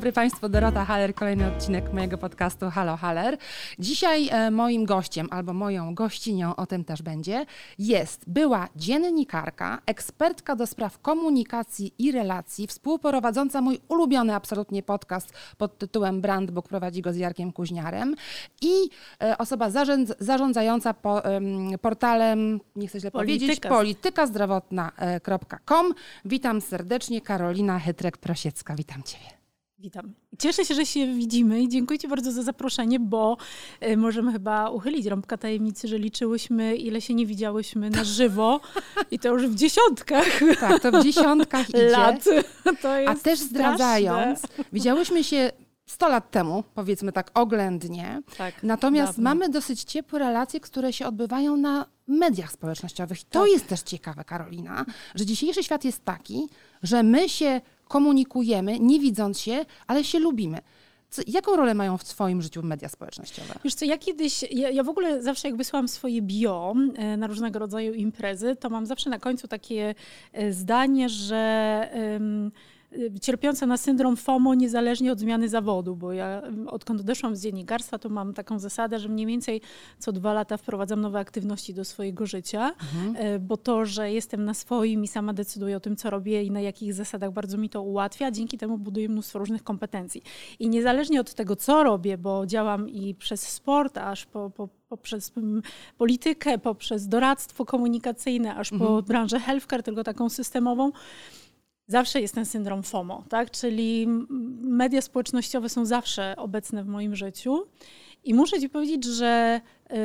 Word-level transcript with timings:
dobry 0.00 0.12
Państwu, 0.12 0.48
Dorota 0.48 0.84
Haller, 0.84 1.14
kolejny 1.14 1.46
odcinek 1.46 1.92
mojego 1.92 2.18
podcastu 2.18 2.70
Halo 2.70 2.96
Haller. 2.96 3.38
Dzisiaj 3.78 4.28
e, 4.28 4.50
moim 4.50 4.84
gościem, 4.84 5.28
albo 5.30 5.52
moją 5.52 5.94
gościnią, 5.94 6.56
o 6.56 6.66
tym 6.66 6.84
też 6.84 7.02
będzie, 7.02 7.46
jest 7.78 8.24
była 8.26 8.68
dziennikarka, 8.76 9.82
ekspertka 9.86 10.56
do 10.56 10.66
spraw 10.66 10.98
komunikacji 10.98 11.94
i 11.98 12.12
relacji, 12.12 12.66
współprowadząca 12.66 13.60
mój 13.60 13.80
ulubiony 13.88 14.34
absolutnie 14.34 14.82
podcast 14.82 15.32
pod 15.58 15.78
tytułem 15.78 16.20
Brandbook, 16.20 16.68
prowadzi 16.68 17.02
go 17.02 17.12
z 17.12 17.16
Jarkiem 17.16 17.52
Kuźniarem 17.52 18.14
i 18.62 18.72
e, 19.22 19.38
osoba 19.38 19.70
zarządz, 19.70 20.14
zarządzająca 20.18 20.94
po, 20.94 21.22
portalem, 21.80 22.60
nie 22.76 22.88
chcę 22.88 23.00
źle 23.00 23.10
Polityka. 23.10 23.46
powiedzieć, 23.46 23.60
politykazdrowotna.com. 23.60 25.94
Witam 26.24 26.60
serdecznie, 26.60 27.20
Karolina 27.20 27.78
Hetrek-Prosiecka, 27.78 28.76
witam 28.76 29.02
Ciebie. 29.02 29.39
Witam. 29.80 30.14
Cieszę 30.38 30.64
się, 30.64 30.74
że 30.74 30.86
się 30.86 31.06
widzimy 31.14 31.62
i 31.62 31.68
dziękuję 31.68 31.98
Ci 31.98 32.08
bardzo 32.08 32.32
za 32.32 32.42
zaproszenie, 32.42 33.00
bo 33.00 33.36
y, 33.88 33.96
możemy 33.96 34.32
chyba 34.32 34.70
uchylić 34.70 35.06
rąbka 35.06 35.36
tajemnicy, 35.36 35.88
że 35.88 35.98
liczyłyśmy, 35.98 36.76
ile 36.76 37.00
się 37.00 37.14
nie 37.14 37.26
widziałyśmy 37.26 37.90
na 37.90 38.04
żywo 38.04 38.60
i 39.10 39.18
to 39.18 39.28
już 39.28 39.46
w 39.46 39.54
dziesiątkach. 39.54 40.26
Tak, 40.60 40.82
to 40.82 40.92
w 40.92 41.04
dziesiątkach 41.04 41.68
idzie. 41.70 41.88
lat. 41.90 42.24
A 43.06 43.14
też 43.14 43.38
zdradzając, 43.38 44.38
straszne. 44.38 44.64
widziałyśmy 44.72 45.24
się 45.24 45.50
100 45.86 46.08
lat 46.08 46.30
temu, 46.30 46.64
powiedzmy 46.74 47.12
tak 47.12 47.30
oględnie. 47.34 48.22
Tak, 48.38 48.62
Natomiast 48.62 49.12
dawno. 49.12 49.22
mamy 49.30 49.48
dosyć 49.48 49.82
ciepłe 49.84 50.18
relacje, 50.18 50.60
które 50.60 50.92
się 50.92 51.06
odbywają 51.06 51.56
na 51.56 51.86
mediach 52.06 52.52
społecznościowych. 52.52 53.20
I 53.22 53.24
to 53.24 53.40
Tak. 53.40 53.48
jest 53.50 53.66
też 53.66 53.80
ciekawe, 53.80 54.24
Karolina, 54.24 54.84
że 55.14 55.26
dzisiejszy 55.26 55.62
świat 55.64 55.84
jest 55.84 56.04
taki, 56.04 56.48
że 56.82 57.02
my 57.02 57.28
się 57.28 57.60
komunikujemy, 57.90 58.80
nie 58.80 59.00
widząc 59.00 59.40
się, 59.40 59.64
ale 59.86 60.04
się 60.04 60.18
lubimy. 60.18 60.58
Co, 61.10 61.22
jaką 61.26 61.56
rolę 61.56 61.74
mają 61.74 61.98
w 61.98 62.04
Twoim 62.04 62.42
życiu 62.42 62.62
media 62.62 62.88
społecznościowe? 62.88 63.54
Wiesz 63.64 63.74
co, 63.74 63.84
ja 63.84 63.98
kiedyś, 63.98 64.42
ja, 64.42 64.70
ja 64.70 64.82
w 64.82 64.88
ogóle 64.88 65.22
zawsze 65.22 65.48
jak 65.48 65.56
wysyłam 65.56 65.88
swoje 65.88 66.22
bio 66.22 66.74
e, 66.96 67.16
na 67.16 67.26
różnego 67.26 67.58
rodzaju 67.58 67.94
imprezy, 67.94 68.56
to 68.56 68.70
mam 68.70 68.86
zawsze 68.86 69.10
na 69.10 69.18
końcu 69.18 69.48
takie 69.48 69.94
e, 70.32 70.52
zdanie, 70.52 71.08
że 71.08 71.40
cierpiąca 73.20 73.66
na 73.66 73.76
syndrom 73.76 74.16
FOMO 74.16 74.54
niezależnie 74.54 75.12
od 75.12 75.18
zmiany 75.18 75.48
zawodu, 75.48 75.96
bo 75.96 76.12
ja 76.12 76.40
em, 76.40 76.68
odkąd 76.68 77.00
odeszłam 77.00 77.36
z 77.36 77.42
dziennikarstwa, 77.42 77.98
to 77.98 78.08
mam 78.08 78.34
taką 78.34 78.58
zasadę, 78.58 78.98
że 78.98 79.08
mniej 79.08 79.26
więcej 79.26 79.60
co 79.98 80.12
dwa 80.12 80.32
lata 80.32 80.56
wprowadzam 80.56 81.00
nowe 81.00 81.18
aktywności 81.18 81.74
do 81.74 81.84
swojego 81.84 82.26
życia, 82.26 82.72
e, 83.14 83.38
bo 83.38 83.56
to, 83.56 83.84
że 83.84 84.12
jestem 84.12 84.44
na 84.44 84.54
swoim 84.54 85.04
i 85.04 85.08
sama 85.08 85.32
decyduję 85.32 85.76
o 85.76 85.80
tym, 85.80 85.96
co 85.96 86.10
robię 86.10 86.42
i 86.42 86.50
na 86.50 86.60
jakich 86.60 86.94
zasadach 86.94 87.32
bardzo 87.32 87.58
mi 87.58 87.70
to 87.70 87.82
ułatwia, 87.82 88.30
dzięki 88.30 88.58
temu 88.58 88.78
buduję 88.78 89.08
mnóstwo 89.08 89.38
różnych 89.38 89.64
kompetencji. 89.64 90.22
I 90.58 90.68
niezależnie 90.68 91.20
od 91.20 91.34
tego, 91.34 91.56
co 91.56 91.82
robię, 91.82 92.18
bo 92.18 92.46
działam 92.46 92.88
i 92.88 93.14
przez 93.14 93.42
sport, 93.42 93.98
aż 93.98 94.26
po, 94.26 94.50
po, 94.50 94.68
poprzez 94.88 95.32
mm, 95.36 95.62
politykę, 95.98 96.58
poprzez 96.58 97.08
doradztwo 97.08 97.64
komunikacyjne, 97.64 98.54
aż 98.54 98.70
po 98.78 99.02
branżę 99.02 99.40
healthcare, 99.40 99.82
tylko 99.82 100.04
taką 100.04 100.28
systemową, 100.28 100.92
zawsze 101.90 102.20
jest 102.20 102.34
ten 102.34 102.46
syndrom 102.46 102.82
FOMO, 102.82 103.24
tak? 103.28 103.50
Czyli 103.50 104.06
media 104.62 105.02
społecznościowe 105.02 105.68
są 105.68 105.84
zawsze 105.86 106.34
obecne 106.36 106.84
w 106.84 106.86
moim 106.86 107.16
życiu. 107.16 107.66
I 108.24 108.34
muszę 108.34 108.60
ci 108.60 108.68
powiedzieć, 108.68 109.04
że 109.04 109.60
y, 109.90 109.96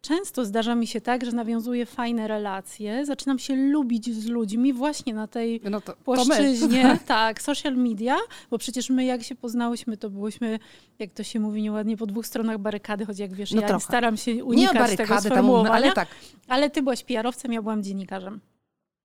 często 0.00 0.44
zdarza 0.44 0.74
mi 0.74 0.86
się 0.86 1.00
tak, 1.00 1.24
że 1.24 1.32
nawiązuję 1.32 1.86
fajne 1.86 2.28
relacje, 2.28 3.06
zaczynam 3.06 3.38
się 3.38 3.56
lubić 3.56 4.14
z 4.14 4.26
ludźmi 4.26 4.72
właśnie 4.72 5.14
na 5.14 5.26
tej 5.26 5.60
No 5.64 5.80
to, 5.80 5.92
to 5.92 5.98
płaszczyźnie, 6.04 6.98
tak, 7.06 7.42
social 7.42 7.76
media, 7.76 8.16
bo 8.50 8.58
przecież 8.58 8.90
my 8.90 9.04
jak 9.04 9.22
się 9.22 9.34
poznałyśmy, 9.34 9.96
to 9.96 10.10
byłyśmy, 10.10 10.58
jak 10.98 11.12
to 11.12 11.22
się 11.22 11.40
mówi 11.40 11.62
nieładnie, 11.62 11.96
po 11.96 12.06
dwóch 12.06 12.26
stronach 12.26 12.58
barykady, 12.58 13.06
choć 13.06 13.18
jak 13.18 13.34
wiesz, 13.34 13.52
No 13.52 13.60
ja 13.60 13.68
trochę. 13.68 13.84
staram 13.84 14.16
się 14.16 14.34
Nie 14.34 14.44
unikać 14.44 14.72
tego 14.72 14.84
barykady, 14.84 15.08
tam, 15.08 15.32
sformułowania, 15.32 15.72
ale 15.74 15.92
tak. 15.92 16.08
ale 16.48 16.70
ty 16.70 16.82
byłaś 16.82 17.04
PR-owcem, 17.04 17.52
ja 17.52 17.62
byłam 17.62 17.82
dziennikarzem. 17.82 18.40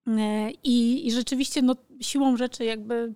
E, 0.07 0.51
I, 0.63 1.07
I 1.07 1.11
rzeczywiście 1.11 1.61
no, 1.61 1.75
siłą 2.01 2.37
rzeczy 2.37 2.65
jakby 2.65 3.13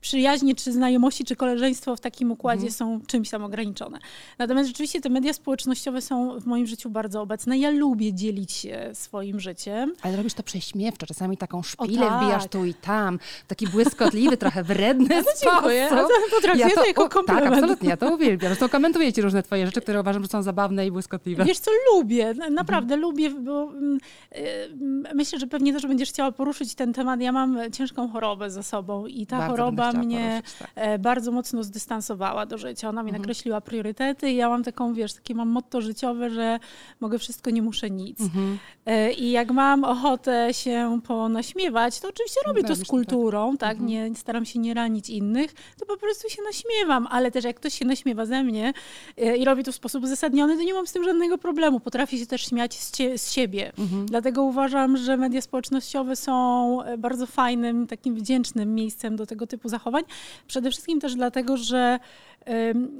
przyjaźnie, 0.00 0.54
czy 0.54 0.72
znajomości, 0.72 1.24
czy 1.24 1.36
koleżeństwo 1.36 1.96
w 1.96 2.00
takim 2.00 2.32
układzie 2.32 2.66
Mhm. 2.68 2.72
są 2.72 3.00
czymś 3.06 3.30
tam 3.30 3.44
ograniczone. 3.44 3.98
Natomiast 4.38 4.68
rzeczywiście 4.68 5.00
te 5.00 5.08
media 5.08 5.32
społecznościowe 5.32 6.00
są 6.02 6.40
w 6.40 6.46
moim 6.46 6.66
życiu 6.66 6.90
bardzo 6.90 7.22
obecne. 7.22 7.58
Ja 7.58 7.70
lubię 7.70 8.12
dzielić 8.14 8.52
się 8.52 8.90
swoim 8.92 9.40
życiem. 9.40 9.94
Ale 10.02 10.16
robisz 10.16 10.34
to 10.34 10.42
prześmiewczo, 10.42 11.06
czasami 11.06 11.36
taką 11.36 11.62
szpilę 11.62 12.06
tak. 12.06 12.22
wbijasz 12.22 12.46
tu 12.48 12.64
i 12.64 12.74
tam, 12.74 13.18
taki 13.46 13.66
błyskotliwy, 13.68 14.36
trochę 14.36 14.62
wredny 14.64 15.22
sposób. 15.22 15.48
Dziękuję. 15.52 15.86
A 15.86 15.96
to 16.02 16.08
potraktuję 16.34 16.74
to 16.74 16.84
jako 16.86 17.02
o, 17.02 17.08
Tak, 17.08 17.12
komplement. 17.14 17.54
absolutnie, 17.54 17.88
ja 17.88 17.96
to 17.96 18.14
uwielbiam. 18.14 18.48
Zresztą 18.50 18.68
komentuję 18.68 19.12
ci 19.12 19.22
różne 19.22 19.42
twoje 19.42 19.66
rzeczy, 19.66 19.80
które 19.80 20.00
uważam, 20.00 20.22
że 20.22 20.28
są 20.28 20.42
zabawne 20.42 20.86
i 20.86 20.90
błyskotliwe. 20.90 21.44
Wiesz 21.44 21.58
co, 21.58 21.70
lubię, 21.94 22.34
na- 22.34 22.50
naprawdę 22.50 22.96
lubię, 22.96 23.30
bo 23.30 23.62
mm, 23.62 23.98
y, 24.36 25.14
myślę, 25.14 25.38
że 25.38 25.46
pewnie 25.46 25.72
też 25.72 25.86
będziesz 25.86 26.08
chciała 26.08 26.32
poruszyć 26.32 26.74
ten 26.74 26.92
temat. 26.92 27.20
Ja 27.20 27.32
mam 27.32 27.58
ciężką 27.72 28.08
chorobę 28.08 28.25
ze 28.48 28.62
sobą 28.62 29.06
i 29.06 29.26
ta 29.26 29.38
Bardzo 29.38 29.50
choroba 29.52 29.92
mnie 29.92 30.42
tak. 30.58 30.70
e, 30.74 30.98
bardzo 30.98 31.32
mocno 31.32 31.62
zdystansowała 31.62 32.46
do 32.46 32.58
życia. 32.58 32.88
Ona 32.88 33.02
mi 33.02 33.08
Mhm. 33.08 33.22
nakreśliła 33.22 33.60
priorytety 33.60 34.30
i 34.30 34.36
ja 34.36 34.48
mam 34.48 34.64
taką, 34.64 34.94
wiesz, 34.94 35.14
takie 35.14 35.34
mam 35.34 35.48
motto 35.48 35.80
życiowe, 35.80 36.30
że 36.30 36.58
mogę 37.00 37.18
wszystko, 37.18 37.50
nie 37.50 37.62
muszę 37.62 37.90
nic. 37.90 38.20
Mhm. 38.20 38.58
E, 38.86 39.12
I 39.12 39.30
jak 39.30 39.50
mam 39.50 39.84
ochotę 39.84 40.48
się 40.54 41.00
ponaśmiewać, 41.06 42.00
to 42.00 42.08
oczywiście 42.08 42.40
robię 42.46 42.64
to 42.64 42.74
z 42.74 42.78
tak. 42.78 42.88
kulturą, 42.88 43.56
tak? 43.56 43.70
Mhm. 43.72 43.88
Nie 43.88 44.14
staram 44.14 44.44
się 44.44 44.58
nie 44.58 44.74
ranić 44.74 45.10
innych, 45.10 45.54
to 45.78 45.86
po 45.86 45.96
prostu 45.96 46.28
się 46.28 46.42
naśmiewam, 46.42 47.06
ale 47.10 47.30
też 47.30 47.44
jak 47.44 47.56
ktoś 47.56 47.74
się 47.78 47.84
naśmiewa 47.84 48.26
ze 48.26 48.42
mnie 48.42 48.72
e, 49.16 49.36
i 49.36 49.44
robi 49.44 49.64
to 49.64 49.72
w 49.72 49.74
sposób 49.74 50.04
uzasadniony, 50.04 50.56
to 50.56 50.62
nie 50.62 50.74
mam 50.74 50.86
z 50.86 50.92
tym 50.92 51.04
żadnego 51.04 51.38
problemu. 51.38 51.80
Potrafię 51.80 52.18
się 52.18 52.26
też 52.26 52.46
śmiać 52.46 52.74
z, 52.80 52.90
cie, 52.90 53.18
z 53.18 53.32
siebie. 53.32 53.72
Mhm. 53.78 54.06
Dlatego 54.06 54.42
uważam, 54.42 54.96
że 54.96 55.16
media 55.16 55.40
społecznościowe 55.40 56.16
są 56.16 56.78
bardzo 56.98 57.26
fajnym, 57.26 57.86
takim 57.86 58.15
wdzięcznym 58.16 58.74
miejscem 58.74 59.16
do 59.16 59.26
tego 59.26 59.46
typu 59.46 59.68
zachowań. 59.68 60.04
Przede 60.46 60.70
wszystkim 60.70 61.00
też 61.00 61.14
dlatego, 61.14 61.56
że 61.56 61.98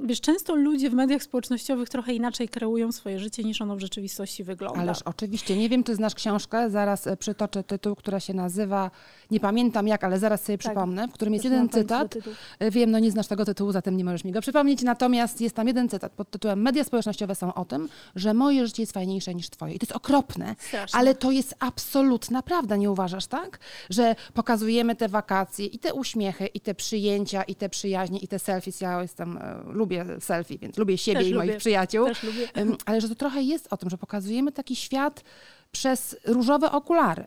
wiesz, 0.03 0.21
często 0.21 0.55
ludzie 0.55 0.89
w 0.89 0.93
mediach 0.93 1.23
społecznościowych 1.23 1.89
trochę 1.89 2.13
inaczej 2.13 2.49
kreują 2.49 2.91
swoje 2.91 3.19
życie 3.19 3.43
niż 3.43 3.61
ono 3.61 3.75
w 3.75 3.79
rzeczywistości 3.79 4.43
wygląda. 4.43 4.79
Ależ 4.81 5.01
oczywiście, 5.05 5.57
nie 5.57 5.69
wiem, 5.69 5.83
czy 5.83 5.95
znasz 5.95 6.15
książkę, 6.15 6.69
zaraz 6.69 7.07
e, 7.07 7.17
przytoczę 7.17 7.63
tytuł, 7.63 7.95
która 7.95 8.19
się 8.19 8.33
nazywa, 8.33 8.91
nie 9.31 9.39
pamiętam 9.39 9.87
jak, 9.87 10.03
ale 10.03 10.19
zaraz 10.19 10.43
sobie 10.43 10.57
Tak. 10.57 10.67
przypomnę, 10.67 11.07
w 11.07 11.11
którym 11.11 11.33
jest 11.33 11.43
jeden 11.45 11.69
cytat. 11.69 12.15
E, 12.59 12.71
Wiem, 12.71 12.91
no 12.91 12.99
nie 12.99 13.11
znasz 13.11 13.27
tego 13.27 13.45
tytułu, 13.45 13.71
zatem 13.71 13.97
nie 13.97 14.03
możesz 14.03 14.23
mi 14.23 14.31
go 14.31 14.41
przypomnieć, 14.41 14.81
natomiast 14.83 15.41
jest 15.41 15.55
tam 15.55 15.67
jeden 15.67 15.89
cytat 15.89 16.11
pod 16.11 16.29
tytułem 16.31 16.61
Media 16.61 16.83
społecznościowe 16.83 17.35
są 17.35 17.53
o 17.53 17.65
tym, 17.65 17.89
że 18.15 18.33
moje 18.33 18.67
życie 18.67 18.83
jest 18.83 18.93
fajniejsze 18.93 19.35
niż 19.35 19.49
twoje. 19.49 19.73
I 19.73 19.79
to 19.79 19.83
jest 19.83 19.95
okropne, 19.95 20.55
Straszne. 20.59 20.99
ale 20.99 21.15
to 21.15 21.31
jest 21.31 21.55
absolutna 21.59 22.41
prawda, 22.41 22.75
nie 22.75 22.91
uważasz, 22.91 23.27
tak? 23.27 23.59
Że 23.89 24.15
pokazujemy 24.33 24.95
te 24.95 25.07
wakacje 25.09 25.65
i 25.65 25.79
te 25.79 25.93
uśmiechy, 25.93 26.47
i 26.47 26.59
te 26.59 26.75
przyjęcia, 26.75 27.43
i 27.43 27.55
te 27.55 27.69
przyjaźnie, 27.69 28.19
i 28.19 28.27
te 28.27 28.39
selfies. 28.39 28.81
Ja 28.81 29.01
jestem, 29.01 29.36
e, 29.41 29.63
lubię 29.73 30.05
selfie, 30.19 30.57
więc 30.57 30.77
lubię 30.77 30.97
siebie 30.97 31.19
Też 31.19 31.27
i 31.27 31.35
moich 31.35 31.47
lubię. 31.49 31.59
przyjaciół. 31.59 32.07
Lubię. 32.23 32.47
Em, 32.53 32.77
Ale 32.85 33.01
że 33.01 33.09
to 33.09 33.15
trochę 33.15 33.41
jest 33.41 33.67
o 33.73 33.77
tym, 33.77 33.89
że 33.89 33.97
pokazujemy 33.97 34.51
taki 34.51 34.75
świat 34.75 35.23
przez 35.71 36.17
różowe 36.25 36.71
okulary. 36.71 37.25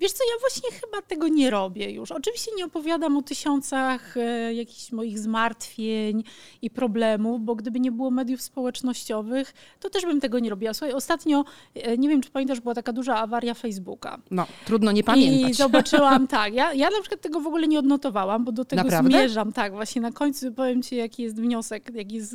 Wiesz 0.00 0.12
co, 0.12 0.24
ja 0.24 0.40
właśnie 0.40 0.70
chyba 0.80 1.02
tego 1.02 1.28
nie 1.28 1.50
robię 1.50 1.90
już. 1.90 2.12
Oczywiście 2.12 2.50
nie 2.56 2.64
opowiadam 2.64 3.16
o 3.16 3.22
tysiącach 3.22 4.16
e, 4.16 4.54
jakichś 4.54 4.92
moich 4.92 5.18
zmartwień 5.18 6.24
i 6.62 6.70
problemów, 6.70 7.40
bo 7.44 7.54
gdyby 7.56 7.80
nie 7.80 7.92
było 7.92 8.10
mediów 8.10 8.42
społecznościowych, 8.42 9.54
to 9.80 9.90
też 9.90 10.02
bym 10.02 10.20
tego 10.20 10.38
nie 10.38 10.50
robiła. 10.50 10.74
Słuchaj, 10.74 10.94
ostatnio, 10.94 11.44
e, 11.74 11.98
nie 11.98 12.08
wiem 12.08 12.20
czy 12.20 12.30
pamiętasz, 12.30 12.60
była 12.60 12.74
taka 12.74 12.92
duża 12.92 13.16
awaria 13.16 13.54
Facebooka. 13.54 14.18
No, 14.30 14.46
trudno 14.66 14.92
nie 14.92 15.04
pamiętać. 15.04 15.50
I 15.50 15.54
zobaczyłam, 15.54 16.26
tak, 16.38 16.54
ja, 16.54 16.72
ja 16.74 16.90
na 16.90 17.00
przykład 17.00 17.20
tego 17.20 17.40
w 17.40 17.46
ogóle 17.46 17.68
nie 17.68 17.78
odnotowałam, 17.78 18.44
bo 18.44 18.52
do 18.52 18.64
tego 18.64 18.82
Naprawdę? 18.82 19.10
zmierzam. 19.10 19.52
Tak, 19.52 19.72
właśnie 19.72 20.02
na 20.02 20.12
końcu 20.12 20.52
powiem 20.52 20.82
ci, 20.82 20.96
jaki 20.96 21.22
jest 21.22 21.36
wniosek, 21.40 21.90
jaki 21.94 22.14
jest 22.14 22.34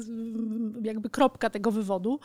jakby 0.84 1.10
kropka 1.10 1.50
tego 1.50 1.72
wywodu. 1.72 2.20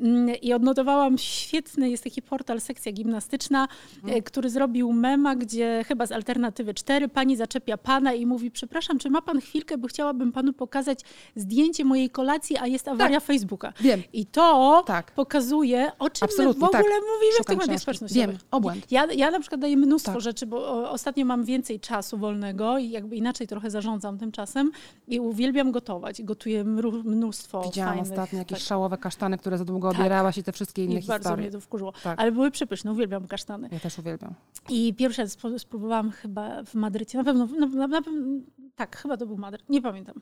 Mm, 0.00 0.36
I 0.42 0.52
odnotowałam 0.52 1.18
świetny, 1.18 1.90
jest 1.90 2.04
taki 2.04 2.22
portal, 2.22 2.60
sekcja 2.60 2.92
gimnastyczna, 2.92 3.68
Mhm. 3.96 4.18
e, 4.18 4.22
który 4.22 4.50
zrobił 4.50 4.83
mema, 4.92 5.36
gdzie 5.36 5.84
chyba 5.88 6.06
z 6.06 6.12
alternatywy 6.12 6.74
4 6.74 7.08
pani 7.08 7.36
zaczepia 7.36 7.78
pana 7.78 8.12
i 8.12 8.26
mówi, 8.26 8.50
przepraszam, 8.50 8.98
czy 8.98 9.10
ma 9.10 9.22
pan 9.22 9.40
chwilkę, 9.40 9.78
bo 9.78 9.88
chciałabym 9.88 10.32
panu 10.32 10.52
pokazać 10.52 11.00
zdjęcie 11.36 11.84
mojej 11.84 12.10
kolacji, 12.10 12.56
a 12.58 12.66
jest 12.66 12.88
awaria 12.88 13.20
Facebooka. 13.20 13.72
Wiem. 13.80 14.02
I 14.12 14.26
to 14.26 14.82
Tak. 14.86 15.12
pokazuje, 15.12 15.92
o 15.98 16.10
czym 16.10 16.24
Absolutnie, 16.24 16.60
my 16.60 16.60
w 16.60 16.64
ogóle 16.76 16.82
tak. 16.82 17.02
mówimy 17.14 17.32
w 17.32 17.36
Szukam 17.36 17.56
tych 17.58 17.66
mediach 17.66 17.80
społecznościowych. 17.82 18.28
Wiem, 18.28 18.38
obłęd. 18.50 18.92
Ja, 18.92 19.06
ja 19.12 19.30
na 19.30 19.40
przykład 19.40 19.60
daję 19.60 19.76
mnóstwo 19.76 20.12
Tak. 20.12 20.20
rzeczy, 20.20 20.46
bo 20.46 20.90
ostatnio 20.90 21.24
mam 21.24 21.44
więcej 21.44 21.80
czasu 21.80 22.18
wolnego 22.18 22.78
i 22.78 22.90
jakby 22.90 23.16
inaczej 23.16 23.46
trochę 23.46 23.70
zarządzam 23.70 24.18
tym 24.18 24.32
czasem 24.32 24.70
i 25.08 25.20
uwielbiam 25.20 25.72
gotować. 25.72 26.22
Gotuję 26.22 26.64
mnóstwo 27.04 27.62
Widziałam 27.62 27.94
fajnych, 27.94 28.10
ostatnio 28.12 28.38
jakieś 28.38 28.58
tak. 28.58 28.68
szałowe 28.68 28.98
kasztany, 28.98 29.38
które 29.38 29.58
za 29.58 29.64
długo 29.64 29.90
Tak. 29.90 30.00
obierałaś 30.00 30.38
i 30.38 30.42
te 30.42 30.52
wszystkie 30.52 30.84
inne 30.84 31.00
I 31.00 31.02
bardzo 31.02 31.28
historie. 31.28 31.42
mnie 31.42 31.52
to 31.52 31.60
wkurzyło. 31.60 31.92
Tak. 32.02 32.20
Ale 32.20 32.32
były 32.32 32.50
przepyszne, 32.50 32.92
uwielbiam 32.92 33.26
kasztany. 33.26 33.68
Ja 33.72 33.80
też 33.80 33.98
uwielbiam. 33.98 34.34
I 34.68 34.73
pierwszy 34.96 35.22
raz 35.22 35.38
spró- 35.38 35.58
spróbowałam 35.58 36.10
chyba 36.10 36.62
w 36.64 36.74
Madrycie, 36.74 37.18
na 37.18 37.24
pewno, 37.24 37.46
na, 37.46 37.86
na, 37.86 38.02
pewno- 38.02 38.40
tak, 38.74 38.96
chyba 38.96 39.16
to 39.16 39.26
był 39.26 39.36
Madryt, 39.36 39.68
nie 39.70 39.82
pamiętam. 39.82 40.20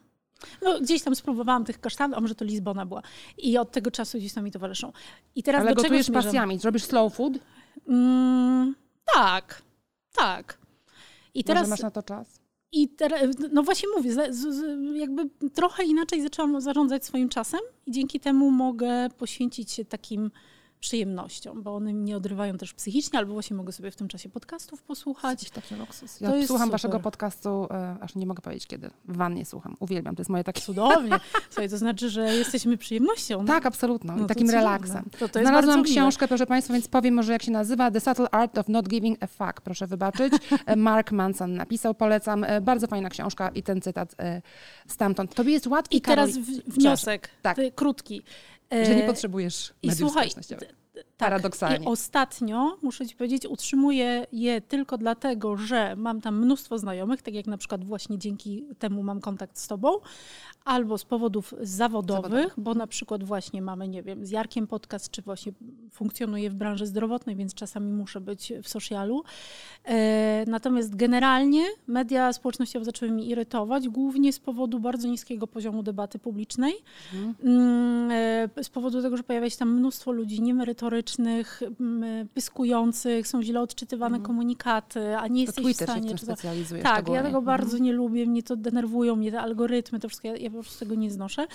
No, 0.63 0.81
gdzieś 0.81 1.03
tam 1.03 1.15
spróbowałam 1.15 1.65
tych 1.65 1.81
kasztanów, 1.81 2.19
a 2.19 2.21
może 2.21 2.35
to 2.35 2.45
Lizbona 2.45 2.87
była. 2.87 3.03
I 3.39 3.59
od 3.59 3.71
tego 3.71 3.91
czasu 3.91 4.19
gdzieś 4.19 4.33
tam 4.33 4.45
mi 4.45 4.51
towarzyszą. 4.51 4.93
I 5.35 5.43
teraz 5.43 5.61
Ale 5.61 5.71
do 5.71 5.77
czego 5.77 5.83
gotujesz 5.83 6.07
zmierzam? 6.07 6.23
pasjami, 6.25 6.59
zrobisz 6.59 6.85
slow 6.85 7.15
food? 7.15 7.33
Mm, 7.89 8.75
tak, 9.15 9.63
tak. 10.13 10.59
I 11.35 11.45
Teraz... 11.45 11.61
teraz, 11.61 11.71
masz 11.71 11.81
na 11.81 11.91
to 11.91 12.03
czas? 12.03 12.43
i 12.73 12.89
teraz, 12.89 13.23
no 13.53 13.63
właśnie 13.63 13.89
mówię, 13.97 14.11
jakby 14.95 15.31
trochę 15.55 15.85
inaczej 15.85 16.23
zaczęłam 16.23 16.61
zarządzać 16.61 17.05
swoim 17.05 17.29
czasem 17.29 17.61
i 17.87 17.93
dzięki 17.93 18.21
temu 18.21 18.51
mogę 18.51 19.09
poświęcić 19.19 19.71
się 19.73 19.85
takim 19.85 20.31
przyjemnościom, 20.83 21.63
bo 21.63 21.75
one 21.75 21.93
mnie 21.93 22.17
odrywają 22.17 22.59
też 22.59 22.75
psychicznie, 22.75 23.19
albo 23.19 23.33
właśnie 23.33 23.57
mogę 23.57 23.73
sobie 23.73 23.91
w 23.91 23.97
tym 23.97 24.09
czasie 24.09 24.29
podcastów 24.29 24.83
posłuchać. 24.83 25.31
Jakiś 25.43 25.51
taki 25.51 25.75
luksus. 25.75 26.19
To 26.19 26.25
Ja 26.25 26.37
jest 26.37 26.49
słucham 26.49 26.71
waszego 26.71 27.01
podcastu, 27.01 27.67
e, 27.71 27.97
aż 28.01 28.15
nie 28.15 28.27
mogę 28.27 28.43
powiedzieć 28.43 28.67
kiedy. 28.67 28.91
W 29.09 29.17
wannie 29.17 29.45
słucham. 29.45 29.77
Uwielbiam, 29.81 30.17
to 30.17 30.21
jest 30.21 30.31
moje 30.31 30.45
takie... 30.45 30.61
Cudownie. 30.61 31.11
Słuchaj, 31.51 31.69
to 31.71 31.79
znaczy, 31.79 32.11
że 32.11 32.35
jesteśmy 32.37 32.77
przyjemnością. 32.79 33.45
Tak, 33.45 33.67
absolutną. 33.67 34.13
No 34.13 34.19
I 34.19 34.23
to 34.23 34.29
takim 34.29 34.51
relaksem. 34.51 35.05
To, 35.19 35.29
to 35.29 35.41
Znalazłam 35.41 35.83
książkę, 35.83 36.29
proszę 36.29 36.47
Państwa, 36.47 36.75
więc 36.75 36.89
powiem 36.89 37.15
może 37.15 37.33
jak 37.33 37.43
się 37.43 37.51
nazywa. 37.51 37.91
The 37.91 38.01
Subtle 38.01 38.31
Art 38.31 38.59
of 38.59 38.69
Not 38.69 38.89
Giving 38.89 39.19
a 39.23 39.27
Fuck. 39.27 39.61
Proszę 39.61 39.87
wybaczyć. 39.87 40.33
E, 40.67 40.77
Mark 40.77 41.13
Manson 41.13 41.55
napisał, 41.55 41.95
polecam. 41.95 42.45
E, 42.45 42.61
Bardzo 42.61 42.87
fajna 42.87 43.09
książka 43.09 43.49
i 43.49 43.63
ten 43.63 43.81
cytat 43.81 44.15
e, 44.19 44.43
stamtąd. 44.87 45.35
Tobie 45.35 45.53
jest 45.53 45.67
łatwiej, 45.67 45.99
I 45.99 46.03
teraz 46.03 46.31
Karol, 46.31 46.45
w- 46.45 46.75
wniosek, 46.75 47.29
Tak. 47.43 47.59
krótki. 47.75 48.23
Że 48.73 48.95
nie 48.97 49.05
E, 49.05 49.07
potrzebujesz 49.07 49.73
I 49.83 49.87
mediów 49.89 49.99
słuchaj, 50.11 50.31
społecznościowych. 50.31 50.69
tak, 50.95 51.05
Paradoksalnie. 51.19 51.85
I 51.85 51.89
ostatnio, 51.89 52.77
muszę 52.83 53.07
ci 53.07 53.17
powiedzieć, 53.17 53.47
utrzymuję 53.47 54.27
je 54.33 54.61
tylko 54.61 54.99
dlatego, 54.99 55.57
że 55.57 55.97
mam 55.97 56.21
tam 56.21 56.39
mnóstwo 56.45 56.79
znajomych, 56.79 57.23
tak 57.23 57.35
jak 57.35 57.47
na 57.47 57.57
przykład 57.57 57.85
właśnie 57.85 58.19
dzięki 58.19 58.65
temu 58.79 59.03
mam 59.03 59.21
kontakt 59.21 59.59
z 59.59 59.69
tobą, 59.69 59.93
albo 60.65 60.99
z 60.99 61.05
powodów 61.05 61.55
zawodowych, 61.61 62.55
bo 62.57 62.75
na 62.75 62.87
przykład 62.87 63.25
właśnie 63.25 63.63
mamy, 63.63 63.89
nie 63.89 64.03
wiem, 64.03 64.27
z 64.27 64.31
Jarkiem 64.31 64.67
podcast, 64.67 65.11
czy 65.11 65.23
właśnie 65.23 65.53
funkcjonuję 65.91 66.51
w 66.51 66.55
branży 66.55 66.87
zdrowotnej, 66.87 67.37
więc 67.37 67.55
czasami 67.55 67.93
muszę 67.93 68.21
być 68.21 68.53
w 68.63 68.69
socialu. 68.69 69.23
E, 69.85 70.45
natomiast 70.47 70.97
generalnie 70.97 71.65
media 71.87 72.33
społecznościowe 72.33 72.85
zaczęły 72.85 73.13
mi 73.13 73.29
irytować, 73.31 73.89
głównie 73.89 74.33
z 74.33 74.39
powodu 74.39 74.81
bardzo 74.81 75.09
niskiego 75.09 75.47
poziomu 75.47 75.83
debaty 75.83 76.19
publicznej. 76.19 76.75
Mhm. 77.15 77.35
Mm, 77.45 78.11
e, 78.59 78.65
z 78.65 78.69
powodu 78.69 79.03
tego, 79.03 79.17
że 79.17 79.23
pojawia 79.23 79.51
się 79.51 79.57
tam 79.57 79.73
mnóstwo 79.79 80.13
ludzi 80.13 80.43
niemerytorycznych, 80.43 81.63
mm, 81.81 82.29
pyskujących, 82.29 83.29
są 83.29 83.43
źle 83.43 83.61
odczytywane 83.61 84.21
komunikaty, 84.21 85.17
a 85.17 85.29
nie 85.29 85.47
To 85.47 85.49
jesteś 85.49 85.65
w 85.65 85.67
Twitter 85.67 85.89
się 85.89 85.93
w 85.93 85.97
stanie... 85.97 86.09
tym 86.09 86.19
czy 86.19 86.27
to- 86.27 86.33
specjalizuje 86.33 86.83
tak, 86.83 87.09
ja 87.09 87.23
tego 87.23 87.27
Mhm. 87.39 87.45
bardzo 87.45 87.79
nie 87.79 87.93
lubię, 87.93 88.27
mnie 88.27 88.43
to 88.43 88.57
denerwują, 88.57 89.17
mnie 89.17 89.31
te 89.31 89.41
algorytmy, 89.41 89.99
to 90.01 90.09
wszystko, 90.09 90.29
ja, 90.29 90.37
ja 90.37 90.51
po 90.53 90.63
prostu 90.63 90.79
tego 90.79 90.95
nie 90.95 91.11
znoszę. 91.11 91.47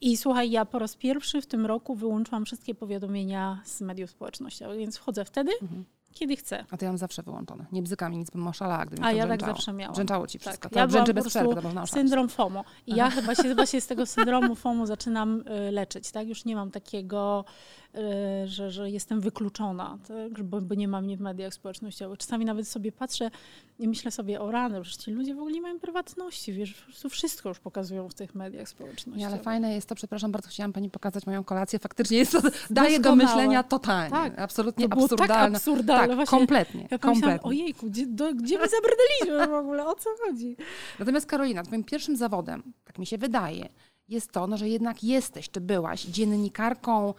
I 0.00 0.16
słuchaj, 0.16 0.50
ja 0.50 0.64
po 0.64 0.78
raz 0.78 0.96
pierwszy 0.96 1.42
w 1.42 1.46
tym 1.46 1.66
roku 1.66 1.94
wyłączyłam 1.94 2.44
wszystkie 2.44 2.74
powiadomienia 2.74 3.60
z 3.64 3.80
mediów 3.80 4.10
społecznościowych, 4.10 4.78
więc 4.78 4.96
wchodzę 4.96 5.24
wtedy, 5.24 5.52
Mhm. 5.62 5.84
Kiedy 6.16 6.36
chcę. 6.36 6.64
A 6.70 6.76
to 6.76 6.84
ja 6.84 6.90
mam 6.90 6.98
zawsze 6.98 7.22
wyłączone. 7.22 7.66
Nie 7.72 7.82
bzyka 7.82 8.08
mi 8.08 8.18
nic, 8.18 8.30
bym 8.30 8.48
oszalała, 8.48 8.86
gdyby 8.86 9.04
A 9.04 9.12
ja 9.12 9.18
tak 9.18 9.28
brzęczało. 9.28 9.52
zawsze 9.52 9.72
miałam. 9.72 9.94
Brzęczało 9.94 10.26
ci 10.26 10.38
wszystko. 10.38 10.62
Tak, 10.62 10.72
To 10.72 10.78
ja 10.78 10.86
brzęczy 10.86 11.14
bez 11.14 11.28
przerwy, 11.28 11.54
to 11.54 11.62
można 11.62 11.82
oszaleć. 11.82 12.02
Syndrom 12.02 12.28
FOMO. 12.28 12.64
I 12.86 12.96
ja 12.96 13.10
chyba 13.10 13.66
się 13.66 13.80
z 13.80 13.86
tego 13.86 14.06
syndromu 14.16 14.54
FOMO 14.54 14.86
zaczynam 14.86 15.44
y, 15.68 15.70
leczyć, 15.70 16.10
tak? 16.10 16.28
Już 16.28 16.44
nie 16.44 16.56
mam 16.56 16.70
takiego, 16.70 17.44
y, 17.94 18.48
że, 18.48 18.70
że 18.70 18.90
jestem 18.90 19.20
wykluczona, 19.20 19.98
tak? 20.08 20.42
bo, 20.42 20.60
bo 20.60 20.74
nie 20.74 20.88
mam 20.88 21.04
mnie 21.04 21.16
w 21.16 21.20
mediach 21.20 21.54
społecznościowych. 21.54 22.18
Czasami 22.18 22.44
nawet 22.44 22.68
sobie 22.68 22.92
patrzę 22.92 23.30
i 23.78 23.88
myślę 23.88 24.10
sobie 24.10 24.40
o 24.40 24.50
rany, 24.50 24.82
przecież 24.82 25.04
ci 25.04 25.10
ludzie 25.10 25.34
w 25.34 25.38
ogóle 25.38 25.52
nie 25.52 25.60
mają 25.60 25.80
prywatności, 25.80 26.52
wiesz, 26.52 26.74
po 26.74 26.84
prostu 26.84 27.08
wszystko 27.08 27.48
już 27.48 27.58
pokazują 27.58 28.08
w 28.08 28.14
tych 28.14 28.34
mediach 28.34 28.68
społecznościowych. 28.68 29.18
Nie, 29.18 29.26
ale 29.26 29.38
fajne 29.38 29.74
jest 29.74 29.88
to, 29.88 29.94
przepraszam 29.94 30.32
bardzo, 30.32 30.48
chciałam 30.48 30.72
pani 30.72 30.90
pokazać 30.90 31.26
moją 31.26 31.44
kolację. 31.44 31.78
Faktycznie 31.78 32.18
jest 32.18 32.32
to, 32.32 32.40
daje 32.70 33.00
do 33.00 33.16
myślenia 33.16 33.62
totalnie. 33.62 34.10
Tak. 34.10 34.38
Absolutnie 34.38 34.88
To 34.88 34.96
było 34.96 35.08
tak 35.08 35.30
absurdalne. 35.30 36.05
Tak, 36.08 36.16
właśnie. 36.16 36.38
kompletnie. 36.38 36.88
Ja 36.90 36.98
kompletnie. 36.98 37.50
ojejku, 37.50 37.86
gdzie, 37.86 38.06
do, 38.06 38.34
gdzie 38.34 38.58
my 38.58 38.66
zabrnęliśmy 38.68 39.52
w 39.52 39.58
ogóle, 39.58 39.86
o 39.86 39.94
co 39.94 40.10
chodzi? 40.26 40.56
Natomiast 40.98 41.26
Karolina, 41.26 41.62
twoim 41.62 41.84
pierwszym 41.84 42.16
zawodem, 42.16 42.62
tak 42.84 42.98
mi 42.98 43.06
się 43.06 43.18
wydaje, 43.18 43.68
jest 44.08 44.32
to, 44.32 44.46
no, 44.46 44.56
że 44.56 44.68
jednak 44.68 45.04
jesteś, 45.04 45.50
czy 45.50 45.60
byłaś 45.60 46.02
dziennikarką 46.04 47.14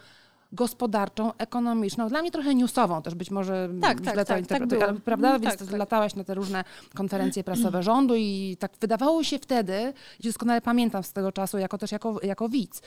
gospodarczą, 0.52 1.32
ekonomiczną, 1.38 2.08
dla 2.08 2.20
mnie 2.20 2.30
trochę 2.30 2.54
newsową 2.54 3.02
też 3.02 3.14
być 3.14 3.30
może 3.30 3.68
Tak, 3.80 4.00
źle 4.00 4.06
tak, 4.06 4.14
to 4.14 4.18
tak, 4.18 4.26
tak 4.26 4.40
interpretuję, 4.40 4.84
ale 4.84 5.00
prawda, 5.00 5.28
Mm, 5.28 5.40
więc 5.40 5.56
tak, 5.56 5.68
tak. 5.68 5.78
latałaś 5.78 6.14
na 6.14 6.24
te 6.24 6.34
różne 6.34 6.64
konferencje 6.94 7.44
prasowe 7.44 7.82
rządu 7.82 8.14
i 8.16 8.56
tak 8.58 8.72
wydawało 8.80 9.24
się 9.24 9.38
wtedy, 9.38 9.92
i 10.20 10.22
doskonale 10.22 10.60
pamiętam 10.60 11.02
z 11.02 11.12
tego 11.12 11.32
czasu, 11.32 11.58
jako 11.58 11.78
też 11.78 11.92
jako, 11.92 12.20
jako 12.22 12.48
widz, 12.48 12.82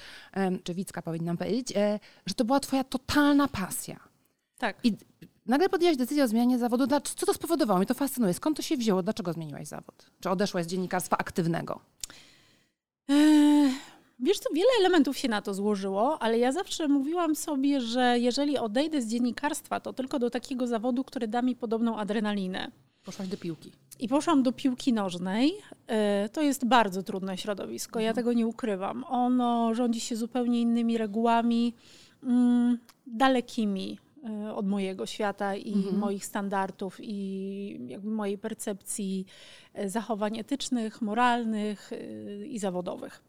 czy 0.64 0.74
widzka 0.74 1.02
powinnam 1.02 1.38
powiedzieć, 1.38 1.74
e, 1.76 2.00
że 2.26 2.34
to 2.34 2.46
była 2.46 2.60
twoja 2.60 2.84
totalna 2.84 3.48
pasja. 3.48 4.00
Tak. 4.58 4.76
I 4.84 4.94
nagle 5.46 5.70
podjęłaś 5.70 5.98
decyzję 5.98 6.24
o 6.24 6.28
zmianie 6.28 6.60
zawodu. 6.60 6.88
Co 7.04 7.26
to 7.26 7.34
spowodowało? 7.34 7.78
Mnie 7.80 7.86
to 7.88 7.94
fascynuje. 7.94 8.34
Skąd 8.34 8.58
to 8.58 8.64
się 8.64 8.78
wzięło? 8.78 9.04
Dlaczego 9.04 9.34
zmieniłaś 9.34 9.68
zawód? 9.68 10.12
Czy 10.20 10.30
odeszłaś 10.30 10.66
z 10.66 10.68
dziennikarstwa 10.68 11.18
aktywnego? 11.18 11.80
Eee, 13.10 13.72
Wiesz 14.24 14.40
co, 14.40 14.50
wiele 14.54 14.70
elementów 14.80 15.18
się 15.18 15.28
na 15.30 15.42
to 15.42 15.54
złożyło, 15.54 16.22
ale 16.22 16.40
ja 16.40 16.52
zawsze 16.52 16.88
mówiłam 16.88 17.36
sobie, 17.36 17.82
że 17.82 18.20
jeżeli 18.20 18.58
odejdę 18.58 19.02
z 19.02 19.08
dziennikarstwa, 19.08 19.80
to 19.80 19.94
tylko 19.94 20.20
do 20.20 20.30
takiego 20.30 20.68
zawodu, 20.68 21.04
który 21.04 21.28
da 21.28 21.42
mi 21.42 21.56
podobną 21.56 21.98
adrenalinę. 21.98 22.72
Poszłaś 23.04 23.28
do 23.28 23.38
piłki. 23.38 23.72
I 24.00 24.08
poszłam 24.08 24.44
do 24.44 24.52
piłki 24.52 24.94
nożnej. 24.94 25.54
E, 25.88 26.30
To 26.30 26.42
jest 26.42 26.66
bardzo 26.66 27.04
trudne 27.04 27.38
środowisko, 27.38 28.00
ja 28.00 28.14
tego 28.14 28.34
nie 28.34 28.48
ukrywam. 28.48 29.04
Ono 29.08 29.74
rządzi 29.74 30.00
się 30.00 30.16
zupełnie 30.16 30.62
innymi 30.62 30.98
regułami, 30.98 31.74
mm, 32.24 32.78
dalekimi 33.08 33.98
od 34.56 34.68
mojego 34.68 35.06
świata 35.06 35.56
i 35.56 35.74
Mhm. 35.74 35.98
moich 35.98 36.26
standardów 36.26 36.98
i 37.02 37.80
jakby 37.88 38.10
mojej 38.10 38.38
percepcji 38.38 39.26
e, 39.74 39.90
zachowań 39.90 40.40
etycznych, 40.40 41.02
moralnych 41.02 41.92
e, 41.94 42.46
i 42.46 42.60
zawodowych. 42.60 43.24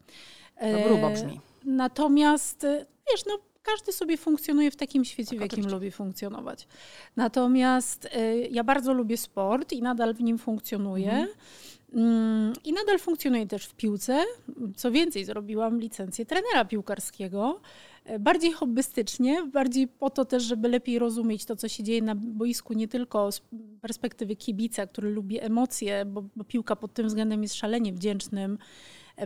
To 0.59 0.87
grubo 0.89 1.09
E, 1.09 1.13
brzmi. 1.13 1.39
Natomiast, 1.65 2.63
e, 2.63 2.85
wiesz, 3.11 3.25
no, 3.25 3.37
każdy 3.63 3.91
sobie 3.91 4.17
funkcjonuje 4.17 4.71
w 4.71 4.75
takim 4.75 5.05
świecie, 5.05 5.29
Tak, 5.29 5.39
w 5.39 5.41
jakim 5.41 5.53
oczywiście. 5.59 5.75
lubi 5.75 5.91
funkcjonować. 5.91 6.67
Natomiast 7.15 8.07
e, 8.11 8.37
ja 8.37 8.63
bardzo 8.63 8.93
lubię 8.93 9.17
sport 9.17 9.71
i 9.73 9.81
nadal 9.81 10.13
w 10.13 10.21
nim 10.21 10.37
funkcjonuję. 10.37 11.11
Mhm. 11.11 11.29
Mm, 11.95 12.53
I 12.63 12.73
nadal 12.73 12.99
funkcjonuję 12.99 13.47
też 13.47 13.65
w 13.65 13.73
piłce. 13.75 14.23
Co 14.75 14.91
więcej, 14.91 15.25
zrobiłam 15.25 15.79
licencję 15.79 16.25
trenera 16.25 16.65
piłkarskiego. 16.65 17.59
E, 18.05 18.19
Bardziej 18.19 18.51
hobbystycznie, 18.51 19.45
bardziej 19.53 19.87
po 19.87 20.09
to 20.09 20.25
też, 20.25 20.43
żeby 20.43 20.67
lepiej 20.67 20.99
rozumieć 20.99 21.45
to, 21.45 21.55
co 21.55 21.67
się 21.67 21.83
dzieje 21.83 22.01
na 22.01 22.15
boisku, 22.15 22.73
nie 22.73 22.87
tylko 22.87 23.31
z 23.31 23.41
perspektywy 23.81 24.35
kibica, 24.35 24.87
który 24.87 25.09
lubi 25.09 25.39
emocje, 25.41 26.05
bo, 26.05 26.23
bo 26.35 26.43
piłka 26.43 26.75
pod 26.75 26.93
tym 26.93 27.07
względem 27.07 27.43
jest 27.43 27.55
szalenie 27.55 27.93
wdzięcznym, 27.93 28.57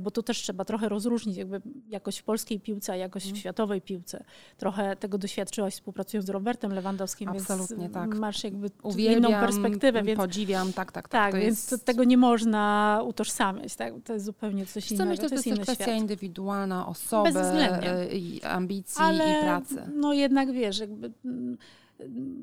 bo 0.01 0.12
tu 0.12 0.24
też 0.24 0.38
trzeba 0.41 0.65
trochę 0.65 0.89
rozróżnić 0.89 1.38
jakby 1.38 1.62
jakość 1.89 2.20
w 2.20 2.24
polskiej 2.24 2.60
piłce, 2.60 2.94
a 2.94 2.96
jakość 2.96 3.25
Mhm. 3.25 3.36
w 3.36 3.39
światowej 3.39 3.82
piłce. 3.82 4.24
Trochę 4.58 4.96
tego 4.96 5.17
doświadczyłaś 5.17 5.74
współpracując 5.74 6.27
z 6.27 6.29
Robertem 6.29 6.74
Lewandowskim, 6.74 7.29
Absolutnie 7.29 7.77
więc 7.77 7.94
tak. 7.94 8.15
masz 8.15 8.44
jakby 8.44 8.70
Uwielbiam, 8.84 9.32
inną 9.32 9.39
perspektywę, 9.39 10.03
więc 10.03 10.17
podziwiam, 10.20 10.74
tak, 10.74 10.91
tak, 10.91 11.10
tak. 11.10 11.12
tak, 11.12 11.32
to 11.32 11.38
więc 11.38 11.58
jest, 11.58 11.70
to, 11.70 11.77
tego 11.77 12.03
nie 12.03 12.17
można 12.17 13.01
utożsamiać. 13.06 13.75
Tak? 13.75 13.94
To 14.03 14.13
jest 14.13 14.25
zupełnie 14.25 14.65
coś 14.65 14.88
co, 14.88 14.94
innego. 14.96 15.10
myślę, 15.10 15.24
że 15.24 15.29
to 15.29 15.36
jest 15.36 15.46
też 15.50 15.60
kwestia 15.60 15.84
świat. 15.84 15.98
indywidualna 15.98 16.88
osoby 16.88 17.39
e, 17.39 18.17
i 18.17 18.44
ambicji 18.44 19.01
Ale 19.03 19.39
i 19.39 19.44
pracy. 19.44 19.82
no 19.96 20.13
jednak 20.13 20.51
wiesz, 20.51 20.79
jakby 20.79 21.12
mm, 21.25 21.58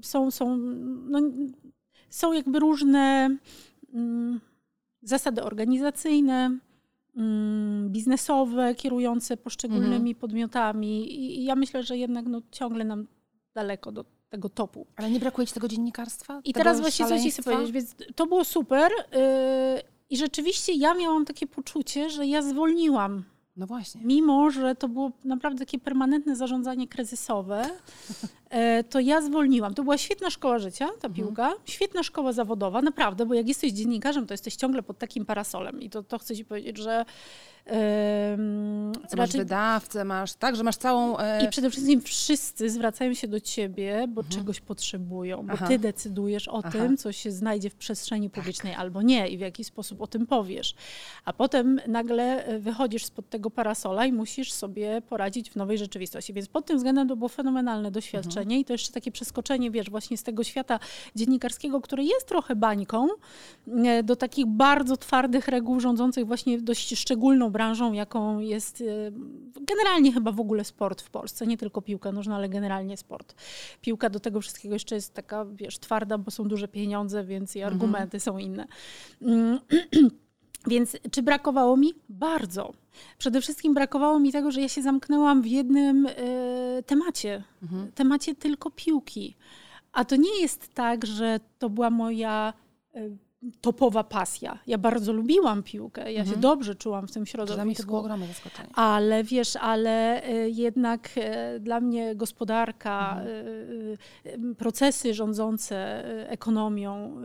są, 0.02 0.30
są, 0.30 0.56
no, 1.06 1.20
są 2.10 2.32
jakby 2.32 2.58
różne 2.60 3.36
mm, 3.94 4.40
zasady 5.02 5.42
organizacyjne, 5.42 6.58
biznesowe, 7.88 8.74
kierujące 8.74 9.36
poszczególnymi 9.36 9.94
Mhm. 10.10 10.14
podmiotami 10.14 11.14
i, 11.20 11.44
ja 11.44 11.54
myślę, 11.56 11.82
że 11.82 11.96
jednak 11.96 12.26
no, 12.26 12.40
ciągle 12.50 12.84
nam 12.84 13.06
daleko 13.54 13.92
do 13.92 14.04
tego 14.28 14.48
topu. 14.48 14.86
Ale 14.96 15.10
nie 15.10 15.20
brakuje 15.20 15.46
ci 15.46 15.54
tego 15.54 15.68
dziennikarstwa? 15.68 16.40
I 16.44 16.52
tego 16.52 16.60
teraz 16.64 16.80
właśnie 16.80 17.06
coś 17.06 17.22
ci 17.22 17.30
chcę 17.30 17.42
powiedzieć, 17.42 17.72
więc 17.72 17.94
to 18.14 18.26
było 18.26 18.44
super 18.44 18.92
yy, 18.92 19.18
i 20.10 20.16
rzeczywiście 20.16 20.72
ja 20.72 20.94
miałam 20.94 21.24
takie 21.24 21.46
poczucie, 21.46 22.10
że 22.10 22.26
ja 22.26 22.42
zwolniłam 22.42 23.24
No 23.56 23.66
właśnie. 23.66 24.00
Mimo, 24.04 24.50
że 24.50 24.74
to 24.74 24.88
było 24.88 25.12
naprawdę 25.24 25.58
takie 25.58 25.78
permanentne 25.78 26.36
zarządzanie 26.36 26.88
kryzysowe, 26.88 27.70
to 28.90 29.00
ja 29.00 29.20
zwolniłam. 29.22 29.74
To 29.74 29.82
była 29.82 29.98
świetna 29.98 30.30
szkoła 30.30 30.58
życia, 30.58 30.86
ta 30.86 31.08
Mhm. 31.08 31.14
piłka, 31.14 31.52
świetna 31.64 32.02
szkoła 32.02 32.32
zawodowa, 32.32 32.82
naprawdę, 32.82 33.26
bo 33.26 33.34
jak 33.34 33.48
jesteś 33.48 33.72
dziennikarzem, 33.72 34.26
to 34.26 34.34
jesteś 34.34 34.56
ciągle 34.56 34.82
pod 34.82 34.98
takim 34.98 35.24
parasolem. 35.26 35.80
I 35.82 35.90
to, 35.90 36.02
to 36.02 36.18
chcę 36.18 36.36
ci 36.36 36.44
powiedzieć, 36.44 36.76
że 36.78 37.04
Co 39.08 39.16
masz 39.16 39.32
wydawcę, 39.32 40.04
masz, 40.04 40.32
tak, 40.34 40.56
że 40.56 40.62
masz 40.62 40.76
całą... 40.76 41.18
E... 41.18 41.44
i 41.44 41.48
przede 41.48 41.70
wszystkim 41.70 42.00
wszyscy 42.00 42.70
zwracają 42.70 43.14
się 43.14 43.28
do 43.28 43.40
ciebie, 43.40 44.04
bo 44.08 44.24
czegoś 44.24 44.60
potrzebują, 44.60 45.36
bo 45.36 45.42
Mhm. 45.42 45.58
Aha. 45.58 45.68
ty 45.68 45.78
decydujesz 45.78 46.48
o 46.48 46.58
Aha. 46.64 46.70
tym, 46.70 46.96
co 46.96 47.12
się 47.12 47.30
znajdzie 47.30 47.70
w 47.70 47.74
przestrzeni 47.74 48.30
publicznej 48.30 48.74
albo 48.74 49.02
nie 49.02 49.28
i 49.28 49.36
w 49.36 49.40
jaki 49.40 49.64
sposób 49.64 50.00
o 50.00 50.06
tym 50.06 50.26
powiesz. 50.26 50.74
A 51.24 51.32
potem 51.32 51.80
nagle 51.88 52.44
e, 52.46 52.58
wychodzisz 52.58 53.04
spod 53.04 53.28
tego 53.30 53.50
parasola 53.50 54.06
i 54.06 54.12
musisz 54.12 54.52
sobie 54.52 55.02
poradzić 55.08 55.50
w 55.50 55.56
nowej 55.56 55.78
rzeczywistości. 55.78 56.32
Więc 56.32 56.48
pod 56.48 56.66
tym 56.66 56.76
względem 56.76 57.08
to 57.08 57.16
było 57.16 57.28
fenomenalne 57.28 57.90
doświadczenie 57.90 58.43
i 58.52 58.64
to 58.64 58.72
jeszcze 58.72 58.92
takie 58.92 59.10
przeskoczenie, 59.10 59.70
wiesz, 59.70 59.90
właśnie 59.90 60.16
z 60.16 60.22
tego 60.22 60.44
świata 60.44 60.78
dziennikarskiego, 61.16 61.80
który 61.80 62.04
jest 62.04 62.26
trochę 62.26 62.56
bańką, 62.56 63.08
e, 63.84 64.02
do 64.02 64.16
takich 64.16 64.46
bardzo 64.46 64.96
twardych 64.96 65.48
reguł 65.48 65.80
rządzących 65.80 66.26
właśnie 66.26 66.60
dość 66.60 66.98
szczególną 66.98 67.50
branżą, 67.50 67.92
jaką 67.92 68.38
jest 68.38 68.80
e, 68.80 68.84
generalnie 69.60 70.12
chyba 70.12 70.32
w 70.32 70.40
ogóle 70.40 70.64
sport 70.64 71.02
w 71.02 71.10
Polsce, 71.10 71.46
nie 71.46 71.58
tylko 71.58 71.82
piłka 71.82 72.12
nożna, 72.12 72.36
ale 72.36 72.48
generalnie 72.48 72.96
sport. 72.96 73.34
Piłka 73.80 74.10
do 74.10 74.20
tego 74.20 74.40
wszystkiego 74.40 74.74
jeszcze 74.74 74.94
jest 74.94 75.14
taka, 75.14 75.44
wiesz, 75.44 75.78
twarda, 75.78 76.18
bo 76.18 76.30
są 76.30 76.48
duże 76.48 76.68
pieniądze, 76.68 77.24
więc 77.24 77.56
i 77.56 77.62
argumenty 77.62 78.20
są 78.20 78.38
inne. 78.38 78.66
Więc 80.66 80.96
czy 81.10 81.22
brakowało 81.22 81.76
mi? 81.76 81.94
Bardzo. 82.08 82.72
Przede 83.18 83.40
wszystkim 83.40 83.74
brakowało 83.74 84.20
mi 84.20 84.32
tego, 84.32 84.50
że 84.50 84.60
ja 84.60 84.68
się 84.68 84.82
zamknęłam 84.82 85.42
w 85.42 85.46
jednym 85.46 86.06
e, 86.06 86.82
temacie, 86.82 87.42
temacie 87.94 88.34
tylko 88.34 88.70
piłki. 88.70 89.36
A 89.92 90.04
to 90.04 90.16
nie 90.16 90.40
jest 90.40 90.74
tak, 90.74 91.06
że 91.06 91.40
to 91.58 91.70
była 91.70 91.90
moja 91.90 92.52
e, 92.94 93.00
topowa 93.60 94.04
pasja. 94.04 94.58
Ja 94.66 94.78
bardzo 94.78 95.12
lubiłam 95.12 95.62
piłkę, 95.62 96.12
ja 96.12 96.24
się 96.24 96.36
dobrze 96.36 96.74
czułam 96.74 97.08
w 97.08 97.12
tym 97.12 97.24
Dla 97.24 97.42
mnie 97.42 97.46
to 97.46 97.54
było 97.54 97.64
środowisku. 97.64 97.96
ogromne 97.96 98.26
zaskoczenie. 98.26 98.68
Ale 98.74 99.24
wiesz, 99.24 99.56
ale 99.56 100.28
y, 100.28 100.50
jednak 100.50 101.10
y, 101.56 101.60
dla 101.60 101.80
mnie 101.80 102.14
gospodarka, 102.14 103.22
y, 104.26 104.30
y, 104.30 104.54
procesy 104.54 105.14
rządzące 105.14 106.04
ekonomią, 106.28 107.22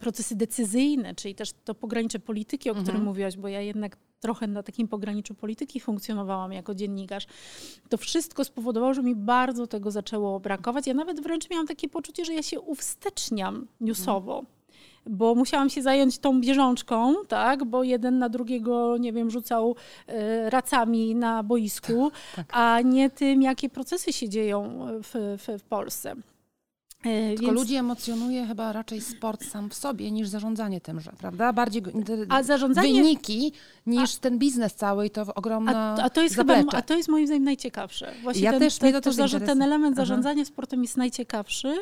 procesy 0.00 0.36
decyzyjne, 0.36 1.14
czyli 1.14 1.34
też 1.34 1.50
to 1.64 1.74
pogranicze 1.74 2.18
polityki, 2.18 2.70
o 2.70 2.74
którym 2.74 3.04
mówiłaś, 3.04 3.36
bo 3.36 3.48
ja 3.48 3.60
jednak 3.60 3.96
trochę 4.20 4.46
na 4.46 4.62
takim 4.62 4.88
pograniczu 4.88 5.34
polityki 5.34 5.80
funkcjonowałam 5.80 6.52
jako 6.52 6.74
dziennikarz, 6.74 7.26
to 7.88 7.96
wszystko 7.96 8.44
spowodowało, 8.44 8.94
że 8.94 9.02
mi 9.02 9.14
bardzo 9.14 9.66
tego 9.66 9.90
zaczęło 9.90 10.40
brakować. 10.40 10.86
Ja 10.86 10.94
nawet 10.94 11.20
wręcz 11.20 11.50
miałam 11.50 11.66
takie 11.66 11.88
poczucie, 11.88 12.24
że 12.24 12.34
ja 12.34 12.42
się 12.42 12.60
uwsteczniam 12.60 13.66
newsowo 13.80 14.44
bo 15.06 15.34
musiałam 15.34 15.70
się 15.70 15.82
zająć 15.82 16.18
tą 16.18 16.40
bieżączką, 16.40 17.14
tak, 17.28 17.64
bo 17.64 17.82
jeden 17.82 18.18
na 18.18 18.28
drugiego, 18.28 18.96
nie 18.98 19.12
wiem, 19.12 19.30
rzucał 19.30 19.76
e, 20.06 20.50
racami 20.50 21.14
na 21.14 21.42
boisku, 21.42 22.10
tak. 22.36 22.46
a 22.52 22.80
nie 22.84 23.10
tym, 23.10 23.42
jakie 23.42 23.68
procesy 23.68 24.12
się 24.12 24.28
dzieją 24.28 24.86
w, 25.02 25.36
w, 25.38 25.58
w 25.60 25.64
Polsce. 25.64 26.14
E, 27.04 27.34
Tylko 27.34 27.52
ludzi 27.52 27.74
emocjonuje 27.74 28.46
chyba 28.46 28.72
raczej 28.72 29.00
sport 29.00 29.44
sam 29.44 29.70
w 29.70 29.74
sobie 29.74 30.10
niż 30.10 30.28
zarządzanie 30.28 30.80
tymże, 30.80 31.12
prawda? 31.18 31.52
Bardziej 31.52 31.82
A 32.28 32.42
zarządzanie- 32.42 32.94
wyniki 33.02 33.52
niż 33.86 34.16
ten 34.16 34.38
biznes 34.38 34.74
cały 34.74 35.06
i 35.06 35.10
to 35.10 35.26
ogromne 35.34 35.76
A, 35.76 35.94
a, 36.02 36.10
to 36.10 36.22
jest 36.22 36.34
chyba, 36.36 36.54
zaplecze. 36.56 36.76
a 36.78 36.82
to 36.82 36.94
jest 36.96 37.08
moim 37.08 37.26
zdaniem 37.26 37.44
najciekawsze. 37.44 38.12
Właśnie 38.22 38.42
Ja 38.42 38.50
ten, 38.50 38.60
też- 38.60 38.78
ten, 38.78 38.92
to 38.92 39.00
też 39.00 39.16
ten 39.16 39.24
interesuje. 39.26 39.64
element 39.64 39.96
Aha. 39.98 40.02
zarządzania 40.06 40.44
sportem 40.44 40.82
jest 40.82 40.96
najciekawszy. 40.96 41.74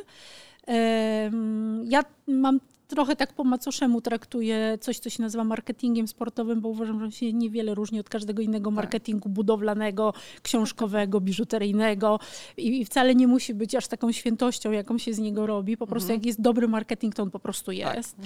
Ja 1.85 2.03
mam 2.27 2.61
trochę 2.91 3.17
tak 3.17 3.33
po 3.33 3.45
macoszemu 3.45 4.01
traktuję 4.01 4.79
coś, 4.81 4.99
co 4.99 5.11
się 5.11 5.23
nazywa 5.23 5.45
marketingiem 5.45 6.09
sportowym, 6.09 6.61
bo 6.61 6.69
uważam, 6.69 6.99
że 6.99 7.05
on 7.05 7.11
się 7.11 7.33
niewiele 7.33 7.75
różni 7.75 8.01
od 8.01 8.09
każdego 8.09 8.43
innego 8.43 8.71
marketingu 8.71 9.29
budowlanego, 9.29 10.13
książkowego, 10.43 11.21
biżuteryjnego 11.21 12.19
i, 12.57 12.81
i 12.81 12.85
wcale 12.85 13.15
nie 13.15 13.27
musi 13.27 13.55
być 13.55 13.75
aż 13.75 13.89
taką 13.89 14.13
świętością, 14.13 14.73
jaką 14.73 14.99
się 14.99 15.15
z 15.15 15.19
niego 15.19 15.47
robi. 15.47 15.77
Po 15.77 15.87
prostu 15.87 16.13
jak 16.13 16.27
jest 16.27 16.41
dobry 16.41 16.69
marketing, 16.69 17.15
to 17.15 17.23
on 17.23 17.31
po 17.31 17.41
prostu 17.41 17.73
jest. 17.73 18.17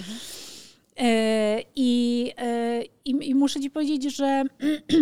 E, 0.97 1.61
I, 1.75 2.31
e, 2.37 2.83
i, 3.05 3.29
I 3.29 3.35
muszę 3.35 3.59
ci 3.59 3.69
powiedzieć, 3.69 4.15
że 4.15 4.43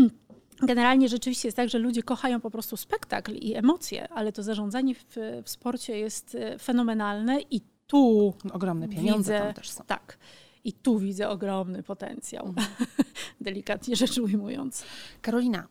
generalnie 0.61 1.09
rzeczywiście 1.09 1.47
jest 1.47 1.55
tak, 1.55 1.69
że 1.69 1.77
ludzie 1.79 2.03
kochają 2.03 2.41
po 2.41 2.51
prostu 2.51 2.77
spektakl 2.77 3.33
i 3.35 3.53
emocje, 3.53 4.07
ale 4.09 4.31
to 4.31 4.43
zarządzanie 4.43 4.95
w, 4.95 5.15
w 5.43 5.49
sporcie 5.49 5.97
jest 5.97 6.35
e, 6.35 6.59
fenomenalne 6.59 7.39
i 7.51 7.61
tu 7.87 8.33
Ogromne 8.53 8.87
pieniądze 8.87 9.33
widzę, 9.33 9.39
tam 9.39 9.53
też 9.53 9.69
są. 9.69 9.83
Tak. 9.83 10.17
I 10.63 10.73
tu 10.73 10.99
widzę 10.99 11.29
ogromny 11.29 11.83
potencjał, 11.83 12.53
delikatnie 13.41 13.95
rzecz 13.95 14.17
ujmując. 14.17 14.83
Karolina, 15.21 15.67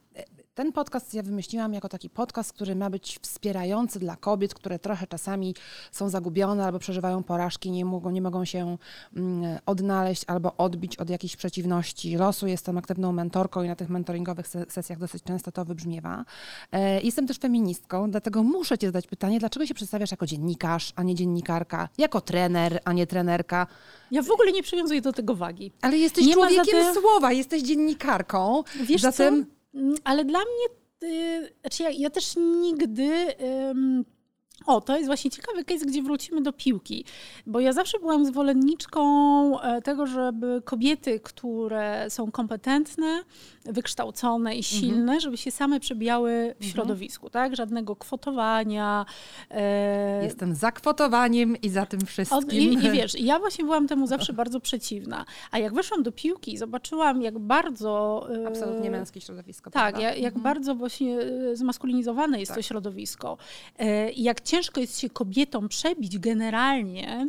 ten 0.54 0.72
podcast 0.72 1.14
ja 1.14 1.22
wymyśliłam 1.22 1.74
jako 1.74 1.88
taki 1.88 2.10
podcast, 2.10 2.52
który 2.52 2.76
ma 2.76 2.90
być 2.90 3.18
wspierający 3.22 3.98
dla 3.98 4.16
kobiet, 4.16 4.54
które 4.54 4.78
trochę 4.78 5.06
czasami 5.06 5.54
są 5.92 6.08
zagubione 6.08 6.64
albo 6.64 6.78
przeżywają 6.78 7.22
porażki, 7.22 7.70
nie 7.70 7.84
mogą, 7.84 8.10
nie 8.10 8.22
mogą 8.22 8.44
się 8.44 8.76
mm, 9.16 9.58
odnaleźć 9.66 10.24
albo 10.26 10.56
odbić 10.56 10.96
od 10.96 11.10
jakichś 11.10 11.36
przeciwności 11.36 12.16
losu. 12.16 12.46
Jestem 12.46 12.78
aktywną 12.78 13.12
mentorką 13.12 13.62
i 13.62 13.68
na 13.68 13.76
tych 13.76 13.88
mentoringowych 13.88 14.48
se- 14.48 14.66
sesjach 14.68 14.98
dosyć 14.98 15.22
często 15.22 15.52
to 15.52 15.64
wybrzmiewa. 15.64 16.24
E, 16.72 17.00
Jestem 17.00 17.26
też 17.26 17.38
feministką, 17.38 18.10
dlatego 18.10 18.42
muszę 18.42 18.78
Cię 18.78 18.86
zadać 18.86 19.06
pytanie, 19.06 19.38
dlaczego 19.40 19.66
się 19.66 19.74
przedstawiasz 19.74 20.10
jako 20.10 20.26
dziennikarz, 20.26 20.92
a 20.96 21.02
nie 21.02 21.14
dziennikarka, 21.14 21.88
jako 21.98 22.20
trener, 22.20 22.80
a 22.84 22.92
nie 22.92 23.06
trenerka, 23.06 23.66
Ja 24.10 24.22
w 24.22 24.30
ogóle 24.30 24.52
nie 24.52 24.62
przywiązuję 24.62 25.00
do 25.00 25.12
tego 25.12 25.34
wagi. 25.34 25.72
ale 25.82 25.98
jesteś 25.98 26.26
Nie 26.26 26.32
człowiekiem 26.34 26.64
te- 26.64 26.94
słowa, 26.94 27.32
jesteś 27.32 27.62
dziennikarką. 27.62 28.62
Wiesz 28.86 29.02
Zatem 29.02 29.46
co? 29.46 29.61
Mm, 29.74 29.94
Ale 30.04 30.24
dla 30.24 30.38
mnie, 30.38 30.66
y, 31.12 31.52
znaczy 31.60 31.82
ja, 31.82 31.90
ja 31.90 32.10
też 32.10 32.34
nigdy... 32.36 33.26
o, 34.66 34.80
to 34.80 34.96
jest 34.96 35.06
właśnie 35.06 35.30
ciekawy 35.30 35.64
case, 35.64 35.86
gdzie 35.86 36.02
wrócimy 36.02 36.42
do 36.42 36.52
piłki, 36.52 37.04
bo 37.46 37.60
ja 37.60 37.72
zawsze 37.72 37.98
byłam 37.98 38.26
zwolenniczką 38.26 39.60
e, 39.60 39.82
tego, 39.82 40.06
żeby 40.06 40.62
kobiety, 40.64 41.20
które 41.20 42.06
są 42.10 42.30
kompetentne, 42.30 43.24
wykształcone 43.64 44.56
i 44.56 44.62
silne, 44.62 45.20
żeby 45.20 45.36
się 45.36 45.50
same 45.50 45.80
przebijały 45.80 46.54
w 46.60 46.64
środowisku, 46.64 47.30
tak? 47.30 47.56
Żadnego 47.56 47.96
kwotowania. 47.96 49.06
e, 49.50 50.24
Jestem 50.24 50.54
za 50.54 50.72
kwotowaniem 50.72 51.56
i 51.62 51.68
za 51.68 51.86
tym 51.86 52.00
wszystkim. 52.06 52.50
i, 52.50 52.74
I 52.86 52.90
wiesz, 52.98 53.20
ja 53.20 53.38
właśnie 53.38 53.64
byłam 53.64 53.88
temu 53.88 54.06
zawsze 54.06 54.32
bardzo 54.32 54.60
przeciwna. 54.60 55.24
A 55.50 55.58
jak 55.58 55.74
weszłam 55.74 56.02
do 56.02 56.12
piłki, 56.12 56.58
zobaczyłam, 56.58 57.22
jak 57.22 57.38
bardzo. 57.38 58.26
e, 58.44 58.46
Absolutnie 58.48 58.90
męskie 58.90 59.20
środowisko. 59.20 59.70
Tak, 59.70 59.94
prawda? 59.94 60.08
jak, 60.10 60.18
jak 60.18 60.38
bardzo 60.38 60.74
właśnie 60.74 61.18
e, 61.20 61.56
zmaskulinizowane 61.56 62.40
jest 62.40 62.54
to 62.54 62.62
środowisko. 62.62 63.38
E, 63.78 64.12
jak 64.12 64.40
ciężko 64.40 64.80
jest 64.80 65.00
się 65.00 65.10
kobietom 65.10 65.68
przebić 65.68 66.18
generalnie, 66.18 67.28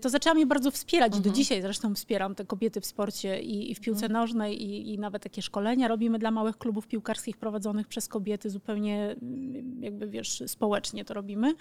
to 0.00 0.08
zaczęłam 0.08 0.38
je 0.38 0.46
bardzo 0.46 0.70
wspierać. 0.70 1.20
Do 1.20 1.30
dzisiaj 1.30 1.62
zresztą 1.62 1.94
wspieram 1.94 2.34
te 2.34 2.44
kobiety 2.44 2.80
w 2.80 2.86
sporcie 2.86 3.40
i, 3.42 3.70
i 3.70 3.74
w 3.74 3.80
piłce 3.80 4.08
nożnej 4.08 4.62
i, 4.62 4.94
i 4.94 4.98
nawet 4.98 5.22
takie 5.22 5.42
szkolenia 5.42 5.88
robimy 5.88 6.18
dla 6.18 6.30
małych 6.30 6.58
klubów 6.58 6.86
piłkarskich 6.86 7.36
prowadzonych 7.36 7.88
przez 7.88 8.08
kobiety 8.08 8.50
zupełnie 8.50 9.16
mm, 9.22 9.82
jakby 9.82 10.06
wiesz, 10.08 10.42
społecznie 10.46 11.04
to 11.04 11.14
robimy. 11.14 11.54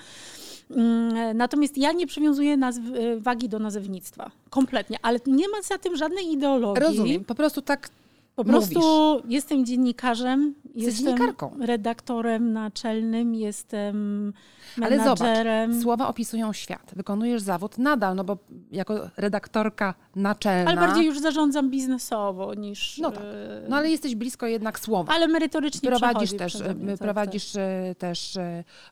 Mm, 0.72 1.38
Natomiast 1.38 1.78
ja 1.78 1.92
nie 1.92 2.08
przywiązuję 2.08 2.58
nazw- 2.58 2.96
e, 2.96 3.20
wagi 3.20 3.50
do 3.50 3.60
nazewnictwa. 3.60 4.32
Kompletnie. 4.50 4.98
Ale 5.02 5.20
nie 5.28 5.50
ma 5.50 5.62
za 5.62 5.78
tym 5.78 5.96
żadnej 5.96 6.32
ideologii. 6.32 6.84
Rozumiem, 6.84 7.26
po 7.26 7.36
prostu 7.36 7.62
tak 7.62 7.90
Po 8.36 8.44
mówisz. 8.44 8.56
prostu 8.70 8.82
jestem 9.28 9.66
dziennikarzem, 9.66 10.56
jestem 10.76 11.06
dziennikarką. 11.06 11.58
redaktorem 11.62 12.54
naczelnym, 12.54 13.36
jestem 13.36 14.34
Ale 14.82 14.98
menadżerem. 14.98 15.72
zobacz, 15.72 15.84
słowa 15.84 16.08
opisują 16.08 16.54
świat. 16.54 16.92
Wykonujesz 16.96 17.42
zawód 17.42 17.78
nadal, 17.78 18.16
no 18.16 18.24
bo 18.24 18.38
jako 18.72 18.94
redaktorka 19.18 19.94
naczelna. 20.16 20.72
ale 20.72 20.82
bardziej 20.82 21.06
już 21.06 21.20
zarządzam 21.20 21.70
biznesowo 21.70 22.54
niż. 22.54 22.98
No 22.98 23.12
tak. 23.12 23.24
e, 23.24 23.66
No 23.70 23.76
ale 23.76 23.90
jesteś 23.90 24.16
blisko 24.16 24.48
jednak 24.48 24.80
słowa. 24.80 25.14
Ale 25.14 25.28
merytorycznie 25.28 25.90
Prowadzisz 25.90 26.34
też, 26.38 26.56
mnie, 26.76 26.94
e, 26.94 26.98
tak, 26.98 27.06
prowadzisz 27.06 27.56
e, 27.56 27.96
też 27.98 28.38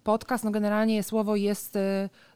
podcast. 0.03 0.43
No 0.43 0.51
generalnie 0.51 1.03
słowo 1.03 1.35
jest 1.35 1.77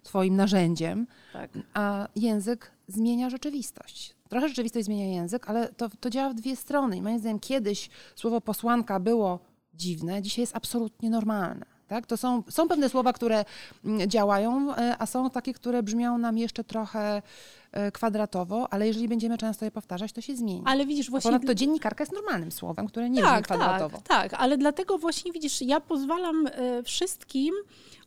twoim 0.04 0.36
narzędziem, 0.36 1.08
Tak, 1.34 1.52
tak. 1.52 1.64
a 1.74 2.08
język 2.16 2.72
zmienia 2.88 3.30
rzeczywistość. 3.30 4.16
Trochę 4.34 4.48
rzeczywistość 4.48 4.86
zmienia 4.86 5.06
język, 5.06 5.50
ale 5.50 5.70
to, 5.70 5.90
to 6.00 6.10
działa 6.10 6.30
w 6.30 6.34
dwie 6.34 6.56
strony. 6.56 6.98
I 6.98 7.02
moim 7.02 7.20
zdaniem 7.20 7.40
kiedyś 7.40 7.90
słowo 8.16 8.42
posłanka 8.42 9.00
było 9.00 9.40
dziwne, 9.74 10.22
dzisiaj 10.22 10.44
jest 10.44 10.56
absolutnie 10.56 11.10
normalne. 11.10 11.66
Tak? 11.88 12.06
To 12.06 12.18
są, 12.18 12.44
są 12.50 12.68
pewne 12.68 12.90
słowa, 12.90 13.14
które 13.14 13.46
mm, 13.86 14.10
działają, 14.10 14.76
e, 14.76 14.96
a 15.00 15.06
są 15.06 15.30
takie, 15.30 15.54
które 15.54 15.84
brzmią 15.84 16.18
nam 16.18 16.38
jeszcze 16.38 16.64
trochę 16.64 17.22
kwadratowo, 17.94 18.68
ale 18.74 18.88
jeżeli 18.88 19.08
będziemy 19.08 19.38
często 19.38 19.66
je 19.66 19.72
powtarzać, 19.72 20.12
to 20.14 20.22
się 20.22 20.36
zmieni. 20.36 20.62
Ale 20.66 20.86
widzisz, 20.86 21.08
A 21.08 21.12
właśnie... 21.12 21.32
Ponadto 21.32 21.56
dziennikarka 21.56 22.02
jest 22.04 22.14
normalnym 22.14 22.52
słowem, 22.52 22.88
które 22.88 23.10
nie 23.10 23.22
brzmi 23.22 23.34
tak, 23.34 23.44
kwadratowo. 23.46 23.98
tak, 23.98 24.32
tak, 24.32 24.42
ale 24.42 24.58
dlatego 24.58 24.98
właśnie 24.98 25.32
widzisz, 25.32 25.62
ja 25.62 25.80
pozwalam 25.80 26.48
e, 26.48 26.84
wszystkim 26.84 27.54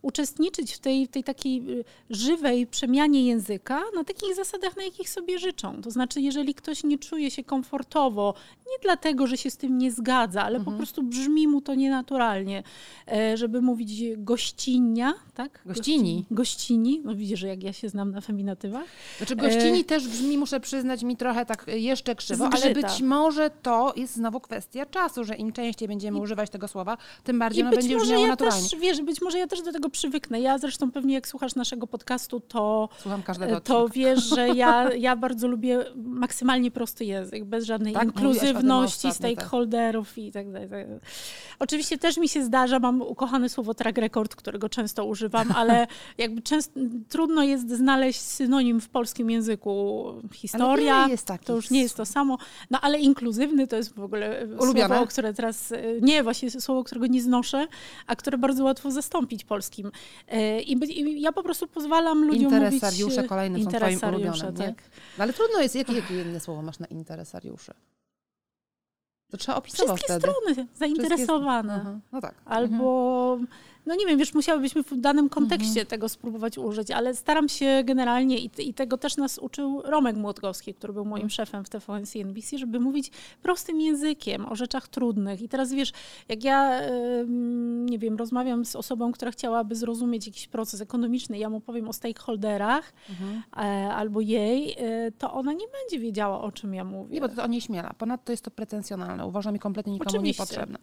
uczestniczyć 0.01 0.73
w 0.73 0.79
tej, 0.79 1.07
tej 1.07 1.23
takiej 1.23 1.57
e, 1.79 1.83
żywej 2.09 2.67
przemianie 2.67 3.25
języka 3.25 3.81
na 3.95 4.03
takich 4.03 4.35
zasadach, 4.35 4.77
na 4.77 4.83
jakich 4.83 5.09
sobie 5.09 5.39
życzą. 5.39 5.81
To 5.81 5.91
znaczy, 5.91 6.21
jeżeli 6.21 6.53
ktoś 6.55 6.83
nie 6.83 6.97
czuje 6.97 7.31
się 7.31 7.43
komfortowo, 7.43 8.33
nie 8.57 8.77
dlatego, 8.81 9.27
że 9.27 9.37
się 9.37 9.51
z 9.51 9.57
tym 9.57 9.77
nie 9.77 9.91
zgadza, 9.91 10.43
ale 10.43 10.57
Mhm. 10.57 10.75
po 10.75 10.77
prostu 10.83 11.03
brzmi 11.03 11.47
mu 11.47 11.61
to 11.61 11.75
nienaturalnie, 11.75 12.63
e, 13.11 13.37
żeby 13.37 13.61
mówić 13.61 14.03
gościnia, 14.17 15.13
tak? 15.33 15.61
Gościni. 15.65 16.25
Gości- 16.31 16.35
Gościni. 16.35 17.01
No 17.05 17.15
widzisz, 17.15 17.39
że 17.39 17.47
jak 17.47 17.63
ja 17.63 17.73
się 17.73 17.89
znam 17.89 18.11
na 18.11 18.21
feminatywach. 18.21 18.85
Znaczy 19.17 19.35
gościni 19.35 19.56
też 19.85 20.07
brzmi, 20.07 20.37
muszę 20.37 20.59
przyznać, 20.59 21.03
mi 21.03 21.17
trochę 21.17 21.45
tak 21.45 21.65
jeszcze 21.67 22.15
krzywo, 22.15 22.45
ale 22.45 22.57
Zgrzyta. 22.59 22.87
być 22.87 23.01
może 23.01 23.49
to 23.49 23.93
jest 23.95 24.13
znowu 24.13 24.39
kwestia 24.39 24.85
czasu, 24.85 25.23
że 25.23 25.35
im 25.35 25.51
częściej 25.51 25.87
będziemy 25.87 26.19
używać 26.19 26.49
tego 26.49 26.67
słowa, 26.67 26.97
tym 27.23 27.39
bardziej 27.39 27.63
I 27.63 27.67
ono 27.67 27.75
będzie 27.75 27.97
brzmiało 27.97 28.21
ja 28.21 28.27
naturalnie. 28.27 28.69
też, 28.69 28.79
wiesz, 28.79 29.01
być 29.01 29.21
może 29.21 29.37
ja 29.39 29.47
też 29.47 29.61
do 29.61 29.71
tego 29.71 29.89
przywyknę. 29.89 30.41
Ja 30.41 30.57
zresztą 30.57 30.91
pewnie 30.91 31.13
jak 31.13 31.27
słuchasz 31.27 31.55
naszego 31.55 31.87
podcastu, 31.87 32.39
to, 32.39 32.89
Słucham 32.99 33.23
każdego 33.23 33.61
to 33.61 33.79
odcinka. 33.83 34.09
wiesz, 34.09 34.23
że 34.23 34.47
ja, 34.63 34.93
ja 34.93 35.15
bardzo 35.15 35.47
lubię 35.47 35.85
maksymalnie 35.95 36.71
prosty 36.71 37.05
język, 37.05 37.45
bez 37.45 37.65
żadnej 37.65 37.93
Tak, 37.93 38.03
inkluzywności 38.03 39.07
tak. 39.07 39.15
stakeholderów 39.15 40.17
i 40.17 40.31
tak 40.31 40.51
dalej. 40.51 40.69
tak 40.69 40.87
dalej. 40.87 40.99
Oczywiście 41.59 41.97
też 41.97 42.17
mi 42.17 42.29
się 42.29 42.43
zdarza, 42.43 42.79
mam 42.79 43.01
ukochane 43.01 43.49
słowo 43.49 43.73
track 43.73 43.97
record, 43.97 44.35
którego 44.35 44.69
często 44.69 45.05
używam, 45.05 45.51
ale 45.51 45.87
jakby 46.17 46.41
często, 46.41 46.79
trudno 47.09 47.43
jest 47.43 47.69
znaleźć 47.69 48.21
synonim 48.21 48.81
w 48.81 48.89
polskim 48.89 49.29
języku. 49.29 49.46
Historia, 50.33 50.95
wiele 51.01 51.09
jest 51.11 51.25
takich 51.27 51.47
to 51.47 51.55
już 51.55 51.69
nie 51.69 51.81
jest 51.81 51.97
to 51.97 52.05
samo. 52.05 52.37
No 52.69 52.81
ale 52.81 52.99
inkluzywny 52.99 53.67
to 53.67 53.75
jest 53.75 53.93
w 53.95 53.99
ogóle 54.03 54.47
Ulubione? 54.59 54.87
słowo, 54.95 55.07
które 55.07 55.33
teraz, 55.33 55.71
e, 55.71 55.81
nie, 56.01 56.23
właśnie 56.23 56.51
słowo, 56.51 56.83
którego 56.83 57.07
nie 57.07 57.21
znoszę, 57.21 57.67
a 58.07 58.15
które 58.15 58.37
bardzo 58.37 58.63
łatwo 58.63 58.91
zastąpić 58.91 59.43
polskim. 59.43 59.91
E, 60.27 60.61
I, 60.61 60.99
i 60.99 61.21
ja 61.21 61.31
po 61.31 61.43
prostu 61.43 61.67
pozwalam 61.67 62.23
ludziom 62.27 62.43
Interesariusze 62.43 63.03
mówić... 63.05 63.19
e, 63.25 63.27
kolejnym 63.27 63.63
są 63.63 63.69
twoim 63.71 63.99
ulubionym, 64.09 64.53
tak. 64.55 64.83
No 65.17 65.23
ale 65.23 65.33
trudno 65.33 65.61
jest, 65.61 65.75
jakie, 65.75 65.93
jakie 65.93 66.21
inne 66.21 66.39
słowo 66.39 66.61
masz 66.61 66.79
na 66.79 66.87
interesariusze? 66.87 67.73
To 69.31 69.37
trzeba 69.37 69.57
opisowo 69.57 69.95
Wszystkie 69.95 70.13
wtedy. 70.19 70.33
strony 70.33 70.67
zainteresowane. 70.75 71.73
Aha, 71.81 71.99
No 72.11 72.21
tak. 72.21 72.35
Albo, 72.45 73.37
no 73.87 73.95
nie 73.95 74.05
wiem, 74.05 74.17
wiesz, 74.19 74.33
musiałybyśmy 74.33 74.83
w 74.83 74.97
danym 74.97 75.29
kontekście 75.29 75.69
Mhm. 75.69 75.87
tego 75.87 76.09
spróbować 76.09 76.57
użyć, 76.57 76.91
ale 76.91 77.15
staram 77.15 77.49
się 77.49 77.81
generalnie 77.85 78.37
i, 78.39 78.49
i 78.69 78.73
tego 78.73 78.97
też 78.97 79.17
nas 79.17 79.37
uczył 79.37 79.81
Romek 79.85 80.15
Młodkowski, 80.15 80.73
który 80.73 80.93
był 80.93 81.01
Mhm. 81.03 81.19
moim 81.19 81.29
szefem 81.29 81.65
w 81.65 81.69
TVN 81.69 82.05
CNBC, 82.05 82.57
żeby 82.57 82.79
mówić 82.79 83.11
prostym 83.41 83.81
językiem 83.81 84.45
o 84.45 84.55
rzeczach 84.55 84.87
trudnych. 84.87 85.41
I 85.41 85.49
teraz 85.49 85.73
wiesz, 85.73 85.91
jak 86.29 86.43
ja, 86.43 86.81
nie 87.85 87.99
wiem, 87.99 88.17
rozmawiam 88.17 88.65
z 88.65 88.75
osobą, 88.75 89.11
która 89.11 89.31
chciałaby 89.31 89.75
zrozumieć 89.75 90.27
jakiś 90.27 90.47
proces 90.47 90.81
ekonomiczny, 90.81 91.37
ja 91.37 91.49
mu 91.49 91.59
powiem 91.61 91.89
o 91.89 91.93
stakeholderach 91.93 92.93
Mhm. 93.09 93.43
e, 93.57 93.93
albo 93.93 94.21
jej, 94.21 94.75
e, 94.77 95.11
to 95.17 95.33
ona 95.33 95.53
nie 95.53 95.65
będzie 95.81 95.99
wiedziała, 95.99 96.41
o 96.41 96.51
czym 96.51 96.73
ja 96.73 96.83
mówię. 96.83 97.13
Nie, 97.13 97.21
bo 97.21 97.29
to 97.29 97.43
onieśmiela. 97.43 97.93
Ponadto 97.97 98.31
jest 98.33 98.43
to 98.43 98.51
pretensjonalne. 98.51 99.25
Uważam 99.25 99.55
i 99.55 99.59
kompletnie 99.59 99.93
nikomu 99.93 100.09
Oczywiście. 100.17 100.43
niepotrzebne. 100.43 100.77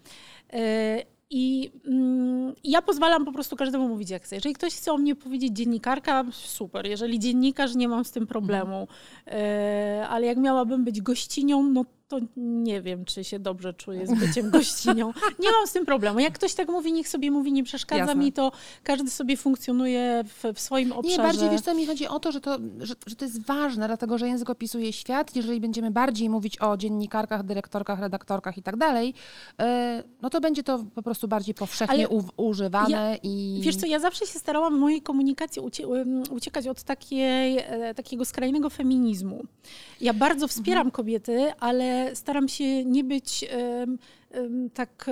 I 1.37 1.71
mm, 1.87 2.55
ja 2.64 2.83
pozwalam 2.83 3.25
po 3.25 3.33
prostu 3.33 3.57
każdemu 3.57 3.88
mówić 3.88 4.11
jak 4.11 4.23
chce. 4.23 4.35
Jeżeli 4.35 4.55
ktoś 4.55 4.75
chce 4.75 4.93
o 4.93 4.99
mnie 4.99 5.14
powiedzieć 5.14 5.53
dziennikarka, 5.53 6.25
super. 6.33 6.87
Jeżeli 6.87 7.19
dziennikarz, 7.19 7.75
nie 7.75 7.88
mam 7.88 8.05
z 8.05 8.11
tym 8.11 8.26
problemu. 8.26 8.88
E, 9.26 10.07
ale 10.09 10.26
jak 10.26 10.38
miałabym 10.38 10.85
być 10.85 11.00
gościnią, 11.00 11.62
no 11.62 11.85
to 12.08 12.20
nie 12.37 12.82
wiem, 12.82 13.04
czy 13.04 13.25
się 13.25 13.38
dobrze 13.38 13.75
czuję 13.75 14.06
z 14.06 14.14
byciem 14.14 14.50
gościnią. 14.50 15.12
Nie 15.38 15.50
mam 15.52 15.66
z 15.66 15.73
tym 15.73 15.87
problemu. 15.87 16.18
Jak 16.18 16.32
ktoś 16.34 16.54
tak 16.54 16.68
mówi, 16.68 16.92
niech 16.92 17.08
sobie 17.08 17.30
mówi, 17.30 17.52
nie 17.52 17.64
przeszkadza 17.64 18.00
Jasne. 18.00 18.14
mi 18.14 18.32
to. 18.32 18.52
Każdy 18.82 19.11
sobie 19.11 19.37
funkcjonuje 19.37 20.25
w, 20.25 20.54
w 20.54 20.61
swoim 20.61 20.92
obszarze. 20.92 21.16
Nie, 21.16 21.23
bardziej 21.23 21.50
wiesz 21.50 21.61
co, 21.61 21.75
mi 21.75 21.87
chodzi 21.87 22.08
o 22.08 22.20
to, 22.20 22.32
że 22.32 22.40
to, 22.40 22.58
że, 22.80 22.94
że 23.06 23.16
to 23.16 23.25
jest 23.25 23.46
ważne, 23.46 23.87
dlatego 23.87 24.18
że 24.18 24.28
język 24.28 24.50
opisuje 24.50 24.92
świat. 24.92 25.37
Jeżeli 25.37 25.61
będziemy 25.61 25.90
bardziej 25.90 26.30
mówić 26.30 26.61
o 26.61 26.76
dziennikarkach, 26.76 27.42
dyrektorkach, 27.42 28.00
redaktorkach 28.00 28.58
i 28.58 28.62
tak 28.62 28.76
dalej, 28.76 29.14
e, 29.61 30.02
no 30.23 30.30
to 30.30 30.40
będzie 30.40 30.62
to 30.62 30.84
po 30.94 31.02
prostu 31.02 31.28
bardziej 31.28 31.54
powszechnie 31.54 32.08
u, 32.08 32.23
używane 32.37 33.18
i... 33.23 33.61
Wiesz 33.62 33.76
co, 33.76 33.87
ja 33.87 33.99
zawsze 33.99 34.26
się 34.26 34.38
starałam 34.38 34.76
w 34.76 34.80
mojej 34.80 35.02
komunikacji 35.02 35.62
ucie 35.62 35.88
uciekać 36.30 36.66
od 36.66 36.82
takiej, 36.82 37.58
e, 37.58 37.94
takiego 37.94 38.25
skrajnego 38.25 38.70
feminizmu. 38.70 39.44
Ja 40.00 40.14
bardzo 40.14 40.49
wspieram 40.49 40.86
Mhm. 40.86 40.90
kobiety, 40.90 41.52
ale 41.60 41.94
staram 42.15 42.49
się 42.49 42.85
nie 42.85 43.04
być 43.04 43.45
tak 44.75 45.11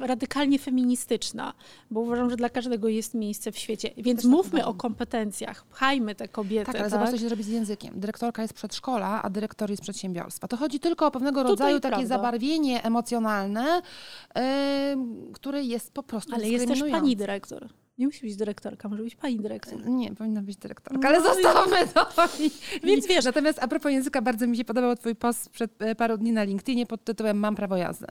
radykalnie 0.00 0.58
feministyczna, 0.58 1.54
bo 1.90 2.00
uważam, 2.00 2.30
że 2.30 2.36
dla 2.36 2.48
każdego 2.48 2.88
jest 2.88 3.14
miejsce 3.14 3.52
w 3.52 3.58
świecie. 3.58 3.90
Więc 3.96 4.18
Też 4.18 4.22
tak 4.22 4.30
mówmy 4.30 4.58
uważam. 4.58 4.70
o 4.70 4.74
kompetencjach, 4.74 5.64
pchajmy 5.64 6.14
te 6.14 6.28
kobiety. 6.28 6.72
Tak, 6.72 6.80
ale 6.80 6.90
zobacz, 6.90 7.10
co 7.10 7.18
się 7.18 7.28
zrobi 7.28 7.42
z 7.42 7.48
językiem. 7.48 8.00
Dyrektorka 8.00 8.42
jest 8.42 8.54
przedszkola, 8.54 9.22
a 9.22 9.30
dyrektor 9.30 9.70
jest 9.70 9.82
przedsiębiorstwa. 9.82 10.48
To 10.48 10.56
chodzi 10.56 10.80
tylko 10.80 11.06
o 11.06 11.10
pewnego 11.10 11.40
Tutaj 11.40 11.50
rodzaju 11.50 11.80
takie 11.80 11.96
prawda. 11.96 12.08
zabarwienie 12.08 12.82
emocjonalne, 12.84 13.82
e, 14.34 14.96
które 15.32 15.62
jest 15.62 15.92
po 15.92 16.02
prostu 16.02 16.34
Ale 16.34 16.48
jest 16.48 16.68
też 16.68 16.80
pani 16.90 17.16
dyrektor. 17.16 17.68
Nie 17.98 18.06
musi 18.06 18.20
być 18.20 18.36
dyrektorka, 18.36 18.88
może 18.88 19.02
być 19.02 19.16
pani 19.16 19.36
dyrektor. 19.40 19.86
Nie, 19.88 20.14
powinna 20.14 20.42
być 20.42 20.56
dyrektorka, 20.56 20.98
No 21.02 21.08
ale 21.08 21.18
i- 21.18 21.22
zostawmy 21.22 21.88
to. 21.94 22.06
Więc 22.86 23.06
wiesz- 23.06 23.24
Natomiast 23.24 23.58
a 23.62 23.68
propos 23.68 23.92
języka, 23.92 24.22
bardzo 24.22 24.46
mi 24.46 24.56
się 24.56 24.64
podobał 24.64 24.96
twój 24.96 25.14
post 25.14 25.42
sprzed 25.42 25.82
e, 25.82 25.94
paru 25.94 26.16
dni 26.18 26.32
na 26.32 26.44
LinkedInie 26.44 26.86
pod 26.86 27.04
tytułem 27.04 27.38
Mam 27.38 27.54
prawo 27.54 27.76
jazdy. 27.76 28.06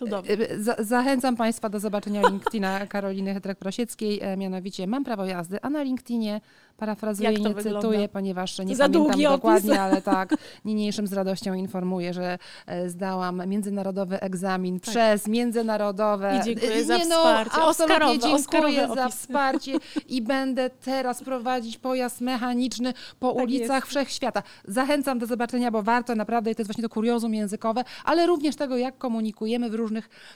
Cudownie. 0.00 0.32
E, 0.32 0.62
Za, 0.62 0.76
zachęcam 0.78 1.36
Państwa 1.36 1.68
do 1.68 1.80
zobaczenia 1.80 2.22
LinkedIna 2.28 2.86
Karoliny 2.86 3.34
Hetrek-Prosieckiej, 3.34 4.18
e, 4.22 4.36
mianowicie 4.36 4.86
Mam 4.86 5.04
prawo 5.04 5.24
jazdy, 5.24 5.58
a 5.62 5.70
na 5.70 5.82
LinkedInie 5.82 6.40
parafrazuję, 6.76 7.32
to 7.32 7.38
nie 7.48 7.54
wygląda? 7.54 7.80
cytuję, 7.80 8.08
ponieważ 8.08 8.58
nie 8.58 8.76
Za 8.76 8.84
pamiętam 8.84 9.02
długi 9.02 9.26
opis. 9.26 9.36
dokładnie, 9.38 9.80
ale 9.80 10.02
tak, 10.02 10.34
niniejszym 10.64 11.06
z 11.06 11.12
radością 11.12 11.54
informuję, 11.54 12.14
że 12.14 12.38
e, 12.66 12.88
zdałam 12.88 13.42
międzynarodowy 13.48 14.20
egzamin 14.20 14.80
przez 14.80 15.26
międzynarodowe... 15.28 16.38
I 16.40 16.44
dziękuję 16.44 16.72
e, 16.74 16.84
za 16.84 16.96
nie, 16.96 17.06
no, 17.06 17.16
wsparcie. 17.16 17.62
Absolutnie 17.62 18.18
dziękuję 18.18 18.86
za 18.86 19.04
opisy. 19.04 19.18
wsparcie 19.18 19.72
i 20.08 20.22
będę 20.22 20.70
teraz 20.70 21.22
prowadzić 21.24 21.78
pojazd 21.78 22.20
mechaniczny 22.20 22.92
po 23.18 23.32
Tak 23.34 23.42
ulicach 23.44 23.76
jest. 23.76 23.86
wszechświata. 23.88 24.42
Zachęcam 24.64 25.18
do 25.18 25.26
zobaczenia, 25.26 25.70
bo 25.70 25.82
warto 25.82 26.14
naprawdę 26.14 26.50
i 26.50 26.54
to 26.54 26.60
jest 26.62 26.68
właśnie 26.68 26.82
to 26.84 26.88
kuriozum 26.88 27.34
językowe, 27.34 27.84
ale 28.04 28.26
również 28.26 28.56
tego, 28.56 28.76
jak 28.76 28.98
komunikujemy 28.98 29.70
w 29.70 29.74
różnych 29.74 29.89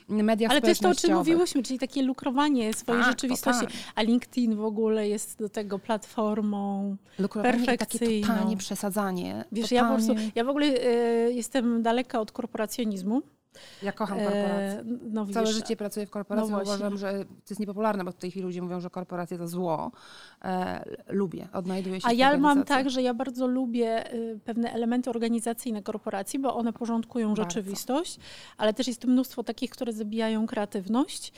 mediach 0.08 0.50
Ale 0.50 0.60
też 0.60 0.78
to, 0.78 0.88
o 0.88 0.94
czym 0.94 1.14
mówiłyśmy, 1.14 1.62
czyli 1.62 1.78
takie 1.78 2.02
lukrowanie 2.02 2.74
swojej 2.74 3.02
Tak, 3.02 3.10
rzeczywistości. 3.12 3.60
totalnie. 3.66 3.84
A 3.94 4.02
LinkedIn 4.02 4.56
w 4.56 4.64
ogóle 4.64 5.08
jest 5.08 5.38
do 5.38 5.48
tego 5.48 5.78
platformą. 5.78 6.96
Lukrowanie 7.18 7.54
i 7.62 7.66
takie 7.66 7.76
perfekcyjną. 7.78 8.26
totalnie 8.28 8.56
przesadzanie. 8.56 9.44
Wiesz, 9.52 9.70
ja 9.72 9.82
po 9.84 9.88
prostu, 9.94 10.08
totalnie- 10.08 10.30
ja 10.34 10.44
w 10.44 10.48
ogóle 10.48 10.66
e, 10.66 10.90
jestem 11.32 11.82
daleka 11.82 12.20
od 12.20 12.32
korporacjonizmu. 12.32 13.22
Ja 13.82 13.92
kocham 13.92 14.18
korporacje. 14.18 14.80
E, 14.80 14.84
no 15.10 15.26
Całe 15.26 15.46
życie 15.46 15.76
pracuję 15.76 16.06
w 16.06 16.10
korporacji. 16.10 16.50
no 16.50 16.56
właśnie. 16.56 16.74
Uważam, 16.74 16.98
że 16.98 17.24
to 17.24 17.50
jest 17.50 17.60
niepopularne, 17.60 18.04
bo 18.04 18.12
w 18.12 18.16
tej 18.16 18.30
chwili 18.30 18.46
ludzie 18.46 18.62
mówią, 18.62 18.80
że 18.80 18.90
korporacje 18.90 19.38
to 19.38 19.48
zło. 19.48 19.92
E, 20.44 20.84
lubię, 21.08 21.48
odnajduję 21.52 22.00
się 22.00 22.08
A 22.08 22.12
ja 22.12 22.38
mam 22.38 22.64
tak, 22.64 22.90
że 22.90 23.02
ja 23.02 23.14
bardzo 23.14 23.46
lubię 23.46 24.14
y, 24.14 24.38
pewne 24.44 24.72
elementy 24.72 25.10
organizacyjne 25.10 25.82
korporacji, 25.82 26.38
bo 26.38 26.54
one 26.56 26.72
porządkują 26.72 27.28
Bardzo. 27.28 27.42
rzeczywistość, 27.42 28.18
ale 28.56 28.74
też 28.74 28.86
jest 28.88 29.04
mnóstwo 29.04 29.44
takich, 29.44 29.70
które 29.70 29.92
zabijają 29.92 30.46
kreatywność. 30.46 31.32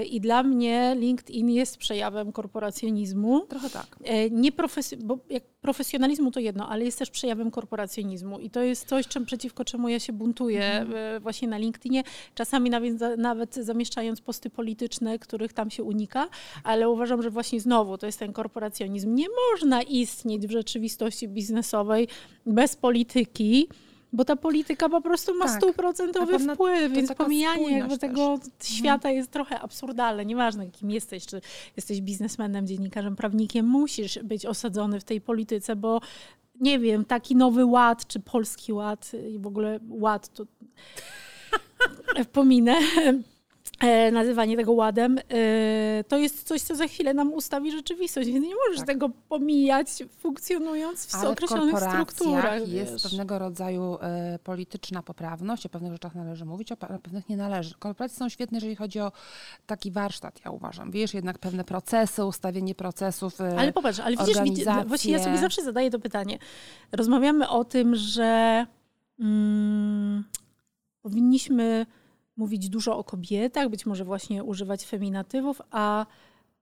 Y, 0.00 0.04
I 0.04 0.20
dla 0.20 0.42
mnie 0.42 0.96
LinkedIn 0.98 1.48
jest 1.50 1.76
przejawem 1.76 2.32
korporacjonizmu. 2.32 3.40
Trochę 3.48 3.70
tak. 3.70 3.86
E, 4.04 4.30
Nie 4.30 4.52
profes- 4.52 5.02
bo 5.04 5.18
jak 5.30 5.42
profesjonalizmu 5.60 6.30
to 6.30 6.40
jedno, 6.40 6.68
ale 6.68 6.84
jest 6.84 6.98
też 6.98 7.10
przejawem 7.10 7.50
korporacjonizmu 7.50 8.38
i 8.38 8.50
to 8.50 8.62
jest 8.62 8.88
coś, 8.88 9.06
czym, 9.08 9.24
przeciwko 9.26 9.64
czemu 9.64 9.88
ja 9.88 10.00
się 10.00 10.12
buntuję 10.12 10.64
Mhm. 10.64 11.16
e, 11.16 11.20
na 11.48 11.58
LinkedInie, 11.58 12.02
czasami 12.34 12.70
nawet, 12.70 12.94
nawet 13.18 13.54
zamieszczając 13.54 14.20
posty 14.20 14.50
polityczne, 14.50 15.18
których 15.18 15.52
tam 15.52 15.70
się 15.70 15.82
unika, 15.82 16.28
ale 16.64 16.90
uważam, 16.90 17.22
że 17.22 17.30
właśnie 17.30 17.60
znowu 17.60 17.98
to 17.98 18.06
jest 18.06 18.18
ten 18.18 18.32
korporacjonizm. 18.32 19.14
Nie 19.14 19.26
można 19.52 19.82
istnieć 19.82 20.46
w 20.46 20.50
rzeczywistości 20.50 21.28
biznesowej 21.28 22.08
bez 22.46 22.76
polityki, 22.76 23.68
bo 24.14 24.24
ta 24.24 24.36
polityka 24.36 24.88
po 24.88 25.00
prostu 25.00 25.34
ma 25.34 25.44
Tak. 25.46 25.56
stuprocentowy 25.62 26.32
pewna- 26.32 26.54
wpływ, 26.54 26.92
więc 26.92 27.14
pomijanie 27.14 27.70
jakby 27.78 27.90
też. 27.90 27.98
tego 27.98 28.38
świata 28.62 29.10
jest 29.10 29.30
trochę 29.30 29.60
absurdalne. 29.60 30.24
Nieważne, 30.24 30.66
kim 30.70 30.90
jesteś, 30.90 31.26
czy 31.26 31.40
jesteś 31.76 32.00
biznesmenem, 32.00 32.66
dziennikarzem, 32.66 33.16
prawnikiem, 33.16 33.66
musisz 33.66 34.18
być 34.18 34.46
osadzony 34.46 35.00
w 35.00 35.04
tej 35.04 35.20
polityce, 35.20 35.76
bo 35.76 36.00
nie 36.60 36.78
wiem, 36.78 37.04
taki 37.04 37.36
nowy 37.36 37.64
ład, 37.64 38.06
czy 38.06 38.20
polski 38.20 38.72
ład 38.72 39.12
i 39.34 39.38
w 39.38 39.46
ogóle 39.46 39.80
ład, 39.88 40.28
to 40.28 40.44
pominę. 42.32 42.74
e, 43.80 44.10
nazywanie 44.10 44.56
tego 44.56 44.72
ładem, 44.72 45.18
e, 45.18 46.04
to 46.08 46.18
jest 46.18 46.42
coś, 46.48 46.60
co 46.62 46.74
za 46.76 46.86
chwilę 46.86 47.14
nam 47.14 47.32
ustawi 47.32 47.72
rzeczywistość, 47.72 48.30
więc 48.30 48.46
nie 48.46 48.54
możesz 48.54 48.78
Tak. 48.78 48.86
tego 48.86 49.08
pomijać, 49.28 49.88
funkcjonując 50.18 51.06
w 51.06 51.14
Ale 51.14 51.28
w 51.28 51.32
określonych 51.32 51.70
korporacjach 51.74 52.10
strukturach. 52.12 52.68
jest 52.68 52.92
wiesz. 52.92 53.02
pewnego 53.02 53.38
rodzaju 53.38 53.98
e, 54.00 54.38
polityczna 54.44 55.02
poprawność, 55.02 55.66
o 55.66 55.68
pewnych 55.68 55.92
rzeczach 55.92 56.14
należy 56.14 56.44
mówić, 56.44 56.72
o 56.72 56.74
pe- 56.74 56.94
o 56.96 56.98
pewnych 56.98 57.28
nie 57.28 57.36
należy. 57.36 57.74
Korporacje 57.78 58.18
są 58.18 58.28
świetne, 58.28 58.56
jeżeli 58.56 58.76
chodzi 58.76 59.00
o 59.00 59.12
taki 59.66 59.90
warsztat, 59.90 60.40
ja 60.44 60.50
uważam. 60.50 60.90
Wiesz, 60.90 61.14
jednak 61.14 61.38
pewne 61.38 61.64
procesy, 61.64 62.24
ustawienie 62.24 62.74
procesów. 62.74 63.40
Ale 63.58 63.72
popatrz, 63.72 64.00
ale 64.00 64.16
widzisz, 64.16 64.26
widzisz, 64.28 64.42
organizacje. 64.42 64.88
właśnie 64.88 65.12
ja 65.12 65.18
sobie 65.24 65.38
zawsze 65.38 65.62
zadaję 65.62 65.90
to 65.90 65.98
pytanie. 65.98 66.38
Rozmawiamy 66.92 67.48
o 67.48 67.64
tym, 67.64 67.96
że 67.96 68.66
mm, 69.20 70.24
powinniśmy 71.02 71.86
mówić 72.36 72.68
dużo 72.68 72.98
o 72.98 73.04
kobietach, 73.04 73.68
być 73.68 73.86
może 73.86 74.04
właśnie 74.04 74.44
używać 74.44 74.84
feminatywów, 74.84 75.62
a 75.70 76.06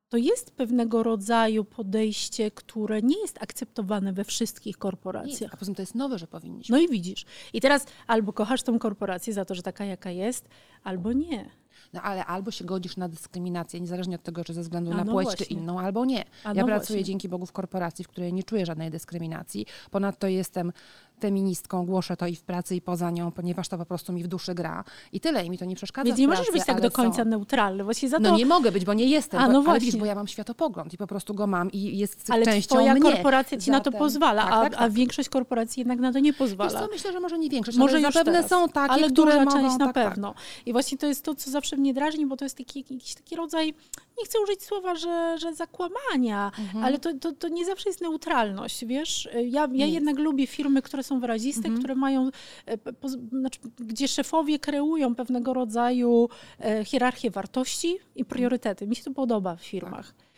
to 0.08 0.16
jest 0.16 0.50
pewnego 0.50 1.02
rodzaju 1.02 1.64
podejście, 1.64 2.50
które 2.50 3.02
nie 3.02 3.20
jest 3.20 3.42
akceptowane 3.42 4.12
we 4.12 4.24
wszystkich 4.24 4.78
korporacjach. 4.78 5.54
a 5.54 5.56
poza 5.56 5.66
tym 5.66 5.74
to 5.74 5.82
jest 5.82 5.94
nowe, 5.94 6.18
że 6.18 6.26
powinniśmy. 6.26 6.76
No 6.76 6.82
i 6.82 6.88
widzisz. 6.88 7.24
I 7.52 7.60
teraz 7.60 7.86
albo 8.06 8.32
kochasz 8.32 8.62
tą 8.62 8.78
korporację 8.78 9.32
za 9.32 9.44
to, 9.44 9.54
że 9.54 9.62
taka 9.62 9.84
jaka 9.84 10.10
jest, 10.10 10.48
albo 10.84 11.12
nie. 11.12 11.50
No 11.92 12.02
ale 12.02 12.26
albo 12.26 12.50
się 12.50 12.64
godzisz 12.64 12.96
na 12.96 13.08
dyskryminację, 13.08 13.80
niezależnie 13.80 14.16
od 14.16 14.22
tego, 14.22 14.44
czy 14.44 14.54
ze 14.54 14.62
względu 14.62 14.92
A 14.92 14.96
na 14.96 15.04
no 15.04 15.12
płeć 15.12 15.26
właśnie. 15.26 15.46
czy 15.46 15.52
inną, 15.54 15.80
albo 15.80 16.04
nie. 16.04 16.24
A 16.44 16.48
ja 16.48 16.54
no 16.54 16.66
pracuję 16.66 16.98
właśnie. 16.98 17.04
dzięki 17.04 17.28
Bogu 17.28 17.46
w 17.46 17.52
korporacji, 17.52 18.04
w 18.04 18.08
której 18.08 18.32
nie 18.32 18.42
czuję 18.42 18.66
żadnej 18.66 18.90
dyskryminacji. 18.90 19.66
Ponadto 19.90 20.26
jestem 20.26 20.72
feministką, 21.20 21.86
głoszę 21.86 22.16
to 22.16 22.26
i 22.26 22.36
w 22.36 22.42
pracy, 22.42 22.76
i 22.76 22.80
poza 22.80 23.10
nią, 23.10 23.30
ponieważ 23.32 23.68
to 23.68 23.78
po 23.78 23.86
prostu 23.86 24.12
mi 24.12 24.22
w 24.22 24.26
duszy 24.28 24.54
gra. 24.54 24.84
I 25.12 25.20
tyle, 25.20 25.44
i 25.46 25.50
mi 25.50 25.58
to 25.58 25.64
nie 25.64 25.76
przeszkadza 25.76 26.06
Więc 26.06 26.18
nie 26.18 26.26
pracy, 26.26 26.40
możesz 26.40 26.52
być 26.54 26.66
tak 26.66 26.80
do 26.80 26.90
końca 26.90 27.24
Są... 27.24 27.28
neutralny. 27.30 27.84
Właśnie 27.84 28.08
za 28.08 28.16
to 28.16 28.22
No 28.22 28.36
nie 28.36 28.46
mogę 28.46 28.72
być, 28.72 28.84
bo 28.84 28.94
nie 28.94 29.04
jestem. 29.04 29.40
A, 29.40 29.46
bo, 29.46 29.52
no 29.52 29.58
ale 29.58 29.64
właśnie. 29.64 29.80
widzisz, 29.80 30.00
bo 30.00 30.06
ja 30.06 30.14
mam 30.14 30.28
światopogląd 30.28 30.94
i 30.94 30.96
po 30.96 31.06
prostu 31.06 31.34
go 31.34 31.46
mam 31.46 31.72
i 31.72 31.98
jest 31.98 32.30
ale 32.30 32.44
częścią 32.44 32.74
twoja 32.74 32.94
mnie. 32.94 33.02
korporacja 33.02 33.58
ci 33.58 33.70
na 33.70 33.80
to 33.80 33.84
Zatem- 33.84 33.98
pozwala, 33.98 34.42
tak, 34.42 34.52
a, 34.52 34.60
tak, 34.62 34.74
a 34.74 34.76
tak. 34.76 34.92
większość 34.92 35.28
korporacji 35.28 35.80
jednak 35.80 35.98
na 35.98 36.12
to 36.12 36.18
nie 36.18 36.30
Wiesz 36.32 36.38
pozwala. 36.38 36.70
co, 36.80 36.88
myślę, 36.92 37.12
że 37.12 37.20
może 37.20 37.38
nie 37.38 37.48
większość, 37.48 37.78
Może 37.78 37.96
ale 37.96 38.12
zapewne 38.12 38.32
teraz, 38.32 38.50
są 38.50 38.68
takie, 38.68 38.92
ale 38.92 39.10
które 39.10 39.32
duża 39.32 39.44
mogą... 39.44 39.50
część 39.62 39.78
na 39.78 39.86
tak, 39.86 39.94
tak. 39.94 40.08
pewno. 40.08 40.34
I 40.66 40.72
właśnie 40.72 40.98
to 40.98 41.06
jest 41.06 41.24
to, 41.24 41.34
co 41.34 41.50
zawsze 41.50 41.76
mnie 41.76 41.94
drażni, 41.94 42.26
bo 42.26 42.36
to 42.36 42.44
jest 42.44 42.56
taki, 42.58 42.84
jakiś 42.90 43.14
taki 43.14 43.36
rodzaj, 43.36 43.74
nie 44.18 44.24
chcę 44.24 44.38
użyć 44.40 44.62
słowa, 44.62 44.94
że, 44.94 45.36
że 45.38 45.54
zakłamania, 45.54 46.52
Mhm. 46.58 46.84
ale 46.84 46.98
to, 46.98 47.14
to, 47.14 47.32
to 47.32 47.48
nie 47.48 47.64
zawsze 47.64 47.88
jest 47.88 48.00
neutralność, 48.00 48.84
wiesz? 48.84 49.28
Ja, 49.44 49.68
ja 49.72 49.86
jednak 49.86 50.18
lubię 50.18 50.46
firmy, 50.46 50.82
które 50.82 51.02
są 51.02 51.09
wyraziste, 51.18 51.60
Mhm. 51.68 51.78
które 51.78 51.94
mają, 51.94 52.30
e, 52.66 52.78
po, 52.78 53.08
znaczy, 53.08 53.58
gdzie 53.78 54.08
szefowie 54.08 54.58
kreują 54.58 55.14
pewnego 55.14 55.54
rodzaju 55.54 56.28
e, 56.60 56.84
hierarchię 56.84 57.30
wartości 57.30 57.98
i 58.16 58.24
priorytety. 58.24 58.86
Mi 58.86 58.96
się 58.96 59.04
to 59.04 59.10
podoba 59.10 59.56
w 59.56 59.62
firmach. 59.62 60.08
Em, 60.08 60.29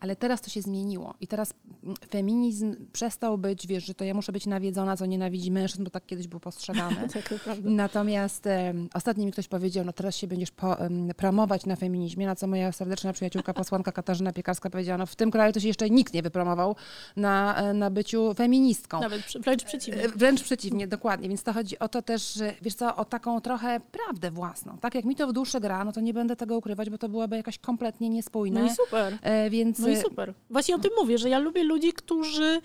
Ale 0.00 0.16
teraz 0.16 0.40
to 0.40 0.50
się 0.50 0.62
zmieniło 0.62 1.14
i 1.20 1.26
teraz 1.26 1.54
feminizm 2.10 2.76
przestał 2.92 3.38
być, 3.38 3.66
wiesz, 3.66 3.84
że 3.84 3.94
to 3.94 4.04
ja 4.04 4.14
muszę 4.14 4.32
być 4.32 4.46
nawiedzona, 4.46 4.96
co 4.96 5.06
nienawidzi 5.06 5.50
mężczyzn, 5.50 5.84
bo 5.84 5.90
tak 5.90 6.06
kiedyś 6.06 6.28
był 6.28 6.40
postrzegany. 6.40 6.96
tak. 7.44 7.58
Natomiast 7.64 8.46
em, 8.46 8.88
ostatnio 8.94 9.26
mi 9.26 9.32
ktoś 9.32 9.48
powiedział, 9.48 9.84
no 9.84 9.92
teraz 9.92 10.16
się 10.16 10.26
będziesz 10.26 10.50
po, 10.50 10.80
em, 10.80 11.08
promować 11.16 11.66
na 11.66 11.76
feminizmie, 11.76 12.26
na 12.26 12.36
co 12.36 12.46
moja 12.46 12.72
serdeczna 12.72 13.12
przyjaciółka, 13.12 13.54
posłanka 13.54 13.92
Katarzyna 13.92 14.32
Piekarska 14.32 14.70
powiedziała, 14.70 14.98
no 14.98 15.06
w 15.06 15.16
tym 15.16 15.30
kraju 15.30 15.52
to 15.52 15.60
się 15.60 15.68
jeszcze 15.68 15.90
nikt 15.90 16.14
nie 16.14 16.22
wypromował 16.22 16.76
na, 17.16 17.56
e, 17.56 17.74
na 17.74 17.90
byciu 17.90 18.34
feministką. 18.34 19.00
Nawet 19.00 19.22
wręcz 19.40 19.64
przeciwnie. 19.64 20.02
E, 20.02 20.08
Wręcz 20.08 20.42
przeciwnie, 20.42 20.86
dokładnie. 20.86 21.28
Więc 21.28 21.42
to 21.42 21.52
chodzi 21.52 21.78
o 21.78 21.88
to 21.88 22.02
też, 22.02 22.34
że, 22.34 22.54
wiesz 22.62 22.74
co, 22.74 22.96
o 22.96 23.04
taką 23.04 23.40
trochę 23.40 23.80
prawdę 23.80 24.30
własną. 24.30 24.78
Tak 24.78 24.94
jak 24.94 25.04
mi 25.04 25.16
to 25.16 25.28
w 25.28 25.32
duszy 25.32 25.60
gra, 25.60 25.84
no 25.84 25.92
to 25.92 26.00
nie 26.00 26.14
będę 26.14 26.36
tego 26.36 26.58
ukrywać, 26.58 26.90
bo 26.90 26.98
to 26.98 27.08
byłoby 27.08 27.36
jakoś 27.36 27.58
kompletnie 27.58 28.10
niespójne. 28.50 28.66
No 28.66 28.72
i 28.72 28.86
super. 28.86 29.18
E, 29.22 29.50
Więc 29.50 29.78
No 29.78 29.88
i 29.88 29.96
super. 29.96 30.34
Właśnie 30.50 30.74
o 30.74 30.78
tym 30.78 30.90
mówię, 31.00 31.18
że 31.18 31.28
ja 31.28 31.38
lubię 31.38 31.64
ludzi, 31.64 31.92
którzy 31.92 32.60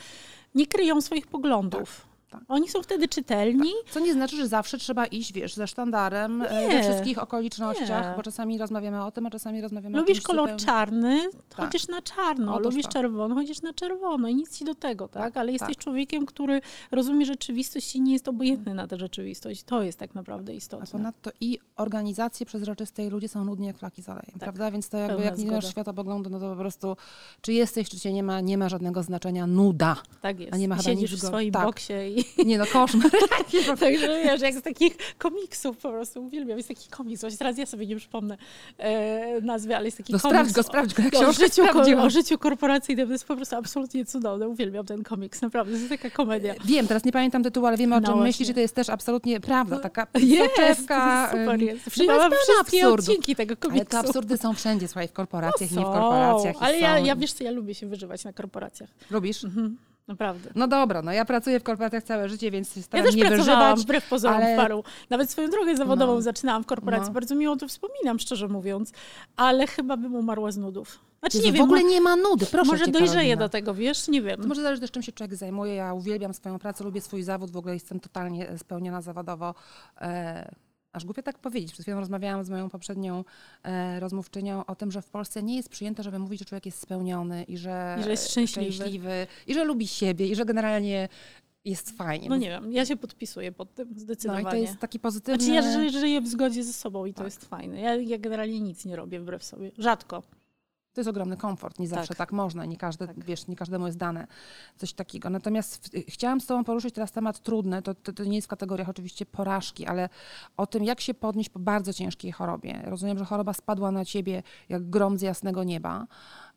nie 0.56 0.68
kryją 0.68 1.02
swoich 1.02 1.28
poglądów. 1.28 2.11
Tak. 2.32 2.42
Oni 2.48 2.70
są 2.70 2.82
wtedy 2.82 3.08
czytelni. 3.08 3.72
Co 3.92 4.00
nie 4.00 4.14
znaczy, 4.14 4.36
że 4.38 4.48
zawsze 4.48 4.78
trzeba 4.78 5.06
iść, 5.06 5.34
wiesz, 5.34 5.54
ze 5.54 5.68
sztandarem 5.68 6.42
e, 6.42 6.68
Nie. 6.68 6.76
we 6.76 6.84
wszystkich 6.84 7.18
okolicznościach, 7.24 8.06
Nie. 8.10 8.14
bo 8.18 8.24
czasami 8.24 8.58
rozmawiamy 8.58 9.04
o 9.06 9.12
tym, 9.12 9.26
a 9.26 9.30
czasami 9.30 9.62
rozmawiamy 9.62 9.98
o 9.98 10.00
Lubisz 10.02 10.16
czymś 10.18 10.26
kolor 10.26 10.50
zupełnie... 10.50 10.66
czarny, 10.66 11.20
Tak. 11.50 11.60
chodzisz 11.66 11.88
na 11.88 12.02
czarno. 12.02 12.54
Otóż 12.56 12.66
Lubisz 12.66 12.86
to. 12.86 12.92
czerwony, 12.92 13.36
chodzisz 13.36 13.62
na 13.62 13.74
czerwono 13.74 14.28
i 14.28 14.36
nic 14.36 14.58
ci 14.58 14.66
do 14.66 14.76
tego, 14.76 15.08
tak? 15.08 15.24
Tak, 15.24 15.38
Ale 15.38 15.52
jesteś 15.52 15.76
tak. 15.76 15.84
człowiekiem, 15.84 16.26
który 16.26 16.62
rozumie 16.92 17.26
rzeczywistość 17.26 17.96
i 17.96 18.02
nie 18.02 18.14
jest 18.14 18.28
obojętny 18.28 18.74
na 18.74 18.88
tę 18.88 18.98
rzeczywistość. 18.98 19.64
To 19.64 19.84
jest 19.84 20.00
tak 20.00 20.16
naprawdę 20.16 20.52
A 20.52 20.56
istotne. 20.56 20.88
ponadto 20.92 21.30
i 21.42 21.60
organizacje 21.78 22.46
przezroczyste 22.46 23.06
i 23.06 23.10
ludzie 23.10 23.28
są 23.30 23.46
nudni 23.46 23.68
jak 23.68 23.78
flaki 23.78 24.02
z 24.02 24.10
olejem, 24.10 24.40
prawda? 24.40 24.72
Więc 24.72 24.90
to 24.90 24.98
jakby 24.98 25.14
pełna 25.16 25.26
jak 25.26 25.38
nie 25.38 25.46
masz 25.46 25.54
zgoda. 25.56 25.72
światopoglądu, 25.72 26.30
no 26.30 26.40
to 26.40 26.50
po 26.50 26.56
prostu 26.56 26.98
czy 27.42 27.54
jesteś, 27.54 27.90
czy 27.90 28.00
cię 28.00 28.14
nie 28.14 28.24
ma, 28.24 28.42
nie 28.42 28.58
ma 28.58 28.70
żadnego 28.70 29.04
znaczenia. 29.04 29.48
Nuda. 29.48 29.98
Tak 30.22 30.40
jest. 30.40 30.54
A 30.54 30.58
nie 30.58 30.68
ma 30.68 30.76
chyba 30.76 30.84
Siedzisz 30.90 31.16
w 31.16 31.20
swoim 31.28 31.52
tak. 31.52 31.66
boksie 31.66 31.94
i 32.18 32.21
Nie 32.46 32.58
no, 32.58 32.66
koszmar. 32.74 33.12
Także 33.80 34.22
wiesz, 34.24 34.42
jak 34.42 34.54
z 34.56 34.62
takich 34.62 34.98
komiksów 35.18 35.78
po 35.78 35.90
prostu 35.90 36.24
uwielbiam. 36.24 36.58
Jest 36.58 36.70
taki 36.70 36.90
komiks, 36.90 37.22
właśnie 37.22 37.38
teraz 37.38 37.58
ja 37.58 37.66
sobie 37.66 37.88
nie 37.88 37.96
przypomnę 37.96 38.38
e, 38.78 39.42
nazwy, 39.42 39.76
ale 39.76 39.86
jest 39.86 39.98
taki 39.98 40.14
No 40.14 40.20
komiks. 40.20 40.32
sprawdź 40.36 40.54
go, 40.54 40.64
sprawdź 40.64 40.94
go, 40.94 41.04
jak 41.04 41.14
o, 41.16 41.28
o, 41.28 41.34
życiu, 41.34 41.64
ko- 41.74 42.04
o 42.04 42.10
życiu 42.10 42.38
korporacyjnym. 42.38 43.08
To 43.08 43.14
jest 43.14 43.26
po 43.26 43.36
prostu 43.36 43.56
absolutnie 43.56 44.06
cudowne. 44.06 44.48
Uwielbiam 44.48 44.86
ten 44.86 45.04
komiks, 45.04 45.42
naprawdę. 45.42 45.74
To 45.74 45.78
jest 45.78 45.90
taka 45.90 46.10
komedia. 46.10 46.54
Wiem, 46.66 46.88
teraz 46.88 47.06
nie 47.06 47.12
pamiętam 47.12 47.44
tytułu, 47.44 47.66
ale 47.66 47.78
wiemy 47.78 47.96
o 47.96 48.00
No 48.00 48.06
czym 48.08 48.14
właśnie. 48.16 48.28
myślisz 48.30 48.50
i 48.50 48.54
to 48.54 48.60
jest 48.60 48.76
też 48.76 48.90
absolutnie 48.90 49.40
prawda. 49.40 49.80
Taka 49.80 50.08
Jest, 50.20 50.56
soczewka, 50.56 51.28
super 51.32 51.62
jest. 51.62 51.98
no 52.08 52.30
bez 52.30 52.40
wszystkie 52.40 52.88
odcinki 52.90 53.36
tego 53.36 53.58
komiksu. 53.58 53.78
Ale 53.80 53.86
te 53.86 54.00
absurdy 54.00 54.38
są 54.38 54.54
wszędzie, 54.54 54.88
słuchaj, 54.88 55.08
w 55.08 55.14
korporacjach, 55.14 55.72
No 55.72 55.78
nie 55.82 55.84
w 55.84 55.88
są, 55.88 55.94
korporacjach. 55.94 56.56
Ale 56.60 56.80
ja, 56.80 57.00
ja, 57.00 57.16
wiesz 57.16 57.34
co, 57.34 57.44
ja 57.44 57.52
lubię 57.52 57.76
się 57.76 57.88
wyżywać 57.88 58.24
na 58.24 58.34
korporacjach. 58.34 58.90
Lubisz? 59.12 59.44
Mhm, 59.44 59.78
naprawdę. 60.08 60.50
No 60.56 60.68
dobra, 60.68 61.02
no 61.02 61.12
ja 61.12 61.26
pracuję 61.26 61.60
w 61.60 61.64
korporacjach 61.64 62.04
całe 62.04 62.30
życie, 62.30 62.52
więc 62.52 62.74
się 62.74 62.80
Ja 62.80 62.84
staram 62.84 63.06
też 63.06 63.16
nie 63.16 63.26
pracowałam 63.26 63.62
wyżywać. 63.76 63.80
wbrew 63.86 64.10
pozorom 64.10 64.38
ale- 64.38 64.54
w 64.54 64.58
paru. 64.58 64.84
Nawet 65.10 65.30
swoją 65.32 65.50
drogę 65.50 65.78
zawodową 65.78 66.16
No. 66.16 66.22
zaczynałam 66.22 66.64
w 66.64 66.66
korporacji. 66.66 67.08
No. 67.08 67.14
Bardzo 67.14 67.36
miło 67.36 67.56
to 67.56 67.68
wspominam, 67.68 68.20
szczerze 68.20 68.48
mówiąc. 68.48 68.92
Ale 69.36 69.68
chyba 69.68 69.98
bym 69.98 70.16
umarła 70.16 70.52
z 70.52 70.58
nudów. 70.58 71.00
Znaczy 71.20 71.38
Jezu, 71.38 71.48
nie 71.48 71.52
w 71.52 71.56
wiem, 71.56 71.64
ogóle 71.64 71.82
mo- 71.82 71.90
nie 71.90 72.02
ma 72.02 72.16
nudy, 72.16 72.46
proszę 72.46 72.72
może 72.72 72.86
cię, 72.86 72.92
dojrzeję 72.92 73.14
Karolina. 73.16 73.36
do 73.36 73.50
tego, 73.50 73.74
wiesz? 73.74 74.08
Nie 74.08 74.22
wiem. 74.22 74.42
To 74.42 74.48
może 74.48 74.62
zależy 74.62 74.82
też, 74.82 74.92
czym 74.92 75.04
się 75.04 75.12
człowiek 75.12 75.36
zajmuje. 75.36 75.76
Ja 75.76 75.94
uwielbiam 75.94 76.34
swoją 76.34 76.60
pracę, 76.60 76.84
lubię 76.84 77.02
swój 77.02 77.24
zawód, 77.24 77.52
w 77.52 77.58
ogóle 77.58 77.74
jestem 77.74 78.00
totalnie 78.00 78.58
spełniona 78.58 79.02
zawodowo. 79.02 79.56
E, 80.02 80.52
aż 80.94 81.06
głupio 81.06 81.22
tak 81.24 81.40
powiedzieć. 81.40 81.72
Przed 81.72 81.86
chwilą 81.86 82.00
rozmawiałam 82.00 82.44
z 82.44 82.50
moją 82.50 82.70
poprzednią 82.70 83.24
e, 83.64 84.00
rozmówczynią 84.00 84.66
o 84.66 84.76
tym, 84.76 84.92
że 84.92 85.02
w 85.02 85.10
Polsce 85.10 85.44
nie 85.44 85.56
jest 85.56 85.70
przyjęte, 85.70 86.04
żeby 86.04 86.20
mówić, 86.20 86.40
że 86.40 86.46
człowiek 86.46 86.66
jest 86.66 86.80
spełniony 86.82 87.44
i 87.44 87.58
że, 87.58 87.98
I 88.00 88.04
że 88.04 88.12
jest 88.12 88.30
szczęśliwy. 88.32 88.72
szczęśliwy 88.74 89.28
i 89.48 89.54
że 89.54 89.64
lubi 89.64 89.88
siebie 89.88 90.28
i 90.28 90.36
że 90.36 90.46
generalnie 90.46 91.10
jest 91.66 91.92
fajnie. 91.98 92.30
No 92.30 92.38
nie 92.38 92.50
wiem, 92.50 92.72
ja 92.72 92.86
się 92.86 92.98
podpisuję 92.98 93.52
pod 93.52 93.74
tym 93.74 93.90
no 93.94 94.00
zdecydowanie. 94.00 94.48
i 94.48 94.52
to 94.52 94.56
jest 94.56 94.80
taki 94.80 95.00
pozytywny... 95.00 95.44
Znaczy 95.46 95.54
ja 95.56 95.62
ży- 95.74 95.90
żyję 96.00 96.22
w 96.22 96.28
zgodzie 96.28 96.64
ze 96.64 96.74
sobą 96.74 97.06
i 97.06 97.14
to 97.14 97.18
Tak. 97.18 97.26
jest 97.28 97.46
fajne. 97.46 97.82
Ja, 97.82 97.96
ja 97.96 98.18
generalnie 98.18 98.60
nic 98.60 98.86
nie 98.86 98.96
robię 98.96 99.20
wbrew 99.20 99.44
sobie. 99.44 99.72
Rzadko. 99.78 100.24
To 100.94 101.02
jest 101.02 101.10
ogromny 101.10 101.38
komfort, 101.38 101.80
nie 101.80 101.88
zawsze 101.88 102.08
Tak. 102.08 102.18
tak, 102.18 102.32
można, 102.32 102.66
nie, 102.66 102.78
każdy, 102.78 103.08
Tak. 103.08 103.26
wiesz, 103.26 103.48
nie 103.48 103.56
każdemu 103.56 103.86
jest 103.86 103.98
dane 103.98 104.28
coś 104.78 104.94
takiego. 104.94 105.30
Natomiast 105.30 105.88
w, 105.88 106.12
chciałam 106.12 106.42
z 106.42 106.46
Tobą 106.46 106.64
poruszyć 106.64 106.96
teraz 106.96 107.12
temat 107.12 107.40
trudny, 107.40 107.82
to, 107.82 107.96
to, 107.96 108.14
to 108.14 108.24
nie 108.24 108.36
jest 108.36 108.48
w 108.48 108.50
kategoriach 108.50 108.90
oczywiście 108.90 109.26
porażki, 109.26 109.86
ale 109.86 110.10
o 110.58 110.68
tym, 110.68 110.84
jak 110.84 111.02
się 111.02 111.14
podnieść 111.14 111.50
po 111.50 111.60
bardzo 111.60 111.94
ciężkiej 111.94 112.32
chorobie. 112.32 112.82
Rozumiem, 112.86 113.18
że 113.18 113.26
choroba 113.26 113.54
spadła 113.54 113.92
na 113.92 114.06
Ciebie 114.06 114.44
jak 114.70 114.90
grom 114.90 115.18
z 115.18 115.22
jasnego 115.22 115.64
nieba. 115.64 116.08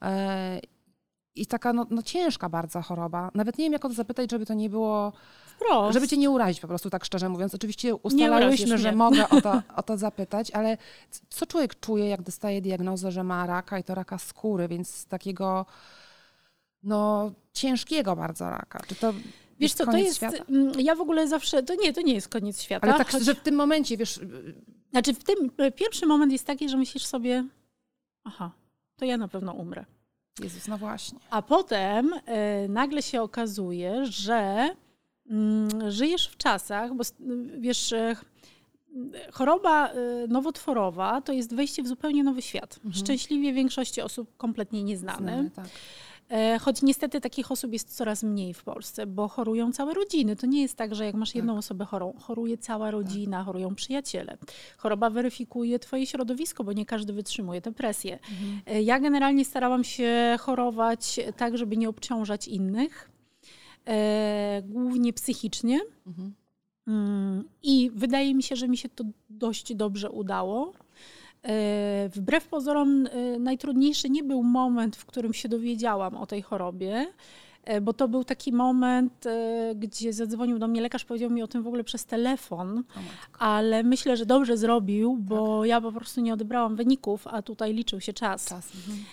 E, 0.03 0.61
I 1.35 1.47
taka 1.47 1.73
no, 1.73 1.87
no, 1.91 2.03
ciężka 2.03 2.49
bardzo 2.49 2.83
choroba. 2.83 3.31
Nawet 3.35 3.59
nie 3.59 3.65
wiem, 3.65 3.73
jak 3.73 3.85
o 3.85 3.89
to 3.89 3.95
zapytać, 3.95 4.31
żeby 4.31 4.47
to 4.47 4.55
nie 4.55 4.71
było, 4.71 5.13
Wprost. 5.57 5.95
żeby 5.95 6.09
cię 6.09 6.17
nie 6.17 6.31
urazić 6.31 6.61
po 6.61 6.69
prostu 6.69 6.91
tak 6.91 7.05
szczerze 7.05 7.29
mówiąc. 7.29 7.55
Oczywiście 7.55 7.95
ustalałyśmy, 7.95 8.79
że 8.79 8.93
mogę 8.93 9.29
o 9.29 9.41
to, 9.41 9.63
o 9.77 9.83
to 9.83 9.97
zapytać, 9.97 10.51
ale 10.51 10.79
co 11.29 11.47
człowiek 11.47 11.81
czuje, 11.81 12.09
jak 12.09 12.23
dostaje 12.23 12.63
diagnozę, 12.63 13.13
że 13.13 13.25
ma 13.25 13.47
raka 13.47 13.79
i 13.79 13.85
to 13.85 13.95
raka 13.95 14.19
skóry, 14.19 14.69
więc 14.69 15.07
takiego 15.07 15.67
no 16.83 17.33
ciężkiego 17.53 18.17
bardzo 18.17 18.51
raka. 18.51 18.81
Czy 18.87 18.95
to 18.95 19.13
Wiesz 19.61 19.73
co, 19.73 19.87
to 19.87 19.97
jest... 19.97 20.17
świata? 20.17 20.45
mm, 20.49 20.81
Ja 20.81 20.95
w 20.95 21.01
ogóle 21.01 21.29
zawsze... 21.29 21.63
To 21.63 21.75
nie, 21.75 21.93
to 21.93 22.01
nie 22.01 22.15
jest 22.15 22.29
koniec 22.29 22.63
świata. 22.63 22.87
Ale 22.87 22.99
tak, 22.99 23.11
choć- 23.11 23.23
że 23.25 23.35
w 23.35 23.41
tym 23.41 23.55
momencie, 23.55 23.97
wiesz, 23.97 24.21
Znaczy 24.95 25.15
w 25.15 25.25
tym 25.25 25.51
e, 25.59 25.73
pierwszy 25.73 26.07
moment 26.07 26.33
jest 26.33 26.47
taki, 26.47 26.69
że 26.69 26.77
myślisz 26.77 27.05
sobie 27.05 27.45
aha, 28.25 28.51
to 28.97 29.05
ja 29.05 29.17
na 29.17 29.29
pewno 29.29 29.53
umrę. 29.53 29.85
Jezus, 30.41 30.69
no 30.69 30.79
właśnie. 30.79 31.19
A 31.31 31.43
potem 31.43 32.13
e, 32.27 32.69
nagle 32.69 33.03
się 33.03 33.23
okazuje, 33.23 34.07
że 34.07 34.71
żyjesz 35.89 36.29
w 36.29 36.37
czasach, 36.37 36.95
bo 36.95 37.05
wiesz, 37.59 37.93
e, 37.93 38.17
choroba 39.33 39.89
e, 39.89 39.95
nowotworowa 40.29 41.21
to 41.21 41.33
jest 41.33 41.55
wejście 41.55 41.83
w 41.83 41.89
zupełnie 41.89 42.25
nowy 42.25 42.43
świat. 42.43 42.77
Mhm. 42.77 42.95
Szczęśliwie 42.95 43.53
większości 43.53 44.03
osób 44.03 44.37
kompletnie 44.37 44.85
nieznany. 44.85 45.33
Znamy, 45.33 45.51
tak. 45.51 45.69
E, 46.29 46.59
choć 46.59 46.83
niestety 46.83 47.21
takich 47.21 47.53
osób 47.53 47.73
jest 47.73 47.97
coraz 47.97 48.23
mniej 48.23 48.55
w 48.55 48.63
Polsce, 48.63 49.07
bo 49.07 49.29
chorują 49.29 49.73
całe 49.73 49.95
rodziny. 49.95 50.37
To 50.37 50.47
nie 50.47 50.63
jest 50.63 50.77
tak, 50.77 50.95
że 50.95 51.07
jak 51.07 51.15
masz 51.15 51.35
jedną 51.35 51.53
tak. 51.53 51.59
osobę 51.59 51.85
chorą, 51.85 52.15
choruje 52.21 52.59
cała 52.59 52.91
rodzina, 52.91 53.37
tak. 53.37 53.47
chorują 53.47 53.75
przyjaciele. 53.75 54.37
Choroba 54.77 55.11
weryfikuje 55.11 55.79
twoje 55.79 56.07
środowisko, 56.07 56.65
bo 56.65 56.73
nie 56.73 56.87
każdy 56.87 57.13
wytrzymuje 57.13 57.61
tę 57.61 57.73
presję. 57.73 58.19
Mhm. 58.31 58.85
Ja 58.85 59.01
generalnie 59.01 59.45
starałam 59.45 59.85
się 59.85 60.37
chorować 60.41 61.21
tak, 61.37 61.59
żeby 61.59 61.77
nie 61.77 61.89
obciążać 61.89 62.49
innych, 62.49 63.14
e, 63.87 64.63
głównie 64.63 65.13
psychicznie. 65.13 65.81
Mhm. 66.07 66.35
Mm, 66.87 67.45
I 67.63 67.91
wydaje 67.95 68.35
mi 68.35 68.43
się, 68.43 68.57
że 68.57 68.69
mi 68.69 68.77
się 68.77 68.89
to 68.89 69.05
dość 69.31 69.75
dobrze 69.75 70.11
udało. 70.11 70.73
E, 71.45 72.09
wbrew 72.09 72.49
pozorom, 72.49 73.07
e, 73.07 73.39
najtrudniejszy 73.39 74.11
nie 74.11 74.23
był 74.23 74.43
moment, 74.43 74.97
w 74.97 75.05
którym 75.05 75.35
się 75.35 75.49
dowiedziałam 75.49 76.17
o 76.17 76.27
tej 76.27 76.43
chorobie, 76.43 77.07
e, 77.65 77.81
bo 77.81 77.93
to 77.93 78.09
był 78.09 78.25
taki 78.25 78.53
moment, 78.53 79.25
gdzie 79.75 80.13
zadzwonił 80.13 80.59
do 80.59 80.69
mnie 80.69 80.81
lekarz, 80.81 81.05
powiedział 81.05 81.31
mi 81.31 81.43
o 81.43 81.47
tym 81.47 81.63
w 81.63 81.67
ogóle 81.67 81.85
przez 81.85 82.05
telefon, 82.05 82.85
ale 83.39 83.83
myślę, 83.83 84.17
że 84.17 84.27
dobrze 84.27 84.57
zrobił, 84.57 85.17
bo 85.17 85.61
tak. 85.61 85.69
ja 85.69 85.81
po 85.81 85.93
prostu 85.93 86.21
nie 86.21 86.35
odebrałam 86.35 86.77
wyników, 86.77 87.27
a 87.27 87.43
tutaj 87.43 87.75
liczył 87.75 88.01
się 88.01 88.13
czas. 88.13 88.45
czas. 88.49 88.73
Mhm. 88.75 89.05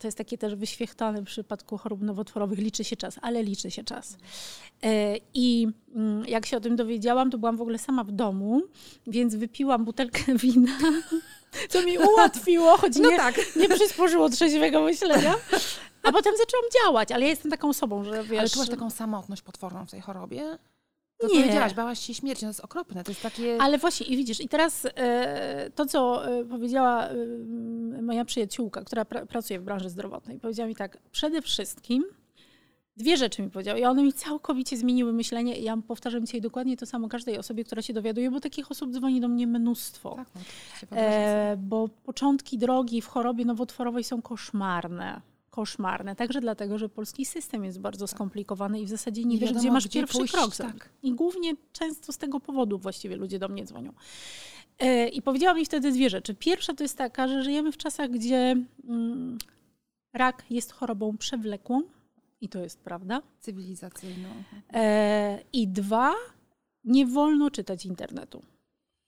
To 0.00 0.06
jest 0.06 0.18
takie 0.18 0.38
też 0.38 0.54
wyświechtane 0.54 1.22
w 1.22 1.24
przypadku 1.24 1.78
chorób 1.78 2.02
nowotworowych, 2.02 2.58
liczy 2.58 2.84
się 2.84 2.96
czas, 2.96 3.18
ale 3.22 3.42
liczy 3.42 3.70
się 3.70 3.84
czas. 3.84 4.16
I 5.34 5.68
mm, 5.94 6.24
jak 6.28 6.46
się 6.46 6.56
o 6.56 6.60
tym 6.60 6.76
dowiedziałam, 6.76 7.30
to 7.30 7.38
byłam 7.38 7.56
w 7.56 7.60
ogóle 7.60 7.78
sama 7.78 8.04
w 8.04 8.12
domu, 8.12 8.62
więc 9.06 9.34
wypiłam 9.34 9.84
butelkę 9.84 10.34
wina 10.38 10.78
co 11.68 11.82
mi 11.82 11.98
ułatwiło, 11.98 12.76
choć 12.76 12.96
no 12.96 13.10
nie, 13.10 13.16
tak. 13.16 13.34
nie 13.56 13.68
przysporzyło 13.68 14.28
trzeźwego 14.28 14.82
myślenia. 14.82 15.34
A 16.02 16.12
potem 16.12 16.34
zaczęłam 16.36 16.64
działać, 16.82 17.12
ale 17.12 17.24
ja 17.24 17.30
jestem 17.30 17.50
taką 17.50 17.68
osobą, 17.68 18.04
że 18.04 18.24
wiesz... 18.24 18.40
Ale 18.40 18.48
czułaś 18.48 18.68
taką 18.68 18.90
samotność 18.90 19.42
potworną 19.42 19.86
w 19.86 19.90
tej 19.90 20.00
chorobie? 20.00 20.58
To 21.28 21.34
nie. 21.34 21.40
powiedziałaś, 21.40 21.74
bałaś 21.74 21.98
się 21.98 22.14
śmierci, 22.14 22.40
to 22.40 22.46
jest 22.46 22.60
okropne, 22.60 23.04
to 23.04 23.10
jest 23.10 23.22
takie... 23.22 23.58
Ale 23.60 23.78
właśnie, 23.78 24.06
i 24.06 24.16
widzisz, 24.16 24.40
i 24.40 24.48
teraz 24.48 24.86
e, 24.94 25.70
to, 25.74 25.86
co 25.86 26.28
e, 26.28 26.44
powiedziała 26.44 27.08
e, 27.08 27.14
moja 28.02 28.24
przyjaciółka, 28.24 28.84
która 28.84 29.04
pra, 29.04 29.26
pracuje 29.26 29.60
w 29.60 29.62
branży 29.62 29.90
zdrowotnej, 29.90 30.40
powiedziała 30.40 30.68
mi 30.68 30.76
tak, 30.76 30.98
przede 31.12 31.42
wszystkim 31.42 32.04
Dwie 32.96 33.16
rzeczy 33.16 33.42
mi 33.42 33.50
powiedział 33.50 33.76
i 33.76 33.84
one 33.84 34.02
mi 34.02 34.12
całkowicie 34.12 34.76
zmieniły 34.76 35.12
myślenie. 35.12 35.58
Ja 35.58 35.76
powtarzam 35.88 36.26
dzisiaj 36.26 36.40
dokładnie 36.40 36.76
to 36.76 36.86
samo 36.86 37.08
każdej 37.08 37.38
osobie, 37.38 37.64
która 37.64 37.82
się 37.82 37.92
dowiaduje, 37.92 38.30
bo 38.30 38.40
takich 38.40 38.70
osób 38.70 38.90
dzwoni 38.90 39.20
do 39.20 39.28
mnie 39.28 39.46
mnóstwo. 39.46 40.14
Tak, 40.16 40.28
no, 40.90 40.96
e, 40.96 41.56
bo 41.58 41.88
początki 41.88 42.58
drogi 42.58 43.02
w 43.02 43.06
chorobie 43.06 43.44
nowotworowej 43.44 44.04
są 44.04 44.22
koszmarne. 44.22 45.20
Koszmarne. 45.54 46.16
Także 46.16 46.40
dlatego, 46.40 46.78
że 46.78 46.88
polski 46.88 47.24
system 47.24 47.64
jest 47.64 47.80
bardzo 47.80 48.06
tak. 48.06 48.16
skomplikowany 48.16 48.80
i 48.80 48.86
w 48.86 48.88
zasadzie 48.88 49.24
nie, 49.24 49.28
nie 49.28 49.38
wiesz, 49.38 49.52
gdzie 49.52 49.70
masz 49.70 49.88
gdzie 49.88 50.00
pierwszy 50.00 50.18
pójść, 50.18 50.34
krok. 50.34 50.56
Tak. 50.56 50.88
I 51.02 51.12
głównie 51.12 51.54
często 51.72 52.12
z 52.12 52.18
tego 52.18 52.40
powodu 52.40 52.78
właściwie 52.78 53.16
ludzie 53.16 53.38
do 53.38 53.48
mnie 53.48 53.64
dzwonią. 53.64 53.92
E, 54.78 55.08
I 55.08 55.22
powiedziała 55.22 55.54
mi 55.54 55.64
wtedy 55.64 55.92
dwie 55.92 56.10
rzeczy. 56.10 56.34
Pierwsza 56.34 56.74
to 56.74 56.84
jest 56.84 56.98
taka, 56.98 57.28
że 57.28 57.42
żyjemy 57.42 57.72
w 57.72 57.76
czasach, 57.76 58.10
gdzie 58.10 58.56
mm, 58.88 59.38
rak 60.12 60.44
jest 60.50 60.72
chorobą 60.72 61.16
przewlekłą 61.16 61.82
i 62.40 62.48
to 62.48 62.58
jest 62.58 62.80
prawda. 62.80 63.22
Cywilizacyjną. 63.40 64.28
E, 64.72 65.42
I 65.52 65.68
dwa, 65.68 66.14
nie 66.84 67.06
wolno 67.06 67.50
czytać 67.50 67.86
internetu. 67.86 68.42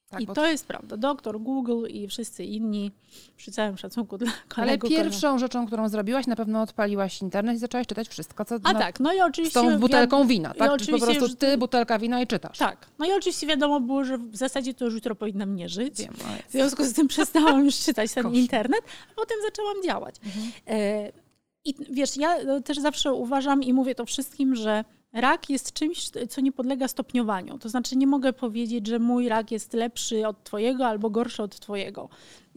Tak, 0.09 0.21
I 0.21 0.27
to 0.27 0.47
jest 0.47 0.67
prawda. 0.67 0.97
Doktor 0.97 1.39
Google 1.39 1.85
i 1.89 2.07
wszyscy 2.07 2.43
inni, 2.43 2.91
przy 3.37 3.51
całym 3.51 3.77
szacunku 3.77 4.17
dla 4.17 4.31
kolegów. 4.49 4.91
Ale 4.91 5.03
pierwszą 5.03 5.39
rzeczą, 5.39 5.67
którą 5.67 5.89
zrobiłaś, 5.89 6.27
na 6.27 6.35
pewno 6.35 6.61
odpaliłaś 6.61 7.21
internet 7.21 7.55
i 7.55 7.59
zaczęłaś 7.59 7.87
czytać 7.87 8.07
wszystko, 8.09 8.45
co 8.45 8.55
A 8.63 8.73
tak, 8.73 8.99
no 8.99 9.13
i 9.13 9.21
oczywiście... 9.21 9.59
Z 9.59 9.63
tą 9.63 9.79
butelką 9.79 10.27
wina, 10.27 10.53
tak? 10.53 10.81
Czy 10.81 10.91
po 10.91 10.99
prostu 10.99 11.35
ty, 11.35 11.57
butelka 11.57 11.99
wina 11.99 12.21
i 12.21 12.27
czytasz. 12.27 12.57
Tak. 12.57 12.87
No 12.99 13.05
i 13.05 13.11
oczywiście 13.11 13.47
wiadomo 13.47 13.79
było, 13.79 14.03
że 14.03 14.17
w 14.17 14.35
zasadzie 14.35 14.73
to 14.73 14.85
już 14.85 14.93
jutro 14.93 15.15
powinnam 15.15 15.55
nie 15.55 15.69
żyć. 15.69 15.97
Wiem, 15.97 16.13
w 16.47 16.51
związku 16.51 16.83
z 16.83 16.93
tym 16.93 17.07
przestałam 17.17 17.65
już 17.65 17.75
czytać 17.75 18.13
ten 18.13 18.33
internet, 18.33 18.81
a 19.11 19.15
potem 19.15 19.37
zaczęłam 19.45 19.83
działać. 19.83 20.15
Mhm. 20.25 20.51
E, 20.67 21.11
i 21.65 21.75
wiesz, 21.89 22.17
ja 22.17 22.61
też 22.61 22.77
zawsze 22.77 23.13
uważam 23.13 23.63
i 23.63 23.73
mówię 23.73 23.95
to 23.95 24.05
wszystkim, 24.05 24.55
że 24.55 24.83
rak 25.21 25.49
jest 25.49 25.73
czymś, 25.73 26.09
co 26.29 26.41
nie 26.41 26.51
podlega 26.51 26.87
stopniowaniu. 26.87 27.57
To 27.57 27.69
znaczy, 27.69 27.95
nie 27.95 28.07
mogę 28.07 28.33
powiedzieć, 28.33 28.87
że 28.87 28.99
mój 28.99 29.29
rak 29.29 29.51
jest 29.51 29.73
lepszy 29.73 30.27
od 30.27 30.43
Twojego 30.43 30.87
albo 30.87 31.09
gorszy 31.09 31.43
od 31.43 31.59
Twojego. 31.59 32.09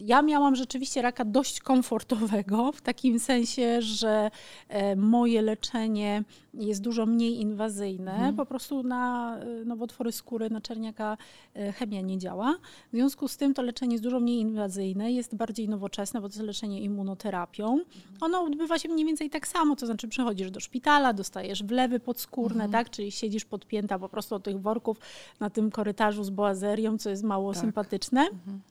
Ja 0.05 0.21
miałam 0.21 0.55
rzeczywiście 0.55 1.01
raka 1.01 1.25
dość 1.25 1.59
komfortowego, 1.59 2.71
w 2.71 2.81
takim 2.81 3.19
sensie, 3.19 3.81
że 3.81 4.31
e, 4.69 4.95
moje 4.95 5.41
leczenie 5.41 6.23
jest 6.53 6.81
dużo 6.81 7.05
mniej 7.05 7.41
inwazyjne. 7.41 8.11
Mhm. 8.11 8.35
Po 8.35 8.45
prostu 8.45 8.83
na 8.83 9.37
e, 9.37 9.65
nowotwory 9.65 10.11
skóry, 10.11 10.49
na 10.49 10.61
czerniaka 10.61 11.17
e, 11.55 11.71
chemia 11.71 12.01
nie 12.01 12.17
działa. 12.17 12.57
W 12.93 12.95
związku 12.95 13.27
z 13.27 13.37
tym 13.37 13.53
to 13.53 13.61
leczenie 13.61 13.91
jest 13.91 14.03
dużo 14.03 14.19
mniej 14.19 14.39
inwazyjne, 14.39 15.11
jest 15.11 15.35
bardziej 15.35 15.69
nowoczesne, 15.69 16.21
bo 16.21 16.29
to 16.29 16.33
jest 16.33 16.45
leczenie 16.45 16.81
immunoterapią. 16.81 17.71
Mhm. 17.73 17.91
Ono 18.21 18.43
odbywa 18.43 18.79
się 18.79 18.89
mniej 18.89 19.05
więcej 19.05 19.29
tak 19.29 19.47
samo, 19.47 19.75
to 19.75 19.85
znaczy 19.85 20.07
przychodzisz 20.07 20.51
do 20.51 20.59
szpitala, 20.59 21.13
dostajesz 21.13 21.63
wlewy 21.63 21.99
podskórne, 21.99 22.63
mhm. 22.63 22.71
tak? 22.71 22.89
czyli 22.89 23.11
siedzisz 23.11 23.45
podpięta 23.45 23.99
po 23.99 24.09
prostu 24.09 24.35
od 24.35 24.43
tych 24.43 24.61
worków 24.61 24.97
na 25.39 25.49
tym 25.49 25.71
korytarzu 25.71 26.23
z 26.23 26.29
boazerią, 26.29 26.97
co 26.97 27.09
jest 27.09 27.23
mało 27.23 27.53
tak. 27.53 27.61
sympatyczne. 27.61 28.21
Mhm. 28.21 28.61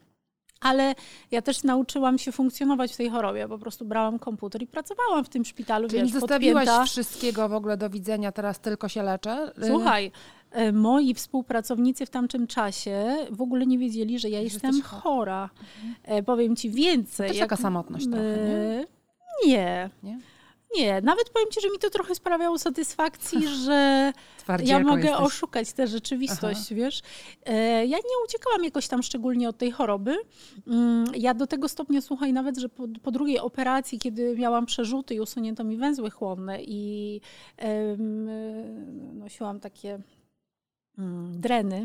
Ale 0.61 0.95
ja 1.31 1.43
też 1.43 1.65
nauczyłam 1.65 2.19
się 2.19 2.33
funkcjonować 2.33 2.93
w 2.93 2.97
tej 2.97 3.11
chorobie. 3.11 3.49
Po 3.49 3.59
prostu 3.59 3.85
brałam 3.85 4.19
komputer 4.19 4.63
i 4.63 4.67
pracowałam 4.67 5.25
w 5.25 5.29
tym 5.29 5.45
szpitalu. 5.45 5.89
Czyli 5.89 6.03
wiesz, 6.03 6.13
nie 6.15 6.21
zostawiłaś 6.21 6.67
podpięta. 6.67 6.85
wszystkiego 6.85 7.49
w 7.49 7.55
ogóle 7.55 7.77
do 7.77 7.91
widzenia, 7.91 8.33
teraz 8.33 8.61
tylko 8.61 8.89
się 8.89 9.03
leczę? 9.03 9.53
Słuchaj, 9.67 10.13
e, 10.51 10.73
moi 10.73 11.15
współpracownicy 11.15 12.07
w 12.07 12.11
tamtym 12.11 12.47
czasie 12.47 13.17
w 13.31 13.43
ogóle 13.43 13.67
nie 13.67 13.79
wiedzieli, 13.79 14.19
że 14.19 14.29
ja 14.29 14.41
jestem 14.41 14.83
chora. 14.83 15.51
Mhm. 16.05 16.25
Powiem 16.25 16.57
ci 16.57 16.71
więcej. 16.71 17.17
To 17.17 17.33
jest 17.33 17.41
jak... 17.41 17.49
taka 17.49 17.63
samotność 17.63 18.07
trochę, 18.07 18.37
nie? 18.37 18.87
Nie. 19.47 19.91
nie? 20.03 20.19
Nie, 20.77 21.01
nawet 21.01 21.31
powiem 21.31 21.51
Ci, 21.51 21.61
że 21.61 21.71
mi 21.71 21.79
to 21.79 21.91
trochę 21.91 22.15
sprawiało 22.15 22.59
satysfakcji, 22.59 23.49
że 23.65 24.13
ja 24.65 24.79
mogę 24.79 25.03
jesteś. 25.03 25.21
oszukać 25.21 25.73
tę 25.73 25.87
rzeczywistość, 25.87 26.61
Aha. 26.67 26.75
wiesz. 26.75 27.01
E, 27.47 27.87
ja 27.87 27.97
nie 27.97 28.25
uciekałam 28.25 28.65
jakoś 28.65 28.89
tam 28.89 29.03
szczególnie 29.03 29.49
od 29.49 29.59
tej 29.59 29.71
choroby. 29.71 30.17
Mm, 30.67 31.05
ja 31.15 31.35
do 31.35 31.47
tego 31.47 31.69
stopnia, 31.69 32.01
słuchaj, 32.01 32.33
nawet, 32.33 32.59
że 32.59 32.69
po, 32.69 32.85
po 33.03 33.11
drugiej 33.11 33.39
operacji, 33.39 33.99
kiedy 33.99 34.37
miałam 34.37 34.67
przerzuty 34.67 35.15
i 35.15 35.21
usunięto 35.21 35.65
mi 35.65 35.77
węzły 35.77 36.11
chłonne 36.11 36.63
i 36.63 37.21
um, 37.63 39.19
nosiłam 39.19 39.61
takie 39.61 39.99
mm, 40.99 41.41
dreny, 41.41 41.77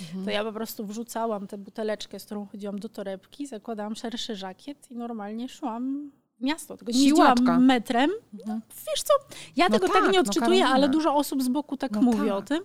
mhm. 0.00 0.24
to 0.24 0.30
ja 0.30 0.44
po 0.44 0.52
prostu 0.52 0.86
wrzucałam 0.86 1.46
tę 1.46 1.58
buteleczkę, 1.58 2.20
z 2.20 2.24
którą 2.24 2.46
chodziłam 2.46 2.78
do 2.78 2.88
torebki, 2.88 3.46
zakładałam 3.46 3.96
szerszy 3.96 4.36
żakiet 4.36 4.90
i 4.90 4.96
normalnie 4.96 5.48
szłam 5.48 6.10
miasto, 6.42 6.76
nie 6.86 7.04
jeździłam 7.04 7.64
metrem. 7.64 8.10
No, 8.46 8.60
wiesz 8.70 9.02
co, 9.02 9.14
ja 9.56 9.64
no 9.68 9.74
tego 9.74 9.86
tak, 9.86 10.02
tak 10.02 10.12
nie 10.12 10.18
no 10.18 10.20
odczytuję, 10.20 10.64
no 10.64 10.70
ale 10.70 10.88
dużo 10.88 11.14
osób 11.14 11.42
z 11.42 11.48
boku 11.48 11.76
tak 11.76 11.92
no 11.92 12.02
mówi 12.02 12.28
tak. 12.28 12.36
o 12.36 12.42
tym. 12.42 12.60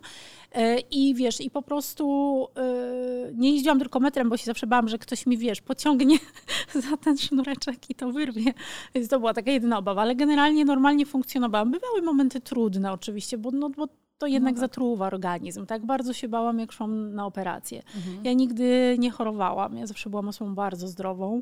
E, 0.51 0.79
I 0.79 1.15
wiesz, 1.15 1.41
i 1.41 1.49
po 1.49 1.61
prostu 1.61 2.47
e, 2.55 3.33
nie 3.33 3.51
jeździłam 3.53 3.79
tylko 3.79 3.99
metrem, 3.99 4.29
bo 4.29 4.37
się 4.37 4.45
zawsze 4.45 4.67
bałam, 4.67 4.87
że 4.87 4.97
ktoś 4.97 5.25
mi, 5.25 5.37
wiesz, 5.37 5.61
pociągnie 5.61 6.17
za 6.89 6.97
ten 6.97 7.17
sznureczek 7.17 7.89
i 7.89 7.95
to 7.95 8.11
wyrwie. 8.11 8.53
Więc 8.95 9.07
to 9.07 9.19
była 9.19 9.33
taka 9.33 9.51
jedyna 9.51 9.77
obawa, 9.77 10.01
ale 10.01 10.15
generalnie 10.15 10.65
normalnie 10.65 11.05
funkcjonowałam. 11.05 11.71
Bywały 11.71 12.01
momenty 12.01 12.41
trudne 12.41 12.91
oczywiście, 12.91 13.37
bo, 13.37 13.51
no, 13.51 13.69
bo 13.69 13.87
to 14.17 14.27
jednak 14.27 14.55
no 14.55 14.61
tak. 14.61 14.69
zatruwa 14.69 15.07
organizm. 15.07 15.65
Tak 15.65 15.85
bardzo 15.85 16.13
się 16.13 16.27
bałam, 16.27 16.59
jak 16.59 16.71
szłam 16.71 17.13
na 17.13 17.25
operację. 17.25 17.83
Mhm. 17.95 18.25
Ja 18.25 18.33
nigdy 18.33 18.95
nie 18.99 19.11
chorowałam. 19.11 19.77
Ja 19.77 19.87
zawsze 19.87 20.09
byłam 20.09 20.27
osobą 20.27 20.55
bardzo 20.55 20.87
zdrową. 20.87 21.41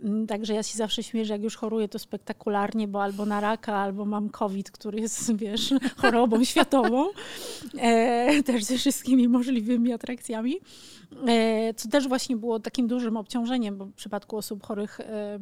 Mm, 0.00 0.26
także 0.26 0.54
ja 0.54 0.62
się 0.62 0.78
zawsze 0.78 1.02
śmieję, 1.02 1.26
że 1.26 1.32
jak 1.32 1.42
już 1.42 1.56
choruję, 1.56 1.88
to 1.88 1.98
spektakularnie, 1.98 2.88
bo 2.88 3.02
albo 3.02 3.26
na 3.26 3.40
raka, 3.40 3.74
albo 3.76 4.04
mam 4.04 4.28
COVID, 4.28 4.70
który 4.70 5.00
jest, 5.00 5.32
wiesz, 5.36 5.74
chorobą 5.96 6.44
światową. 6.52 7.08
E, 7.78 8.42
też 8.42 8.64
ze 8.64 8.78
wszystkimi 8.78 9.28
możliwymi 9.28 9.92
atrakcjami. 9.92 10.56
E, 11.28 11.74
co 11.74 11.88
też 11.88 12.08
właśnie 12.08 12.36
było 12.36 12.60
takim 12.60 12.86
dużym 12.86 13.16
obciążeniem, 13.16 13.78
bo 13.78 13.86
w 13.86 13.94
przypadku 13.94 14.36
osób 14.36 14.66
chorych 14.66 15.00
E, 15.00 15.38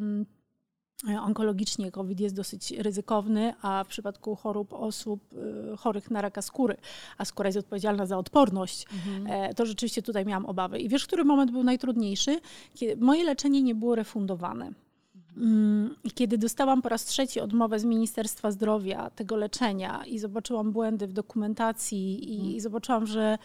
onkologicznie 1.05 1.91
COVID 1.91 2.21
jest 2.21 2.35
dosyć 2.35 2.71
ryzykowny, 2.71 3.55
a 3.63 3.85
w 3.85 3.89
przypadku 3.89 4.37
chorób 4.37 4.73
osób 4.73 5.21
e, 5.73 5.77
chorych 5.77 6.11
na 6.11 6.21
raka 6.21 6.43
skóry, 6.43 6.77
a 7.19 7.25
skóra 7.25 7.49
jest 7.49 7.59
odpowiedzialna 7.59 8.07
za 8.07 8.19
odporność, 8.19 8.87
mhm. 8.93 9.27
E, 9.27 9.55
to 9.55 9.67
rzeczywiście 9.67 10.03
tutaj 10.03 10.25
miałam 10.25 10.47
obawy. 10.47 10.79
I 10.79 10.89
wiesz, 10.89 11.07
który 11.07 11.25
moment 11.25 11.51
był 11.51 11.65
najtrudniejszy? 11.65 12.41
Kiedy 12.75 13.05
moje 13.05 13.25
leczenie 13.25 13.63
nie 13.63 13.75
było 13.75 13.95
refundowane. 13.95 14.73
Mm, 15.37 15.95
I 16.05 16.11
kiedy 16.11 16.39
dostałam 16.39 16.83
po 16.83 16.89
raz 16.89 17.05
trzeci 17.05 17.41
odmowę 17.41 17.79
z 17.79 17.85
Ministerstwa 17.85 18.51
Zdrowia 18.51 19.11
tego 19.11 19.37
leczenia 19.37 20.05
i 20.07 20.19
zobaczyłam 20.19 20.73
błędy 20.73 21.07
w 21.07 21.13
dokumentacji 21.13 22.35
i, 22.35 22.41
mhm. 22.41 22.61
zobaczyłam, 22.61 23.07
że 23.07 23.39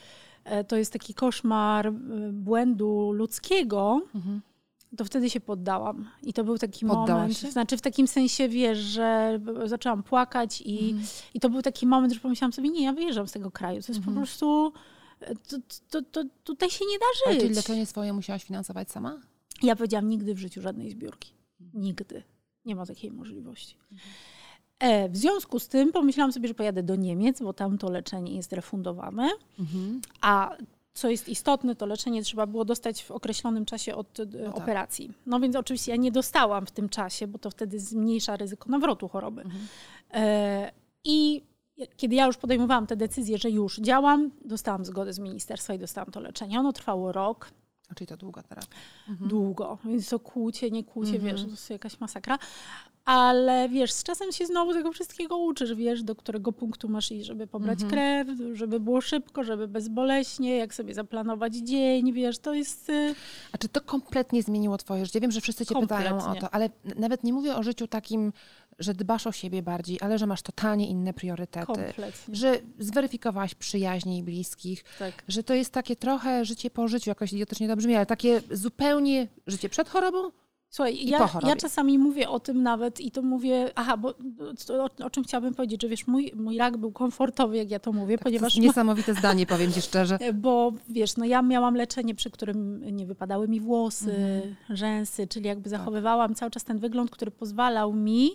to 0.68 0.78
jest 0.78 0.94
taki 0.94 1.14
koszmar 1.14 1.94
błędu 2.32 3.12
ludzkiego, 3.12 4.02
mhm 4.16 4.42
to 4.98 5.06
wtedy 5.06 5.30
się 5.30 5.40
poddałam. 5.40 6.10
I 6.24 6.34
to 6.34 6.44
był 6.44 6.58
taki 6.58 6.86
Poddałaś 6.86 7.10
moment, 7.10 7.38
się? 7.38 7.52
znaczy 7.52 7.78
w 7.78 7.82
takim 7.82 8.08
sensie, 8.08 8.50
wiesz, 8.50 8.78
że 8.80 9.40
zaczęłam 9.66 10.04
płakać 10.04 10.62
i, 10.62 10.90
Mhm. 10.90 11.08
i 11.34 11.40
to 11.40 11.50
był 11.50 11.62
taki 11.62 11.88
moment, 11.88 12.14
że 12.14 12.20
pomyślałam 12.20 12.54
sobie, 12.54 12.70
nie, 12.70 12.84
ja 12.84 12.94
wyjeżdżam 12.94 13.28
z 13.28 13.32
tego 13.32 13.52
kraju. 13.52 13.82
To 13.82 13.88
jest 13.92 13.98
Mhm. 13.98 14.16
po 14.16 14.20
prostu, 14.22 14.74
to, 15.50 15.58
to, 15.90 16.02
to, 16.12 16.24
tutaj 16.44 16.70
się 16.70 16.86
nie 16.86 17.00
da 17.00 17.06
Ale 17.26 17.34
żyć. 17.36 17.44
czyli 17.44 17.56
leczenie 17.56 17.86
swoje 17.86 18.14
musiałaś 18.14 18.44
finansować 18.44 18.92
sama? 18.92 19.20
Ja 19.64 19.76
powiedziałam 19.76 20.10
nigdy 20.10 20.34
w 20.36 20.38
życiu 20.40 20.62
żadnej 20.62 20.92
zbiórki. 20.92 21.34
Nigdy. 21.74 22.24
Nie 22.66 22.76
ma 22.76 22.86
takiej 22.86 23.12
możliwości. 23.12 23.78
E, 24.80 25.10
w 25.10 25.18
związku 25.18 25.60
z 25.60 25.68
tym 25.68 25.92
pomyślałam 25.92 26.32
sobie, 26.32 26.48
że 26.48 26.54
pojadę 26.54 26.84
do 26.84 26.96
Niemiec, 26.96 27.42
bo 27.42 27.54
tam 27.54 27.78
to 27.78 27.92
leczenie 27.92 28.36
jest 28.36 28.54
refundowane. 28.54 29.30
Mhm. 29.60 30.02
A 30.22 30.56
co 30.94 31.10
jest 31.10 31.30
istotne, 31.30 31.76
to 31.76 31.86
leczenie 31.86 32.24
trzeba 32.24 32.48
było 32.48 32.66
dostać 32.66 33.04
w 33.04 33.12
określonym 33.12 33.66
czasie 33.66 33.96
od 33.96 34.20
e, 34.20 34.26
tak. 34.28 34.58
operacji. 34.58 35.12
No 35.26 35.40
więc 35.40 35.56
oczywiście 35.56 35.92
ja 35.92 35.98
nie 35.98 36.12
dostałam 36.12 36.66
w 36.66 36.72
tym 36.72 36.90
czasie, 36.90 37.28
bo 37.28 37.40
to 37.40 37.50
wtedy 37.50 37.80
zmniejsza 37.80 38.38
ryzyko 38.38 38.70
nawrotu 38.70 39.08
choroby. 39.08 39.42
Mhm. 39.42 39.68
E, 40.14 40.72
I 41.04 41.44
kiedy 41.98 42.16
ja 42.16 42.26
już 42.26 42.38
podejmowałam 42.38 42.88
tę 42.88 42.96
decyzję, 42.96 43.38
że 43.38 43.50
już 43.50 43.78
działam, 43.78 44.32
dostałam 44.46 44.86
zgodę 44.86 45.14
z 45.14 45.20
ministerstwa 45.20 45.74
i 45.74 45.80
dostałam 45.80 46.12
to 46.12 46.20
leczenie. 46.20 46.60
Ono 46.60 46.74
trwało 46.74 47.12
rok, 47.12 47.52
czyli 47.96 48.08
to 48.08 48.18
długa 48.18 48.44
terapia. 48.44 48.68
długo, 49.08 49.78
więc 49.86 50.10
to 50.10 50.20
kłucie, 50.20 50.72
nie 50.72 50.84
kłucie, 50.84 51.16
Mhm. 51.16 51.32
wiesz, 51.36 51.44
to 51.46 51.50
jest 51.52 51.70
jakaś 51.70 52.00
masakra. 52.00 52.38
Ale 53.06 53.70
wiesz, 53.70 53.92
z 53.94 54.04
czasem 54.04 54.32
się 54.32 54.46
znowu 54.46 54.74
tego 54.74 54.92
wszystkiego 54.92 55.38
uczysz, 55.38 55.74
wiesz, 55.76 56.04
do 56.04 56.16
którego 56.16 56.52
punktu 56.52 56.90
masz 56.90 57.12
iść, 57.12 57.26
żeby 57.28 57.48
pobrać 57.48 57.82
Mhm. 57.82 57.92
krew, 57.92 58.38
żeby 58.58 58.80
było 58.80 59.02
szybko, 59.02 59.44
żeby 59.44 59.68
bezboleśnie, 59.68 60.58
jak 60.58 60.74
sobie 60.74 60.94
zaplanować 60.94 61.56
dzień, 61.56 62.14
wiesz, 62.14 62.40
to 62.40 62.54
jest... 62.54 62.90
y, 62.90 63.16
A 63.52 63.58
czy 63.58 63.70
to 63.70 63.82
kompletnie 63.82 64.44
zmieniło 64.44 64.78
twoje 64.78 65.06
życie? 65.06 65.20
Wiem, 65.22 65.32
że 65.32 65.42
wszyscy 65.42 65.66
cię 65.66 65.76
pytają 65.82 66.18
o 66.18 66.20
Kompletnie. 66.20 66.42
to, 66.42 66.54
ale 66.54 66.70
nawet 66.96 67.24
nie 67.24 67.34
mówię 67.34 67.56
o 67.56 67.64
życiu 67.64 67.88
takim, 67.88 68.34
że 68.82 68.94
dbasz 68.94 69.28
o 69.28 69.32
siebie 69.32 69.62
bardziej, 69.64 69.98
ale 70.02 70.18
że 70.18 70.28
masz 70.28 70.42
totalnie 70.42 70.88
inne 70.88 71.14
priorytety. 71.14 71.66
Kompletnie. 71.66 72.36
Że 72.36 72.60
zweryfikowałaś 72.80 73.56
przyjaźnie 73.56 74.18
i 74.18 74.24
bliskich, 74.24 74.84
Tak. 75.00 75.24
że 75.28 75.44
to 75.44 75.54
jest 75.54 75.74
takie 75.74 75.96
trochę 75.96 76.46
życie 76.46 76.70
po 76.70 76.88
życiu, 76.88 77.10
jakoś 77.10 77.34
idiotycznie 77.34 77.68
to 77.68 77.76
brzmi, 77.76 77.96
ale 77.96 78.06
takie 78.06 78.42
zupełnie 78.52 79.28
życie 79.48 79.70
przed 79.70 79.90
chorobą? 79.90 80.32
Słuchaj, 80.74 81.06
ja, 81.08 81.28
chorobie. 81.28 81.50
ja 81.50 81.56
czasami 81.56 81.98
mówię 82.00 82.30
o 82.30 82.40
tym 82.40 82.64
nawet 82.64 83.02
i 83.02 83.12
to 83.12 83.22
mówię, 83.22 83.72
aha, 83.76 83.98
bo 83.98 84.14
to, 84.68 84.84
o, 84.84 84.90
o 85.06 85.10
czym 85.10 85.24
chciałabym 85.24 85.54
powiedzieć, 85.54 85.82
że 85.82 85.88
wiesz, 85.88 86.08
mój, 86.08 86.32
mój 86.36 86.58
rak 86.58 86.78
był 86.78 86.92
komfortowy, 86.92 87.58
jak 87.58 87.72
ja 87.72 87.80
to 87.80 87.92
mówię, 87.94 88.18
To 88.18 88.24
ponieważ... 88.24 88.56
jest 88.56 88.68
niesamowite 88.68 89.14
zdanie, 89.14 89.46
powiem 89.56 89.72
ci 89.72 89.82
szczerze. 89.82 90.18
Bo 90.34 90.72
wiesz, 90.90 91.18
no 91.18 91.26
ja 91.26 91.42
miałam 91.42 91.76
leczenie, 91.76 92.16
przy 92.16 92.30
którym 92.32 92.84
nie 92.96 93.06
wypadały 93.06 93.48
mi 93.48 93.60
włosy, 93.60 94.12
Mhm. 94.16 94.56
rzęsy, 94.78 95.28
czyli 95.28 95.46
jakby 95.48 95.70
Tak. 95.70 95.80
zachowywałam 95.80 96.36
cały 96.36 96.52
czas 96.52 96.64
ten 96.64 96.80
wygląd, 96.80 97.12
który 97.12 97.32
pozwalał 97.32 97.94
mi 97.94 98.30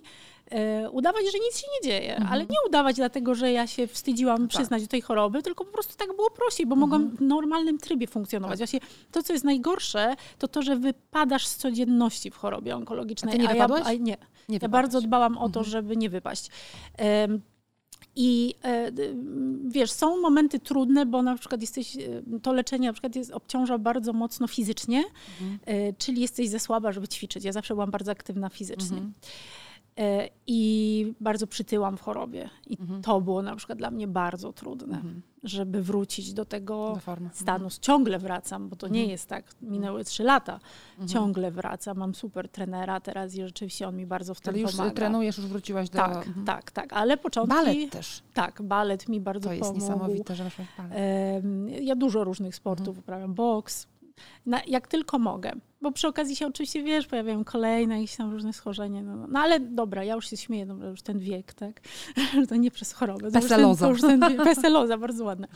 udawać, 0.93 1.23
że 1.33 1.39
nic 1.39 1.59
się 1.59 1.67
nie 1.83 1.89
dzieje. 1.91 2.13
Mhm. 2.17 2.33
Ale 2.33 2.43
nie 2.45 2.57
udawać 2.69 2.97
dlatego, 2.97 3.35
że 3.35 3.53
ja 3.53 3.67
się 3.67 3.87
wstydziłam 3.87 4.49
przyznać 4.49 4.83
do 4.83 4.89
tej 4.89 5.01
choroby, 5.01 5.43
tylko 5.43 5.65
po 5.65 5.73
prostu 5.73 5.97
tak 5.97 6.17
było 6.17 6.31
prościej, 6.31 6.67
bo 6.67 6.77
mogłam 6.77 7.03
Mhm. 7.03 7.17
w 7.19 7.21
normalnym 7.21 7.79
trybie 7.79 8.07
funkcjonować. 8.07 8.59
Właśnie 8.59 8.81
to, 9.13 9.23
co 9.23 9.33
jest 9.33 9.45
najgorsze, 9.45 10.15
to 10.39 10.49
to, 10.49 10.63
że 10.63 10.77
wypadasz 10.77 11.47
z 11.47 11.57
codzienności 11.57 12.31
w 12.31 12.37
chorobie 12.37 12.77
onkologicznej. 12.77 13.31
A 13.31 13.33
ty 13.33 13.39
nie 13.39 13.45
ja, 13.45 13.53
wypadłaś? 13.53 13.83
a, 13.87 13.93
nie. 13.93 14.17
Nie 14.49 14.59
Ja 14.63 14.69
bardzo 14.69 15.01
dbałam 15.01 15.39
o 15.39 15.49
to, 15.49 15.61
Mhm. 15.61 15.65
żeby 15.67 15.97
nie 15.97 16.11
wypaść. 16.11 16.49
Em, 16.97 17.41
I 18.19 18.55
e, 18.65 18.93
wiesz, 19.69 19.91
są 19.93 20.21
momenty 20.21 20.59
trudne, 20.59 21.07
bo 21.07 21.23
na 21.23 21.37
przykład 21.39 21.61
jesteś, 21.61 21.97
e, 21.97 22.01
to 22.43 22.53
leczenie 22.53 22.87
na 22.89 22.93
przykład 22.93 23.17
jest, 23.17 23.31
obciąża 23.31 23.79
bardzo 23.79 24.13
mocno 24.13 24.47
fizycznie, 24.47 25.05
Mhm. 25.41 25.59
e, 25.67 25.93
czyli 25.93 26.21
jesteś 26.21 26.49
za 26.49 26.59
słaba, 26.59 26.93
żeby 26.93 27.09
ćwiczyć. 27.09 27.45
Ja 27.45 27.53
zawsze 27.53 27.75
byłam 27.75 27.91
bardzo 27.91 28.13
aktywna 28.13 28.49
fizycznie. 28.49 28.97
Mhm. 28.97 29.13
E, 29.99 30.29
I 30.47 31.15
bardzo 31.21 31.47
przytyłam 31.47 31.97
w 31.97 32.01
chorobie. 32.01 32.51
I 32.67 32.81
Mhm. 32.81 33.03
to 33.03 33.21
było 33.21 33.43
na 33.43 33.57
przykład 33.57 33.79
dla 33.79 33.91
mnie 33.91 34.09
bardzo 34.09 34.53
trudne, 34.53 34.97
Mhm. 34.97 35.23
żeby 35.43 35.83
wrócić 35.83 36.33
do 36.33 36.45
tego 36.45 36.99
Do 37.07 37.15
stanu. 37.33 37.69
Ciągle 37.81 38.19
wracam, 38.19 38.69
bo 38.69 38.77
to 38.77 38.89
nie 38.89 38.99
Mhm. 39.01 39.11
jest 39.11 39.29
tak. 39.29 39.45
Minęły 39.63 40.05
trzy 40.05 40.23
lata. 40.23 40.61
Mhm. 40.91 41.09
Ciągle 41.09 41.51
wracam. 41.51 41.97
Mam 41.99 42.15
super 42.15 42.49
trenera 42.49 43.01
teraz 43.01 43.35
i 43.35 43.43
rzeczywiście 43.43 43.89
on 43.89 43.97
mi 43.97 44.07
bardzo 44.07 44.35
w 44.35 44.41
tym 44.41 44.55
Ale 44.55 44.63
już 44.63 44.73
pomaga. 44.73 44.91
trenujesz, 44.91 45.37
już 45.39 45.47
wróciłaś 45.47 45.91
do... 45.91 45.99
Tak, 45.99 46.17
Mhm. 46.27 46.47
tak, 46.47 46.71
tak. 46.71 46.93
Ale 46.93 47.17
początki... 47.17 47.57
Balet 47.57 47.91
też. 47.91 48.23
Tak, 48.35 48.63
balet 48.63 49.09
mi 49.09 49.21
bardzo 49.21 49.49
To 49.49 49.53
jest 49.55 49.63
pomógł. 49.69 49.81
niesamowite, 49.81 50.35
że 50.37 50.45
weszłaś 50.45 50.67
w 50.69 50.77
balet. 50.77 50.95
Ja 51.81 51.95
dużo 51.97 52.25
różnych 52.25 52.55
sportów 52.55 52.89
Mhm. 52.89 52.99
uprawiam, 52.99 53.35
boks, 53.35 53.87
na, 54.47 54.61
jak 54.67 54.89
tylko 54.89 55.19
mogę. 55.19 55.53
Bo 55.83 55.93
przy 55.93 56.09
okazji 56.09 56.37
się 56.37 56.47
oczywiście, 56.47 56.83
wiesz, 56.83 57.07
pojawiają 57.07 57.45
kolejne 57.45 57.95
jakieś 58.01 58.17
tam 58.17 58.31
różne 58.33 58.53
schorzenia. 58.53 59.03
No, 59.03 59.17
no. 59.17 59.27
no 59.31 59.41
ale 59.41 59.61
dobra, 59.61 60.05
ja 60.05 60.15
już 60.15 60.31
się 60.31 60.37
śmieję, 60.37 60.67
dobra, 60.67 60.89
już 60.89 61.03
ten 61.03 61.19
wiek, 61.19 61.55
tak? 61.55 61.81
to 62.49 62.57
nie 62.57 62.71
przez 62.71 62.93
chorobę. 62.93 63.21
to 63.21 63.27
już 63.27 63.33
ten- 63.33 63.43
Peseloza. 63.43 63.87
To 63.87 63.93
już 63.93 64.01
ten, 64.01 64.21
peseloza, 64.37 64.99
bardzo 65.07 65.25
ładne. 65.25 65.49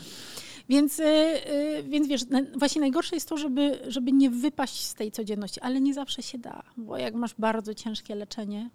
Więc, 0.68 0.98
y, 1.00 1.02
y, 1.04 1.82
więc 1.88 2.08
wiesz, 2.08 2.26
na, 2.26 2.40
właśnie 2.56 2.80
najgorsze 2.80 3.16
jest 3.16 3.28
to, 3.28 3.36
żeby, 3.36 3.78
żeby 3.88 4.12
nie 4.12 4.30
wypaść 4.30 4.84
z 4.86 4.94
tej 4.94 5.12
codzienności, 5.12 5.60
ale 5.60 5.80
nie 5.80 5.94
zawsze 5.94 6.22
się 6.22 6.38
da, 6.38 6.62
bo 6.76 6.96
jak 6.96 7.14
masz 7.14 7.34
bardzo 7.38 7.74
ciężkie 7.74 8.14
leczenie, 8.14 8.70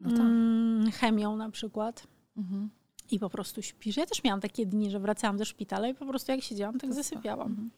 No 0.00 0.10
tak. 0.10 0.20
mm, 0.20 0.90
chemią 0.90 1.36
na 1.36 1.50
przykład, 1.50 2.06
Mhm. 2.36 2.70
i 3.10 3.18
po 3.18 3.30
prostu 3.30 3.62
śpisz. 3.62 3.96
Ja 3.96 4.06
też 4.06 4.24
miałam 4.24 4.40
takie 4.40 4.66
dni, 4.66 4.90
że 4.90 5.00
wracałam 5.00 5.38
ze 5.38 5.44
szpitala 5.44 5.88
i 5.88 5.94
po 5.94 6.06
prostu 6.06 6.32
jak 6.32 6.42
siedziałam, 6.42 6.78
tak 6.78 6.90
To 6.90 6.96
zasypiałam. 6.96 7.48
Mhm. 7.50 7.70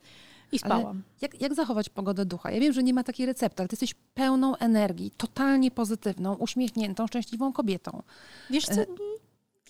I 0.52 0.58
spałam. 0.58 1.02
Jak, 1.20 1.40
jak 1.40 1.54
zachować 1.54 1.88
pogodę 1.88 2.24
ducha? 2.24 2.50
Ja 2.50 2.60
wiem, 2.60 2.72
że 2.72 2.82
nie 2.82 2.94
ma 2.94 3.04
takiej 3.04 3.26
recepty, 3.26 3.62
ale 3.62 3.68
ty 3.68 3.74
jesteś 3.74 3.94
pełną 4.14 4.56
energii, 4.56 5.10
totalnie 5.16 5.70
pozytywną, 5.70 6.34
uśmiechniętą, 6.34 7.06
szczęśliwą 7.06 7.52
kobietą. 7.52 8.02
Wiesz 8.50 8.64
co, 8.64 8.80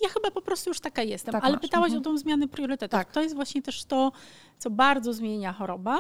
ja 0.02 0.08
chyba 0.08 0.30
po 0.30 0.42
prostu 0.42 0.70
już 0.70 0.80
taka 0.80 1.02
jestem. 1.02 1.30
E, 1.30 1.32
Tak 1.32 1.44
ale 1.44 1.52
masz, 1.52 1.62
pytałaś 1.62 1.86
mhm. 1.86 2.00
o 2.00 2.04
tą 2.04 2.18
zmianę 2.18 2.48
priorytetów. 2.48 2.90
Tak. 2.90 3.12
To 3.12 3.22
jest 3.22 3.34
właśnie 3.34 3.62
też 3.62 3.84
to, 3.84 4.12
co 4.58 4.70
bardzo 4.70 5.12
zmienia 5.12 5.52
choroba. 5.52 5.98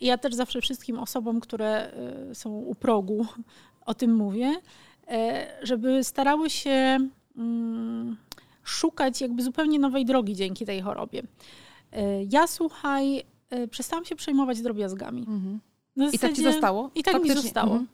I 0.00 0.06
ja 0.06 0.18
też 0.18 0.34
zawsze 0.34 0.60
wszystkim 0.60 0.98
osobom, 0.98 1.40
które 1.40 1.92
y, 2.30 2.34
są 2.34 2.50
u 2.50 2.74
progu, 2.74 3.26
o 3.86 3.94
tym 3.94 4.14
mówię, 4.14 4.54
e, 5.08 5.46
żeby 5.62 6.04
starały 6.04 6.50
się 6.50 6.98
mm, 7.36 8.16
szukać 8.62 9.20
jakby 9.20 9.42
zupełnie 9.42 9.78
nowej 9.78 10.04
drogi 10.04 10.34
dzięki 10.34 10.66
tej 10.66 10.80
chorobie. 10.80 11.22
E, 11.92 12.24
Ja 12.24 12.46
słuchaj, 12.46 13.24
e, 13.54 13.68
przestałam 13.68 14.04
się 14.04 14.16
przejmować 14.16 14.60
drobiazgami. 14.60 15.26
Na 15.96 16.08
I 16.08 16.18
tak 16.18 16.30
ci 16.30 16.36
zasadzie- 16.36 16.52
zostało? 16.52 16.90
I 16.94 17.02
tak 17.02 17.14
mi 17.14 17.20
Faktycznie. 17.20 17.42
zostało. 17.42 17.70
Mhm. 17.72 17.88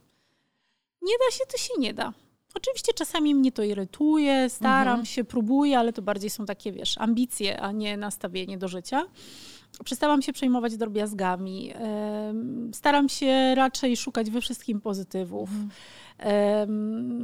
Nie 1.02 1.14
da 1.18 1.36
się, 1.36 1.44
to 1.52 1.58
się 1.58 1.72
nie 1.78 1.94
da. 1.94 2.12
Oczywiście 2.54 2.92
czasami 2.92 3.34
mnie 3.34 3.52
to 3.52 3.62
irytuje, 3.62 4.48
staram 4.50 4.88
Mhm. 4.88 5.06
się, 5.06 5.24
próbuję, 5.24 5.78
ale 5.78 5.92
to 5.92 6.02
bardziej 6.02 6.30
są 6.30 6.46
takie, 6.46 6.72
wiesz, 6.72 6.98
ambicje, 6.98 7.60
a 7.60 7.72
nie 7.72 7.96
nastawienie 7.96 8.58
do 8.58 8.68
życia. 8.68 9.02
Przestałam 9.84 10.22
się 10.22 10.32
przejmować 10.32 10.76
drobiazgami. 10.76 11.72
Staram 12.72 13.08
się 13.08 13.54
raczej 13.54 13.96
szukać 13.96 14.30
we 14.30 14.40
wszystkim 14.40 14.80
pozytywów. 14.80 15.48
Mhm. 15.50 15.68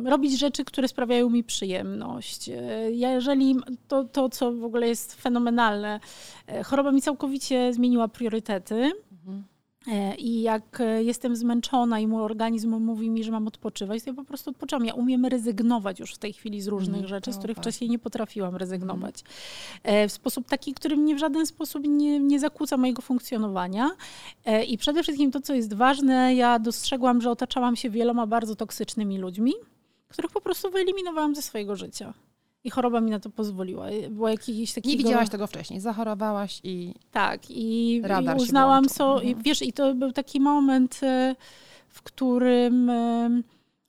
Robić 0.05 0.39
rzeczy, 0.39 0.65
które 0.65 0.89
sprawiają 0.89 1.31
mi 1.31 1.45
przyjemność. 1.45 2.49
E, 2.49 2.91
Ja 2.93 3.13
jeżeli 3.13 3.57
to, 3.89 4.05
to, 4.05 4.29
co 4.29 4.53
w 4.53 4.65
ogóle 4.65 4.89
jest 4.89 5.15
fenomenalne, 5.15 6.01
e, 6.47 6.63
choroba 6.63 6.93
mi 6.93 7.03
całkowicie 7.03 7.73
zmieniła 7.73 8.09
priorytety. 8.09 8.93
Mhm. 9.13 9.45
E, 9.89 10.15
I 10.15 10.43
jak 10.43 10.81
e, 10.81 11.03
jestem 11.03 11.37
zmęczona 11.37 12.01
i 12.01 12.07
mój 12.07 12.23
organizm 12.23 12.71
mówi 12.81 13.11
mi, 13.11 13.25
że 13.25 13.33
mam 13.33 13.47
odpoczywać, 13.49 14.03
to 14.03 14.11
ja 14.11 14.15
po 14.15 14.25
prostu 14.25 14.51
odpoczywam. 14.51 14.85
Ja 14.85 14.95
umiem 14.95 15.27
rezygnować 15.27 16.01
już 16.01 16.15
w 16.15 16.19
tej 16.19 16.33
chwili 16.33 16.61
z 16.61 16.69
różnych 16.69 16.95
Mhm, 17.03 17.09
rzeczy, 17.09 17.33
z 17.33 17.35
to 17.35 17.39
których 17.39 17.57
ważne. 17.57 17.71
wcześniej 17.73 17.91
nie 17.91 17.99
potrafiłam 17.99 18.57
rezygnować. 18.57 19.15
E, 19.83 20.09
W 20.09 20.13
sposób 20.13 20.47
taki, 20.49 20.75
który 20.75 20.97
mnie 20.97 21.15
w 21.15 21.19
żaden 21.19 21.47
sposób 21.47 21.85
nie, 21.89 22.21
nie 22.21 22.41
zakłóca 22.41 22.77
mojego 22.77 23.03
funkcjonowania. 23.03 23.91
I 24.69 24.79
przede 24.79 25.03
wszystkim 25.03 25.31
to, 25.31 25.41
co 25.41 25.55
jest 25.55 25.75
ważne, 25.75 26.35
ja 26.35 26.59
dostrzegłam, 26.59 27.21
że 27.21 27.31
otaczałam 27.31 27.77
się 27.77 27.91
wieloma 27.91 28.27
bardzo 28.27 28.57
toksycznymi 28.57 29.19
ludźmi, 29.19 29.53
których 30.09 30.31
po 30.31 30.41
prostu 30.41 30.71
wyeliminowałam 30.71 31.35
ze 31.35 31.43
swojego 31.43 31.77
życia. 31.77 32.15
I 32.67 32.71
choroba 32.71 33.01
mi 33.01 33.11
na 33.11 33.21
to 33.21 33.31
pozwoliła. 33.31 33.87
Było 34.11 34.29
jakiś 34.29 34.73
taki 34.73 34.89
Nie 34.89 34.97
widziałaś 34.97 35.29
tego 35.29 35.47
wcześniej, 35.47 35.81
zachorowałaś 35.81 36.61
i 36.65 36.95
tak, 37.13 37.41
i, 37.51 38.01
Radar 38.05 38.37
i 38.37 38.41
uznałam 38.41 38.85
i 38.85 39.27
Mhm. 39.27 39.43
wiesz, 39.43 39.63
i 39.63 39.73
to 39.73 39.95
był 39.95 40.13
taki 40.13 40.41
moment, 40.41 41.01
e, 41.03 41.37
w 41.89 42.03
którym 42.03 42.91
e, 42.91 43.31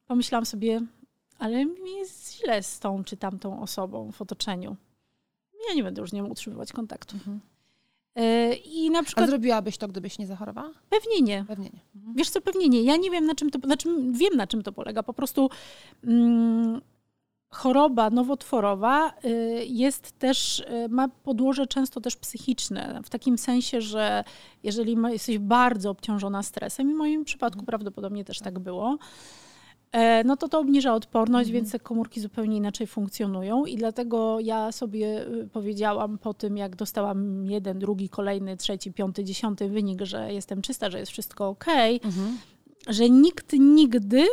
pomyślałam 0.08 0.46
sobie, 0.46 0.82
ale 1.40 1.66
mi 1.66 1.96
jest 1.98 2.38
źle 2.38 2.64
z 2.64 2.80
tą 2.80 3.04
czy 3.04 3.18
tamtą 3.18 3.62
osobą 3.62 4.12
w 4.12 4.22
otoczeniu. 4.22 4.76
Ja 5.70 5.76
nie 5.76 5.84
będę 5.84 6.02
już 6.02 6.10
z 6.10 6.14
nią 6.14 6.26
utrzymywać 6.26 6.74
kontaktu. 6.74 7.16
Mhm. 7.16 7.40
I 8.66 8.90
na 8.90 9.00
A 9.00 9.04
przykład 9.04 9.30
zrobiłabyś 9.30 9.78
to, 9.78 9.88
gdybyś 9.88 10.20
nie 10.20 10.28
zachorowała? 10.28 10.72
pewnie 10.90 11.22
nie. 11.22 11.46
Pewnie 11.48 11.70
nie. 11.74 11.80
Mhm. 11.96 12.16
Wiesz 12.16 12.30
co, 12.30 12.42
pewnie 12.42 12.70
nie. 12.70 12.84
Ja 12.84 12.98
nie 12.98 13.12
wiem 13.12 13.26
na 13.26 13.36
czym 13.36 13.50
to, 13.50 13.60
znaczy 13.60 13.90
wiem 14.12 14.36
na 14.36 14.48
czym 14.48 14.64
to 14.64 14.72
polega. 14.72 15.04
Po 15.04 15.14
prostu 15.14 15.50
mm, 16.04 16.82
choroba 17.50 18.10
nowotworowa 18.10 19.14
y, 19.26 19.66
jest 19.68 20.20
też, 20.20 20.60
y, 20.60 20.90
ma 20.90 21.08
podłoże 21.08 21.68
często 21.68 22.02
też 22.02 22.16
psychiczne, 22.16 23.02
w 23.04 23.10
takim 23.10 23.38
sensie, 23.38 23.82
że 23.82 24.24
jeżeli 24.64 24.98
jesteś 25.10 25.40
bardzo 25.40 25.90
obciążona 25.90 26.44
stresem, 26.44 26.92
i 26.92 26.94
w 26.94 26.98
moim 26.98 27.26
przypadku 27.26 27.66
prawdopodobnie 27.66 28.26
też 28.26 28.40
tak 28.40 28.60
było, 28.60 28.98
e, 29.92 30.24
no 30.24 30.38
to 30.38 30.50
to 30.50 30.60
obniża 30.60 30.94
odporność, 30.94 31.50
mhm. 31.50 31.64
więc 31.64 31.72
te 31.72 31.80
komórki 31.80 32.22
zupełnie 32.22 32.58
inaczej 32.58 32.88
funkcjonują 32.88 33.66
i 33.66 33.76
dlatego 33.76 34.40
ja 34.40 34.72
sobie 34.72 35.28
y, 35.28 35.50
powiedziałam 35.54 36.18
po 36.18 36.34
tym, 36.34 36.58
jak 36.58 36.76
dostałam 36.76 37.46
jeden, 37.46 37.80
drugi, 37.80 38.10
kolejny, 38.10 38.58
trzeci, 38.58 38.94
piąty, 38.94 39.24
dziesiąty 39.24 39.70
wynik, 39.70 40.02
że 40.02 40.34
jestem 40.34 40.62
czysta, 40.62 40.90
że 40.90 41.00
jest 41.00 41.12
wszystko 41.12 41.48
ok, 41.48 41.66
mhm. 42.04 42.38
że 42.88 43.10
nikt 43.10 43.54
nigdy 43.54 44.26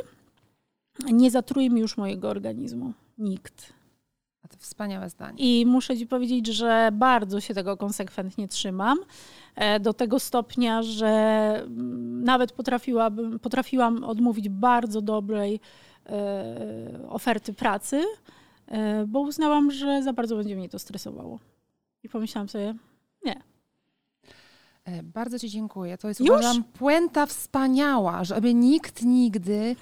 nie 1.12 1.30
zatruje 1.30 1.70
mi 1.70 1.80
już 1.80 1.96
mojego 1.96 2.28
organizmu. 2.28 2.92
Nikt. 3.18 3.72
A 4.42 4.48
to 4.48 4.56
wspaniałe 4.58 5.10
zdanie. 5.10 5.36
I 5.38 5.66
muszę 5.66 5.98
ci 5.98 6.06
powiedzieć, 6.06 6.46
że 6.46 6.90
bardzo 6.92 7.40
się 7.40 7.54
tego 7.54 7.76
konsekwentnie 7.76 8.48
trzymam. 8.48 8.98
E, 9.54 9.80
do 9.80 9.92
tego 9.92 10.20
stopnia, 10.20 10.82
że 10.82 11.06
mm, 11.66 12.24
nawet 12.24 12.52
potrafiłabym, 12.52 13.38
potrafiłam 13.38 14.04
odmówić 14.04 14.48
bardzo 14.48 15.02
dobrej 15.02 15.60
e, 16.06 17.08
oferty 17.08 17.52
pracy, 17.52 18.02
e, 18.66 19.06
bo 19.06 19.20
uznałam, 19.20 19.70
że 19.70 20.02
za 20.02 20.12
bardzo 20.12 20.36
będzie 20.36 20.56
mnie 20.56 20.68
to 20.68 20.78
stresowało. 20.78 21.38
I 22.02 22.08
pomyślałam 22.08 22.48
sobie, 22.48 22.74
nie. 23.24 23.42
Bardzo 25.02 25.38
Ci 25.38 25.50
dziękuję. 25.50 25.98
To 25.98 26.08
jest 26.08 26.20
Już? 26.20 26.28
uważam 26.28 26.64
puenta 26.64 27.26
wspaniała, 27.26 28.24
żeby 28.24 28.54
nikt 28.54 29.02
nigdy 29.02 29.76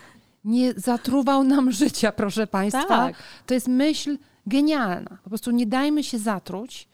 nie 0.44 0.72
zatruwał 0.72 1.44
nam 1.44 1.72
życia, 1.82 2.12
proszę 2.12 2.46
Państwa. 2.46 2.86
Tak. 2.86 3.16
To 3.46 3.54
jest 3.54 3.68
myśl 3.68 4.18
genialna. 4.46 5.18
Po 5.24 5.28
prostu 5.28 5.50
nie 5.50 5.66
dajmy 5.66 6.04
się 6.04 6.18
zatruć 6.18 6.88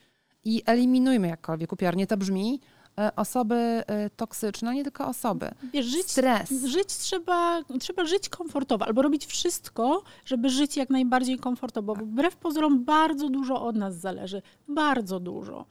i 0.44 0.62
eliminujmy 0.66 1.28
jakkolwiek 1.28 1.72
upiornie 1.72 2.06
to 2.06 2.16
brzmi, 2.16 2.60
e, 2.98 3.16
osoby 3.16 3.54
e, 3.54 4.10
toksyczne, 4.10 4.74
nie 4.74 4.82
tylko 4.82 5.06
osoby. 5.06 5.50
Wiesz, 5.72 5.86
żyć, 5.86 6.10
Stres. 6.10 6.50
Żyć 6.64 6.86
trzeba, 6.86 7.62
trzeba 7.80 8.04
żyć 8.04 8.28
komfortowo 8.28 8.86
albo 8.86 9.02
robić 9.02 9.26
wszystko, 9.26 10.02
żeby 10.24 10.50
żyć 10.50 10.76
jak 10.76 10.90
najbardziej 10.90 11.38
komfortowo, 11.38 11.94
bo 11.94 12.04
wbrew 12.04 12.36
pozorom 12.36 12.84
bardzo 12.84 13.28
dużo 13.28 13.62
od 13.62 13.76
nas 13.76 13.96
zależy. 13.96 14.42
Bardzo 14.68 15.20
dużo. 15.20 15.66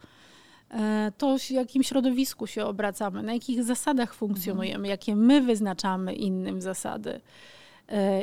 E, 0.72 1.12
to 1.18 1.38
w 1.38 1.52
jakim 1.52 1.84
środowisku 1.84 2.48
się 2.48 2.66
obracamy, 2.66 3.24
na 3.24 3.34
jakich 3.34 3.64
zasadach 3.64 4.14
funkcjonujemy, 4.14 4.88
jakie 4.88 5.16
my 5.16 5.42
wyznaczamy 5.42 6.14
innym 6.14 6.62
zasady. 6.62 7.22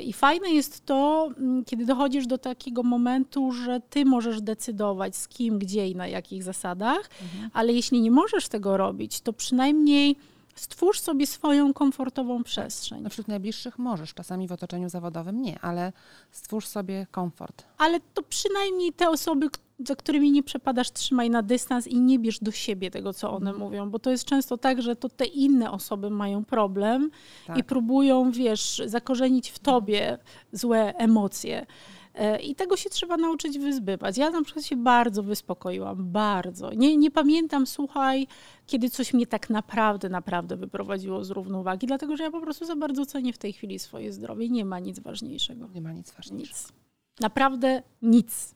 I 0.04 0.12
fajne 0.12 0.50
jest 0.50 0.86
to, 0.86 1.30
mm, 1.38 1.64
kiedy 1.64 1.86
dochodzisz 1.86 2.26
do 2.26 2.38
takiego 2.38 2.82
momentu, 2.82 3.52
że 3.52 3.80
ty 3.80 4.04
możesz 4.04 4.42
decydować 4.42 5.16
z 5.16 5.28
kim, 5.28 5.58
gdzie 5.58 5.88
i 5.88 5.96
na 5.96 6.06
jakich 6.06 6.42
zasadach, 6.42 7.10
mhm. 7.22 7.50
ale 7.52 7.72
jeśli 7.72 8.00
nie 8.00 8.10
możesz 8.10 8.48
tego 8.48 8.76
robić, 8.76 9.20
to 9.20 9.32
przynajmniej 9.32 10.16
stwórz 10.54 11.00
sobie 11.00 11.26
swoją 11.26 11.72
komfortową 11.72 12.44
przestrzeń. 12.44 13.02
No 13.02 13.10
wśród 13.10 13.28
najbliższych 13.28 13.78
możesz, 13.78 14.14
czasami 14.14 14.48
w 14.48 14.52
otoczeniu 14.52 14.88
zawodowym 14.88 15.42
nie, 15.42 15.60
ale 15.60 15.92
stwórz 16.30 16.66
sobie 16.66 17.06
komfort. 17.10 17.64
Ale 17.78 18.00
to 18.14 18.22
przynajmniej 18.22 18.92
te 18.92 19.10
osoby, 19.10 19.48
za 19.79 19.97
którymi 19.97 20.31
nie 20.33 20.43
przepadasz, 20.43 20.91
trzymaj 20.91 21.31
na 21.31 21.43
dystans 21.43 21.87
i 21.87 22.01
nie 22.01 22.18
bierz 22.18 22.39
do 22.39 22.51
siebie 22.51 22.91
tego, 22.91 23.12
co 23.12 23.31
one 23.31 23.51
mm. 23.51 23.62
mówią, 23.62 23.91
bo 23.91 23.99
to 23.99 24.11
jest 24.11 24.25
często 24.25 24.59
tak, 24.59 24.83
że 24.83 24.97
to 24.97 25.09
te 25.09 25.25
inne 25.25 25.70
osoby 25.70 26.11
mają 26.11 26.45
problem 26.45 27.11
tak. 27.47 27.59
i 27.59 27.64
próbują, 27.64 28.31
wiesz, 28.31 28.83
zakorzenić 28.87 29.51
w 29.51 29.59
tobie 29.59 30.18
złe 30.53 30.95
emocje. 30.95 31.66
E, 32.14 32.41
I 32.41 32.55
tego 32.55 32.77
się 32.77 32.91
trzeba 32.91 33.16
nauczyć 33.16 33.59
wyzbywać. 33.59 34.18
Ja 34.18 34.31
na 34.31 34.43
przykład 34.43 34.64
się 34.64 34.77
bardzo 34.77 35.22
wyspokoiłam, 35.22 36.12
bardzo. 36.12 36.72
Nie, 36.72 36.97
nie 36.97 37.11
pamiętam, 37.11 37.66
słuchaj, 37.66 38.27
kiedy 38.66 38.91
coś 38.91 39.14
mnie 39.14 39.27
tak 39.27 39.51
naprawdę, 39.51 40.09
naprawdę 40.09 40.57
wyprowadziło 40.57 41.25
z 41.25 41.31
równowagi, 41.31 41.87
dlatego 41.87 42.16
że 42.16 42.25
ja 42.25 42.31
po 42.31 42.41
prostu 42.41 42.64
za 42.64 42.77
bardzo 42.77 43.07
cenię 43.07 43.33
w 43.33 43.39
tej 43.39 43.53
chwili 43.53 43.79
swoje 43.79 44.12
zdrowie. 44.12 44.49
Nie 44.49 44.64
ma 44.64 44.79
nic 44.79 45.01
ważniejszego. 45.01 45.68
Nie 45.75 45.81
ma 45.81 45.93
nic 45.93 46.12
ważniejszego. 46.12 46.59
Nic. 46.59 46.72
Naprawdę 47.20 47.83
nic. 48.03 48.55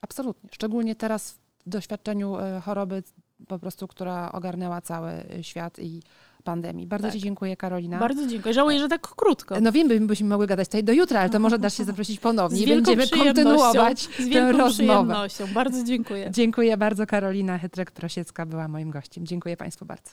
Absolutnie. 0.00 0.50
Szczególnie 0.52 0.94
teraz 0.94 1.38
w 1.66 1.68
doświadczeniu 1.68 2.36
e, 2.36 2.60
choroby 2.60 3.02
po 3.48 3.58
prostu, 3.58 3.88
która 3.88 4.32
ogarnęła 4.32 4.80
cały 4.80 5.10
e, 5.10 5.44
świat 5.44 5.78
i 5.78 6.02
pandemii. 6.44 6.86
Bardzo 6.86 7.06
tak. 7.06 7.14
Ci 7.14 7.20
dziękuję, 7.20 7.56
Karolina. 7.56 7.98
Bardzo 7.98 8.26
dziękuję. 8.26 8.54
Żałuję, 8.54 8.78
że 8.78 8.88
tak 8.88 9.00
krótko. 9.00 9.60
No 9.60 9.72
wiem, 9.72 10.06
byśmy 10.06 10.28
mogły 10.28 10.46
gadać 10.46 10.68
tutaj 10.68 10.84
do 10.84 10.92
jutra, 10.92 11.20
ale 11.20 11.30
to 11.30 11.38
może 11.38 11.58
dasz 11.58 11.76
się 11.76 11.84
zaprosić 11.84 12.20
ponownie. 12.20 12.66
Będziemy 12.66 13.08
kontynuować 13.08 14.00
z 14.00 14.32
tę 14.32 14.52
rozmowę. 14.52 15.26
Bardzo 15.54 15.84
dziękuję. 15.84 16.30
Dziękuję 16.30 16.76
bardzo. 16.76 17.06
Karolina 17.06 17.58
Hetrek-Trosiecka 17.58 18.46
była 18.46 18.68
moim 18.68 18.90
gościem. 18.90 19.26
Dziękuję 19.26 19.56
Państwu 19.56 19.84
bardzo. 19.84 20.10